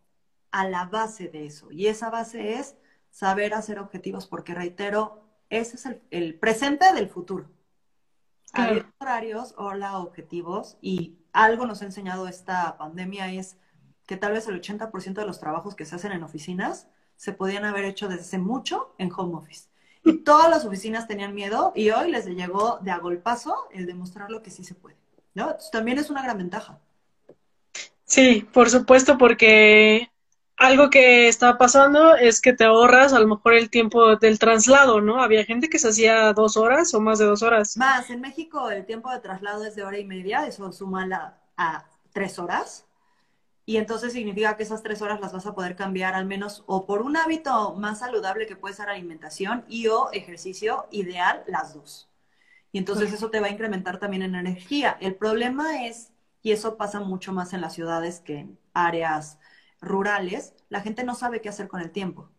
a 0.52 0.68
la 0.68 0.86
base 0.86 1.28
de 1.28 1.46
eso. 1.46 1.72
Y 1.72 1.88
esa 1.88 2.10
base 2.10 2.56
es 2.56 2.76
saber 3.10 3.54
hacer 3.54 3.80
objetivos, 3.80 4.28
porque 4.28 4.54
reitero, 4.54 5.24
ese 5.50 5.76
es 5.76 5.88
el, 6.12 6.36
presente 6.36 6.94
del 6.94 7.10
futuro. 7.10 7.50
Hay 8.54 8.84
horarios, 9.00 9.54
hola, 9.58 9.98
objetivos, 10.00 10.78
y 10.82 11.18
algo 11.32 11.66
nos 11.66 11.82
ha 11.82 11.86
enseñado 11.86 12.28
esta 12.28 12.78
pandemia 12.78 13.32
es 13.32 13.58
que 14.06 14.18
tal 14.18 14.34
vez 14.34 14.48
el 14.48 14.62
80% 14.62 15.14
de 15.14 15.26
los 15.26 15.40
trabajos 15.40 15.76
que 15.76 15.86
se 15.86 15.96
hacen 15.96 16.12
en 16.12 16.24
oficinas 16.24 16.88
se 17.16 17.32
podían 17.32 17.64
haber 17.64 17.86
hecho 17.86 18.10
desde 18.10 18.38
mucho 18.38 18.94
en 18.98 19.12
home 19.16 19.38
office. 19.38 19.70
Y 20.04 20.18
todas 20.20 20.50
las 20.50 20.66
oficinas 20.66 21.08
tenían 21.08 21.36
miedo 21.36 21.72
y 21.76 21.92
hoy 21.92 22.12
les 22.12 22.26
llegó 22.26 22.80
de 22.82 22.92
agolpazo 22.92 23.70
el 23.72 23.86
demostrar 23.86 24.32
lo 24.32 24.42
que 24.42 24.50
sí 24.50 24.64
se 24.64 24.74
puede. 24.74 24.98
¿no? 25.34 25.56
también 25.72 25.98
es 25.98 26.10
una 26.10 26.24
gran 26.24 26.38
ventaja. 26.38 26.80
Sí, 28.04 28.48
por 28.52 28.70
supuesto, 28.70 29.18
porque 29.18 30.11
algo 30.62 30.92
que 30.92 31.28
está 31.28 31.58
pasando 31.58 32.16
es 32.16 32.40
que 32.40 32.54
te 32.54 32.66
ahorras 32.66 33.14
a 33.14 33.20
lo 33.20 33.28
mejor 33.28 33.56
el 33.56 33.72
tiempo 33.72 34.16
del 34.16 34.38
traslado, 34.38 35.02
¿no? 35.02 35.20
Había 35.20 35.44
gente 35.44 35.70
que 35.70 35.80
se 35.80 35.90
hacía 35.90 36.34
dos 36.34 36.56
horas 36.56 36.94
o 36.94 37.02
más 37.02 37.18
de 37.18 37.26
dos 37.26 37.42
horas. 37.42 37.76
Más, 37.78 38.12
en 38.12 38.22
México 38.22 38.70
el 38.70 38.86
tiempo 38.86 39.10
de 39.10 39.20
traslado 39.20 39.66
es 39.66 39.74
de 39.76 39.84
hora 39.84 39.98
y 39.98 40.06
media, 40.06 40.46
eso 40.46 40.72
suma 40.72 41.36
a 41.58 41.86
tres 42.14 42.38
horas. 42.38 42.86
Y 43.66 43.78
entonces 43.78 44.14
significa 44.14 44.56
que 44.56 44.62
esas 44.62 44.84
tres 44.84 45.02
horas 45.02 45.20
las 45.20 45.34
vas 45.34 45.48
a 45.48 45.56
poder 45.56 45.76
cambiar 45.76 46.14
al 46.14 46.28
menos 46.28 46.64
o 46.68 46.86
por 46.86 47.02
un 47.02 47.18
hábito 47.18 47.74
más 47.74 48.00
saludable 48.00 48.46
que 48.46 48.56
puede 48.56 48.76
ser 48.76 48.88
alimentación 48.88 49.66
y 49.68 49.88
o 49.88 50.12
ejercicio 50.12 50.86
ideal, 50.92 51.44
las 51.48 51.74
dos. 51.74 52.08
Y 52.72 52.78
entonces 52.78 53.12
eso 53.12 53.32
te 53.32 53.40
va 53.40 53.48
a 53.48 53.52
incrementar 53.52 53.98
también 53.98 54.22
en 54.22 54.36
energía. 54.36 54.96
El 55.02 55.16
problema 55.16 55.88
es, 55.88 56.12
y 56.44 56.52
eso 56.52 56.78
pasa 56.78 57.00
mucho 57.00 57.34
más 57.34 57.54
en 57.54 57.62
las 57.62 57.74
ciudades 57.74 58.20
que 58.20 58.38
en 58.40 58.60
áreas 58.74 59.40
rurales, 59.82 60.54
la 60.70 60.82
gente 60.82 61.04
no 61.04 61.16
sabe 61.16 61.42
qué 61.42 61.50
hacer 61.50 61.68
con 61.68 61.82
el 61.82 61.92
tiempo. 61.92 62.30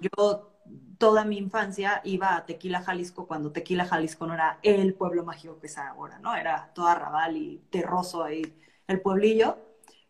Yo 0.00 0.50
toda 0.98 1.24
mi 1.24 1.38
infancia 1.38 2.00
iba 2.04 2.36
a 2.36 2.44
Tequila, 2.44 2.82
Jalisco, 2.82 3.26
cuando 3.26 3.52
Tequila, 3.52 3.86
Jalisco 3.86 4.26
no 4.26 4.34
era 4.34 4.58
el 4.62 4.94
pueblo 4.94 5.24
mágico 5.24 5.58
que 5.58 5.66
es 5.68 5.78
ahora, 5.78 6.18
¿no? 6.18 6.34
Era 6.34 6.72
toda 6.74 6.94
Raval 6.94 7.36
y 7.36 7.58
Terroso 7.70 8.22
ahí, 8.22 8.54
el 8.86 9.00
pueblillo. 9.00 9.56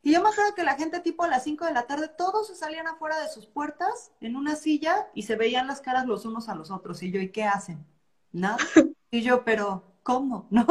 Y 0.03 0.12
yo 0.12 0.22
me 0.22 0.30
acuerdo 0.30 0.55
que 0.55 0.64
la 0.64 0.76
gente 0.76 1.01
tipo 1.01 1.24
a 1.24 1.28
las 1.28 1.45
5 1.45 1.66
de 1.66 1.72
la 1.74 1.86
tarde, 1.86 2.09
todos 2.09 2.49
se 2.49 2.57
salían 2.57 2.86
afuera 2.86 3.20
de 3.20 3.28
sus 3.28 3.47
puertas 3.47 4.12
en 4.20 4.34
una 4.34 4.57
silla 4.57 5.09
y 5.14 5.22
se 5.22 5.36
veían 5.36 5.66
las 5.66 5.80
caras 5.80 6.07
los 6.07 6.24
unos 6.24 6.49
a 6.49 6.55
los 6.55 6.70
otros. 6.70 7.03
Y 7.03 7.11
yo, 7.11 7.20
¿y 7.20 7.30
qué 7.30 7.45
hacen? 7.45 7.86
Nada. 8.32 8.57
Y 9.11 9.22
yo, 9.22 9.45
pero, 9.45 9.82
¿cómo? 10.03 10.47
¿No? 10.51 10.66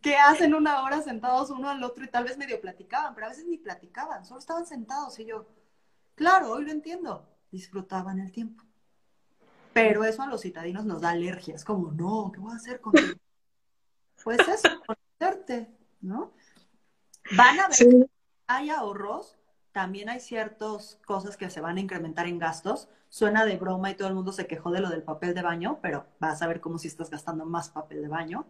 ¿Qué 0.00 0.16
hacen 0.16 0.54
una 0.54 0.82
hora 0.82 1.02
sentados 1.02 1.50
uno 1.50 1.68
al 1.68 1.82
otro 1.82 2.04
y 2.04 2.08
tal 2.08 2.24
vez 2.24 2.36
medio 2.38 2.60
platicaban? 2.60 3.14
Pero 3.14 3.26
a 3.26 3.30
veces 3.30 3.46
ni 3.46 3.58
platicaban, 3.58 4.24
solo 4.24 4.40
estaban 4.40 4.66
sentados. 4.66 5.18
Y 5.18 5.26
yo, 5.26 5.46
claro, 6.14 6.52
hoy 6.52 6.64
lo 6.64 6.72
entiendo. 6.72 7.28
Disfrutaban 7.50 8.18
el 8.18 8.32
tiempo. 8.32 8.64
Pero 9.72 10.04
eso 10.04 10.22
a 10.22 10.26
los 10.26 10.40
citadinos 10.40 10.84
nos 10.84 11.00
da 11.02 11.10
alergia. 11.10 11.54
Es 11.54 11.64
como, 11.64 11.92
no, 11.92 12.30
¿qué 12.32 12.40
voy 12.40 12.52
a 12.52 12.56
hacer 12.56 12.80
contigo? 12.80 13.14
Pues 14.24 14.40
eso, 14.40 14.68
conocerte, 14.86 15.68
¿no? 16.00 16.32
Van 17.36 17.60
a 17.60 17.68
ver, 17.68 18.08
hay 18.46 18.70
ahorros, 18.70 19.36
también 19.72 20.08
hay 20.08 20.20
ciertas 20.20 20.98
cosas 21.04 21.36
que 21.36 21.50
se 21.50 21.60
van 21.60 21.76
a 21.76 21.80
incrementar 21.80 22.26
en 22.26 22.38
gastos. 22.38 22.88
Suena 23.08 23.44
de 23.44 23.56
broma 23.56 23.90
y 23.90 23.94
todo 23.94 24.08
el 24.08 24.14
mundo 24.14 24.32
se 24.32 24.46
quejó 24.46 24.70
de 24.70 24.80
lo 24.80 24.88
del 24.88 25.02
papel 25.02 25.34
de 25.34 25.42
baño, 25.42 25.78
pero 25.82 26.06
vas 26.18 26.42
a 26.42 26.46
ver 26.46 26.60
cómo 26.60 26.78
si 26.78 26.88
estás 26.88 27.10
gastando 27.10 27.44
más 27.44 27.68
papel 27.68 28.02
de 28.02 28.08
baño. 28.08 28.46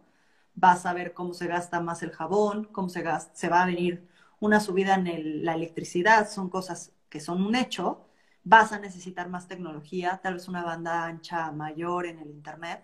Vas 0.57 0.85
a 0.85 0.93
ver 0.93 1.13
cómo 1.13 1.33
se 1.33 1.47
gasta 1.47 1.79
más 1.79 2.03
el 2.03 2.11
jabón, 2.11 2.65
cómo 2.65 2.89
se, 2.89 3.01
gasta, 3.01 3.33
se 3.35 3.49
va 3.49 3.63
a 3.63 3.65
venir 3.65 4.07
una 4.39 4.59
subida 4.59 4.95
en 4.95 5.45
la 5.45 5.53
electricidad. 5.55 6.29
Son 6.29 6.49
cosas 6.49 6.93
que 7.09 7.21
son 7.21 7.41
un 7.45 7.55
hecho. 7.55 8.05
Vas 8.43 8.73
a 8.73 8.79
necesitar 8.79 9.29
más 9.29 9.47
tecnología, 9.47 10.19
tal 10.21 10.35
vez 10.35 10.47
una 10.49 10.63
banda 10.65 11.05
ancha 11.05 11.51
mayor 11.51 12.05
en 12.07 12.19
el 12.19 12.29
Internet. 12.29 12.83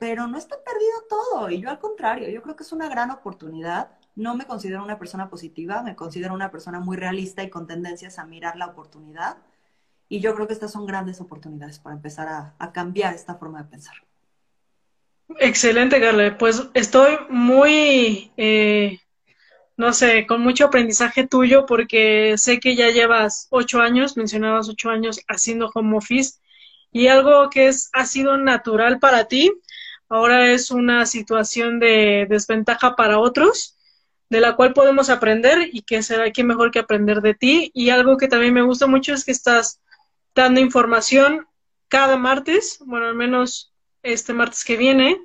Pero 0.00 0.26
no 0.26 0.38
está 0.38 0.56
perdido 0.64 1.04
todo. 1.08 1.50
Y 1.50 1.60
yo 1.60 1.70
al 1.70 1.78
contrario, 1.78 2.28
yo 2.28 2.42
creo 2.42 2.56
que 2.56 2.64
es 2.64 2.72
una 2.72 2.88
gran 2.88 3.10
oportunidad 3.10 3.96
no 4.16 4.34
me 4.34 4.46
considero 4.46 4.82
una 4.82 4.98
persona 4.98 5.28
positiva, 5.30 5.82
me 5.82 5.94
considero 5.94 6.34
una 6.34 6.50
persona 6.50 6.80
muy 6.80 6.96
realista 6.96 7.42
y 7.42 7.50
con 7.50 7.66
tendencias 7.66 8.18
a 8.18 8.24
mirar 8.26 8.56
la 8.56 8.66
oportunidad. 8.66 9.38
Y 10.08 10.20
yo 10.20 10.34
creo 10.34 10.46
que 10.46 10.54
estas 10.54 10.72
son 10.72 10.86
grandes 10.86 11.20
oportunidades 11.20 11.78
para 11.78 11.96
empezar 11.96 12.28
a, 12.58 12.72
cambiar 12.72 13.14
esta 13.14 13.36
forma 13.36 13.62
de 13.62 13.68
pensar. 13.68 13.94
Excelente, 15.38 16.00
Carla. 16.00 16.38
Pues 16.38 16.68
estoy 16.74 17.18
muy, 17.28 18.30
eh, 18.36 19.00
no 19.76 19.92
sé, 19.92 20.26
con 20.26 20.40
mucho 20.40 20.66
aprendizaje 20.66 21.26
tuyo 21.26 21.66
porque 21.66 22.34
sé 22.38 22.60
que 22.60 22.76
ya 22.76 22.90
llevas 22.90 23.48
ocho 23.50 23.80
años, 23.80 24.16
mencionabas 24.16 24.68
ocho 24.68 24.90
años 24.90 25.20
haciendo 25.28 25.70
home 25.74 25.96
office 25.96 26.38
y 26.92 27.08
algo 27.08 27.50
que 27.50 27.68
es, 27.68 27.90
ha 27.92 28.06
sido 28.06 28.36
natural 28.36 28.98
para 29.00 29.26
ti, 29.26 29.52
ahora 30.08 30.50
es 30.52 30.70
una 30.70 31.06
situación 31.06 31.80
de 31.80 32.26
desventaja 32.28 32.96
para 32.96 33.18
otros 33.18 33.76
de 34.30 34.40
la 34.40 34.56
cual 34.56 34.72
podemos 34.72 35.10
aprender 35.10 35.68
y 35.72 35.82
que 35.82 36.02
será 36.02 36.30
que 36.32 36.44
mejor 36.44 36.70
que 36.70 36.80
aprender 36.80 37.20
de 37.20 37.34
ti. 37.34 37.70
Y 37.74 37.90
algo 37.90 38.16
que 38.16 38.28
también 38.28 38.54
me 38.54 38.62
gusta 38.62 38.86
mucho 38.86 39.14
es 39.14 39.24
que 39.24 39.32
estás 39.32 39.80
dando 40.34 40.60
información 40.60 41.46
cada 41.88 42.16
martes, 42.16 42.78
bueno, 42.84 43.06
al 43.06 43.14
menos 43.14 43.72
este 44.12 44.32
martes 44.32 44.64
que 44.64 44.76
viene, 44.76 45.18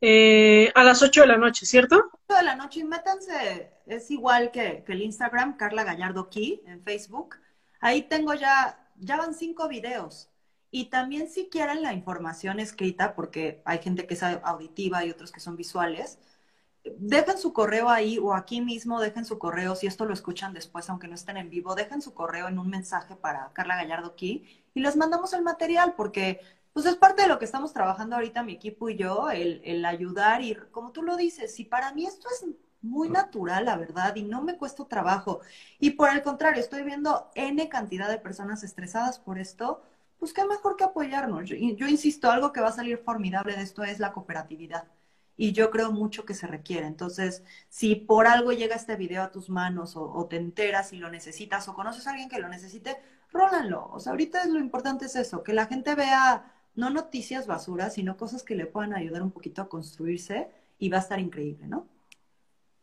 eh, 0.00 0.72
a 0.74 0.82
las 0.82 1.02
8 1.02 1.22
de 1.22 1.26
la 1.26 1.36
noche, 1.36 1.66
¿cierto? 1.66 2.10
8 2.28 2.38
de 2.38 2.44
la 2.44 2.56
noche 2.56 2.80
y 2.80 2.84
métanse, 2.84 3.72
es 3.86 4.10
igual 4.10 4.50
que, 4.50 4.84
el 4.86 5.02
Instagram, 5.02 5.56
Carla 5.56 5.84
Gallardo 5.84 6.30
Key, 6.30 6.62
en 6.66 6.82
Facebook. 6.82 7.36
Ahí 7.80 8.02
tengo 8.02 8.34
ya, 8.34 8.88
ya 8.96 9.16
van 9.16 9.34
cinco 9.34 9.68
videos. 9.68 10.30
Y 10.70 10.86
también 10.86 11.28
si 11.28 11.48
quieren 11.48 11.82
la 11.82 11.92
información 11.92 12.60
escrita, 12.60 13.14
porque 13.14 13.60
hay 13.64 13.78
gente 13.78 14.06
que 14.06 14.14
es 14.14 14.22
auditiva 14.22 15.04
y 15.04 15.10
otros 15.10 15.32
que 15.32 15.40
son 15.40 15.56
visuales, 15.56 16.18
dejen 16.84 17.38
su 17.38 17.52
correo 17.52 17.88
ahí 17.88 18.18
o 18.18 18.34
aquí 18.34 18.60
mismo 18.60 19.00
dejen 19.00 19.24
su 19.24 19.38
correo, 19.38 19.74
si 19.74 19.86
esto 19.86 20.06
lo 20.06 20.14
escuchan 20.14 20.54
después, 20.54 20.88
aunque 20.88 21.08
no 21.08 21.14
estén 21.14 21.36
en 21.36 21.50
vivo, 21.50 21.74
dejen 21.74 22.00
su 22.00 22.14
correo 22.14 22.48
en 22.48 22.58
un 22.58 22.68
mensaje 22.68 23.16
para 23.16 23.52
Carla 23.52 23.76
Gallardo 23.76 24.08
aquí 24.08 24.64
y 24.74 24.80
les 24.80 24.96
mandamos 24.96 25.32
el 25.34 25.42
material 25.42 25.94
porque 25.96 26.40
pues 26.72 26.86
es 26.86 26.96
parte 26.96 27.22
de 27.22 27.28
lo 27.28 27.38
que 27.38 27.44
estamos 27.44 27.72
trabajando 27.72 28.16
ahorita 28.16 28.42
mi 28.42 28.52
equipo 28.52 28.88
y 28.88 28.96
yo, 28.96 29.30
el, 29.30 29.60
el 29.64 29.84
ayudar 29.84 30.42
y 30.42 30.54
como 30.70 30.92
tú 30.92 31.02
lo 31.02 31.16
dices, 31.16 31.54
si 31.54 31.64
para 31.64 31.92
mí 31.92 32.06
esto 32.06 32.28
es 32.30 32.46
muy 32.82 33.08
natural, 33.08 33.64
la 33.66 33.76
verdad, 33.76 34.14
y 34.16 34.22
no 34.22 34.42
me 34.42 34.56
cuesta 34.56 34.86
trabajo. 34.86 35.40
Y 35.78 35.90
por 35.90 36.10
el 36.10 36.22
contrario, 36.22 36.60
estoy 36.60 36.82
viendo 36.82 37.30
N 37.34 37.68
cantidad 37.68 38.08
de 38.08 38.18
personas 38.18 38.62
estresadas 38.62 39.18
por 39.18 39.38
esto, 39.38 39.82
pues 40.18 40.32
qué 40.32 40.44
mejor 40.44 40.76
que 40.76 40.84
apoyarnos. 40.84 41.48
Yo, 41.48 41.56
yo 41.56 41.86
insisto, 41.88 42.30
algo 42.30 42.52
que 42.52 42.60
va 42.60 42.68
a 42.68 42.72
salir 42.72 42.98
formidable 42.98 43.56
de 43.56 43.62
esto 43.62 43.84
es 43.84 43.98
la 43.98 44.12
cooperatividad 44.12 44.84
y 45.40 45.52
yo 45.52 45.70
creo 45.70 45.90
mucho 45.90 46.26
que 46.26 46.34
se 46.34 46.46
requiere. 46.46 46.86
Entonces, 46.86 47.42
si 47.70 47.94
por 47.96 48.26
algo 48.26 48.52
llega 48.52 48.76
este 48.76 48.96
video 48.96 49.22
a 49.22 49.30
tus 49.32 49.48
manos 49.48 49.96
o, 49.96 50.26
te 50.28 50.36
enteras 50.36 50.92
y 50.92 50.98
lo 50.98 51.10
necesitas 51.10 51.66
o 51.66 51.74
conoces 51.74 52.06
a 52.06 52.10
alguien 52.10 52.28
que 52.28 52.38
lo 52.38 52.48
necesite, 52.48 52.98
rólanlo. 53.32 53.88
O 53.90 54.00
sea, 54.00 54.10
ahorita 54.12 54.44
lo 54.46 54.58
importante 54.58 55.06
es 55.06 55.16
eso, 55.16 55.42
que 55.42 55.54
la 55.54 55.64
gente 55.64 55.94
vea 55.94 56.52
no 56.74 56.90
noticias 56.90 57.46
basuras, 57.46 57.94
sino 57.94 58.16
cosas 58.16 58.42
que 58.42 58.54
le 58.54 58.66
puedan 58.66 58.94
ayudar 58.94 59.22
un 59.22 59.30
poquito 59.30 59.62
a 59.62 59.68
construirse 59.68 60.48
y 60.78 60.88
va 60.88 60.98
a 60.98 61.00
estar 61.00 61.20
increíble, 61.20 61.66
¿no? 61.66 61.86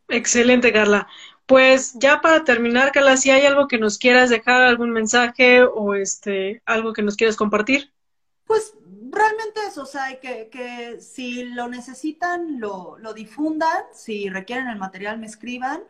Excelente, 0.09 0.71
Carla. 0.71 1.07
Pues 1.45 1.93
ya 1.99 2.21
para 2.21 2.43
terminar, 2.43 2.91
Carla, 2.91 3.17
si 3.17 3.29
hay 3.29 3.45
algo 3.45 3.67
que 3.67 3.77
nos 3.77 3.97
quieras 3.97 4.29
dejar, 4.29 4.63
algún 4.63 4.91
mensaje 4.91 5.63
o 5.63 5.95
este 5.95 6.61
algo 6.65 6.93
que 6.93 7.01
nos 7.01 7.15
quieras 7.15 7.35
compartir. 7.35 7.91
Pues 8.45 8.73
realmente 9.11 9.59
eso, 9.67 9.83
o 9.83 9.85
sea, 9.85 10.19
que, 10.19 10.49
que 10.49 11.01
si 11.01 11.43
lo 11.43 11.67
necesitan, 11.67 12.59
lo, 12.59 12.97
lo, 12.99 13.13
difundan, 13.13 13.83
si 13.93 14.29
requieren 14.29 14.67
el 14.67 14.77
material, 14.77 15.19
me 15.19 15.25
escriban. 15.25 15.83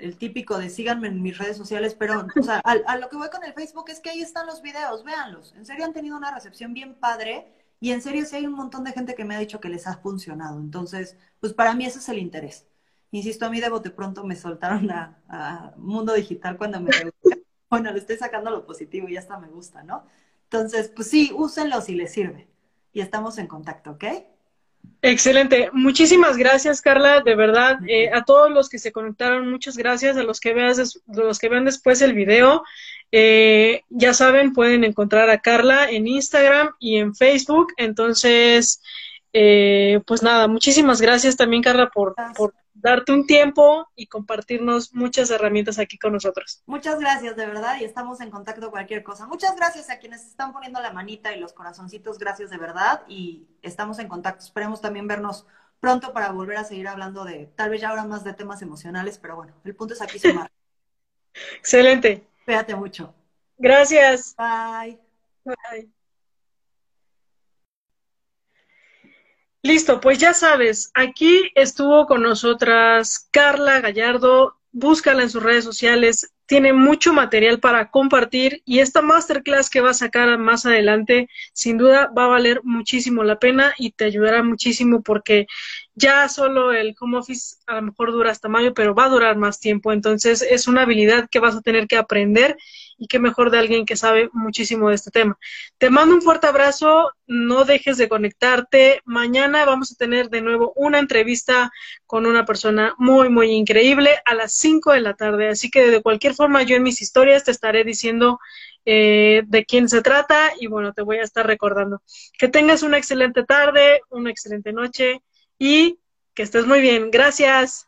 El 0.00 0.16
típico 0.16 0.58
de 0.58 0.70
síganme 0.70 1.08
en 1.08 1.22
mis 1.22 1.38
redes 1.38 1.56
sociales, 1.56 1.94
pero, 1.94 2.26
o 2.38 2.42
sea, 2.42 2.58
a, 2.58 2.96
lo 2.96 3.08
que 3.08 3.16
voy 3.16 3.28
con 3.30 3.44
el 3.44 3.52
Facebook 3.52 3.86
es 3.88 4.00
que 4.00 4.10
ahí 4.10 4.20
están 4.20 4.46
los 4.46 4.62
videos, 4.62 5.04
véanlos. 5.04 5.54
En 5.56 5.64
serio 5.64 5.84
han 5.84 5.92
tenido 5.92 6.16
una 6.16 6.34
recepción 6.34 6.74
bien 6.74 6.94
padre 6.94 7.52
y 7.80 7.92
en 7.92 8.02
serio 8.02 8.24
sí 8.24 8.36
hay 8.36 8.46
un 8.46 8.54
montón 8.54 8.84
de 8.84 8.92
gente 8.92 9.14
que 9.14 9.24
me 9.24 9.34
ha 9.34 9.38
dicho 9.38 9.60
que 9.60 9.68
les 9.68 9.86
ha 9.86 9.96
funcionado. 9.98 10.60
Entonces, 10.60 11.16
pues 11.40 11.52
para 11.52 11.74
mí 11.74 11.86
ese 11.86 11.98
es 11.98 12.08
el 12.08 12.18
interés. 12.18 12.66
Insisto, 13.10 13.46
a 13.46 13.50
mí 13.50 13.60
de 13.60 13.68
bote 13.68 13.90
pronto 13.90 14.24
me 14.24 14.36
soltaron 14.36 14.90
a, 14.90 15.22
a 15.28 15.72
Mundo 15.76 16.12
Digital 16.14 16.56
cuando 16.58 16.80
me... 16.80 16.90
bueno, 17.70 17.92
le 17.92 17.98
estoy 17.98 18.16
sacando 18.16 18.50
lo 18.50 18.66
positivo 18.66 19.08
y 19.08 19.16
hasta 19.16 19.38
me 19.38 19.48
gusta, 19.48 19.82
¿no? 19.82 20.04
Entonces, 20.44 20.92
pues 20.94 21.08
sí, 21.08 21.32
úsenlo 21.34 21.80
si 21.80 21.94
les 21.94 22.12
sirve. 22.12 22.48
Y 22.92 23.00
estamos 23.00 23.38
en 23.38 23.46
contacto, 23.46 23.92
¿ok? 23.92 24.04
Excelente. 25.02 25.70
Muchísimas 25.72 26.36
gracias, 26.36 26.80
Carla. 26.80 27.20
De 27.20 27.36
verdad, 27.36 27.78
eh, 27.86 28.10
a 28.12 28.24
todos 28.24 28.50
los 28.50 28.68
que 28.68 28.78
se 28.78 28.92
conectaron, 28.92 29.50
muchas 29.50 29.76
gracias. 29.76 30.16
A 30.16 30.22
los 30.22 30.40
que, 30.40 30.52
veas, 30.52 31.00
los 31.06 31.38
que 31.38 31.48
vean 31.48 31.64
después 31.64 32.02
el 32.02 32.12
video, 32.12 32.64
eh, 33.12 33.82
ya 33.88 34.14
saben, 34.14 34.52
pueden 34.52 34.82
encontrar 34.82 35.30
a 35.30 35.38
Carla 35.38 35.90
en 35.90 36.08
Instagram 36.08 36.74
y 36.80 36.96
en 36.96 37.14
Facebook. 37.14 37.68
Entonces, 37.76 38.82
eh, 39.32 40.00
pues 40.06 40.22
nada, 40.22 40.48
muchísimas 40.48 41.00
gracias 41.00 41.36
también, 41.36 41.62
Carla, 41.62 41.88
por, 41.90 42.14
por 42.36 42.54
darte 42.80 43.12
un 43.12 43.26
tiempo 43.26 43.88
y 43.94 44.06
compartirnos 44.06 44.94
muchas 44.94 45.30
herramientas 45.30 45.78
aquí 45.78 45.98
con 45.98 46.12
nosotros. 46.12 46.62
Muchas 46.66 46.98
gracias, 46.98 47.36
de 47.36 47.46
verdad, 47.46 47.76
y 47.80 47.84
estamos 47.84 48.20
en 48.20 48.30
contacto 48.30 48.70
cualquier 48.70 49.02
cosa. 49.02 49.26
Muchas 49.26 49.56
gracias 49.56 49.90
a 49.90 49.98
quienes 49.98 50.26
están 50.26 50.52
poniendo 50.52 50.80
la 50.80 50.92
manita 50.92 51.34
y 51.34 51.40
los 51.40 51.52
corazoncitos, 51.52 52.18
gracias 52.18 52.50
de 52.50 52.58
verdad, 52.58 53.02
y 53.08 53.46
estamos 53.62 53.98
en 53.98 54.08
contacto. 54.08 54.44
Esperemos 54.44 54.80
también 54.80 55.06
vernos 55.08 55.46
pronto 55.80 56.12
para 56.12 56.32
volver 56.32 56.58
a 56.58 56.64
seguir 56.64 56.88
hablando 56.88 57.24
de, 57.24 57.46
tal 57.56 57.70
vez 57.70 57.80
ya 57.80 57.90
ahora 57.90 58.04
más 58.04 58.24
de 58.24 58.34
temas 58.34 58.62
emocionales, 58.62 59.18
pero 59.18 59.36
bueno, 59.36 59.54
el 59.64 59.74
punto 59.74 59.94
es 59.94 60.02
aquí 60.02 60.18
sumar. 60.18 60.50
Excelente. 61.58 62.26
Cuídate 62.44 62.74
mucho. 62.74 63.14
Gracias. 63.58 64.34
Bye. 64.36 64.98
Bye. 65.44 65.95
Listo, 69.66 70.00
pues 70.00 70.18
ya 70.18 70.32
sabes, 70.32 70.92
aquí 70.94 71.50
estuvo 71.56 72.06
con 72.06 72.22
nosotras 72.22 73.28
Carla 73.32 73.80
Gallardo, 73.80 74.54
búscala 74.70 75.24
en 75.24 75.28
sus 75.28 75.42
redes 75.42 75.64
sociales, 75.64 76.32
tiene 76.46 76.72
mucho 76.72 77.12
material 77.12 77.58
para 77.58 77.90
compartir 77.90 78.62
y 78.64 78.78
esta 78.78 79.02
masterclass 79.02 79.68
que 79.68 79.80
va 79.80 79.90
a 79.90 79.94
sacar 79.94 80.38
más 80.38 80.66
adelante, 80.66 81.28
sin 81.52 81.78
duda 81.78 82.12
va 82.16 82.26
a 82.26 82.28
valer 82.28 82.60
muchísimo 82.62 83.24
la 83.24 83.40
pena 83.40 83.74
y 83.76 83.90
te 83.90 84.04
ayudará 84.04 84.44
muchísimo 84.44 85.02
porque 85.02 85.48
ya 85.96 86.28
solo 86.28 86.72
el 86.72 86.94
home 87.00 87.18
office 87.18 87.56
a 87.66 87.74
lo 87.74 87.82
mejor 87.82 88.12
dura 88.12 88.30
hasta 88.30 88.48
mayo, 88.48 88.72
pero 88.72 88.94
va 88.94 89.06
a 89.06 89.10
durar 89.10 89.36
más 89.36 89.58
tiempo, 89.58 89.92
entonces 89.92 90.42
es 90.42 90.68
una 90.68 90.82
habilidad 90.82 91.28
que 91.28 91.40
vas 91.40 91.56
a 91.56 91.62
tener 91.62 91.88
que 91.88 91.96
aprender 91.96 92.56
y 92.98 93.06
qué 93.06 93.18
mejor 93.18 93.50
de 93.50 93.58
alguien 93.58 93.84
que 93.84 93.96
sabe 93.96 94.30
muchísimo 94.32 94.88
de 94.88 94.94
este 94.94 95.10
tema. 95.10 95.38
Te 95.78 95.90
mando 95.90 96.14
un 96.14 96.22
fuerte 96.22 96.46
abrazo, 96.46 97.10
no 97.26 97.64
dejes 97.64 97.98
de 97.98 98.08
conectarte. 98.08 99.00
Mañana 99.04 99.64
vamos 99.64 99.92
a 99.92 99.96
tener 99.96 100.28
de 100.30 100.40
nuevo 100.40 100.72
una 100.76 100.98
entrevista 100.98 101.70
con 102.06 102.26
una 102.26 102.44
persona 102.44 102.94
muy, 102.98 103.28
muy 103.28 103.50
increíble 103.50 104.16
a 104.24 104.34
las 104.34 104.54
5 104.54 104.92
de 104.92 105.00
la 105.00 105.14
tarde. 105.14 105.48
Así 105.48 105.70
que 105.70 105.88
de 105.88 106.02
cualquier 106.02 106.34
forma 106.34 106.62
yo 106.62 106.76
en 106.76 106.82
mis 106.82 107.02
historias 107.02 107.44
te 107.44 107.50
estaré 107.50 107.84
diciendo 107.84 108.38
eh, 108.84 109.42
de 109.46 109.64
quién 109.64 109.88
se 109.88 110.00
trata 110.00 110.52
y 110.60 110.68
bueno, 110.68 110.92
te 110.92 111.02
voy 111.02 111.18
a 111.18 111.22
estar 111.22 111.46
recordando. 111.46 112.02
Que 112.38 112.48
tengas 112.48 112.82
una 112.82 112.98
excelente 112.98 113.44
tarde, 113.44 114.00
una 114.10 114.30
excelente 114.30 114.72
noche 114.72 115.22
y 115.58 115.98
que 116.34 116.42
estés 116.42 116.66
muy 116.66 116.80
bien. 116.80 117.10
Gracias. 117.10 117.85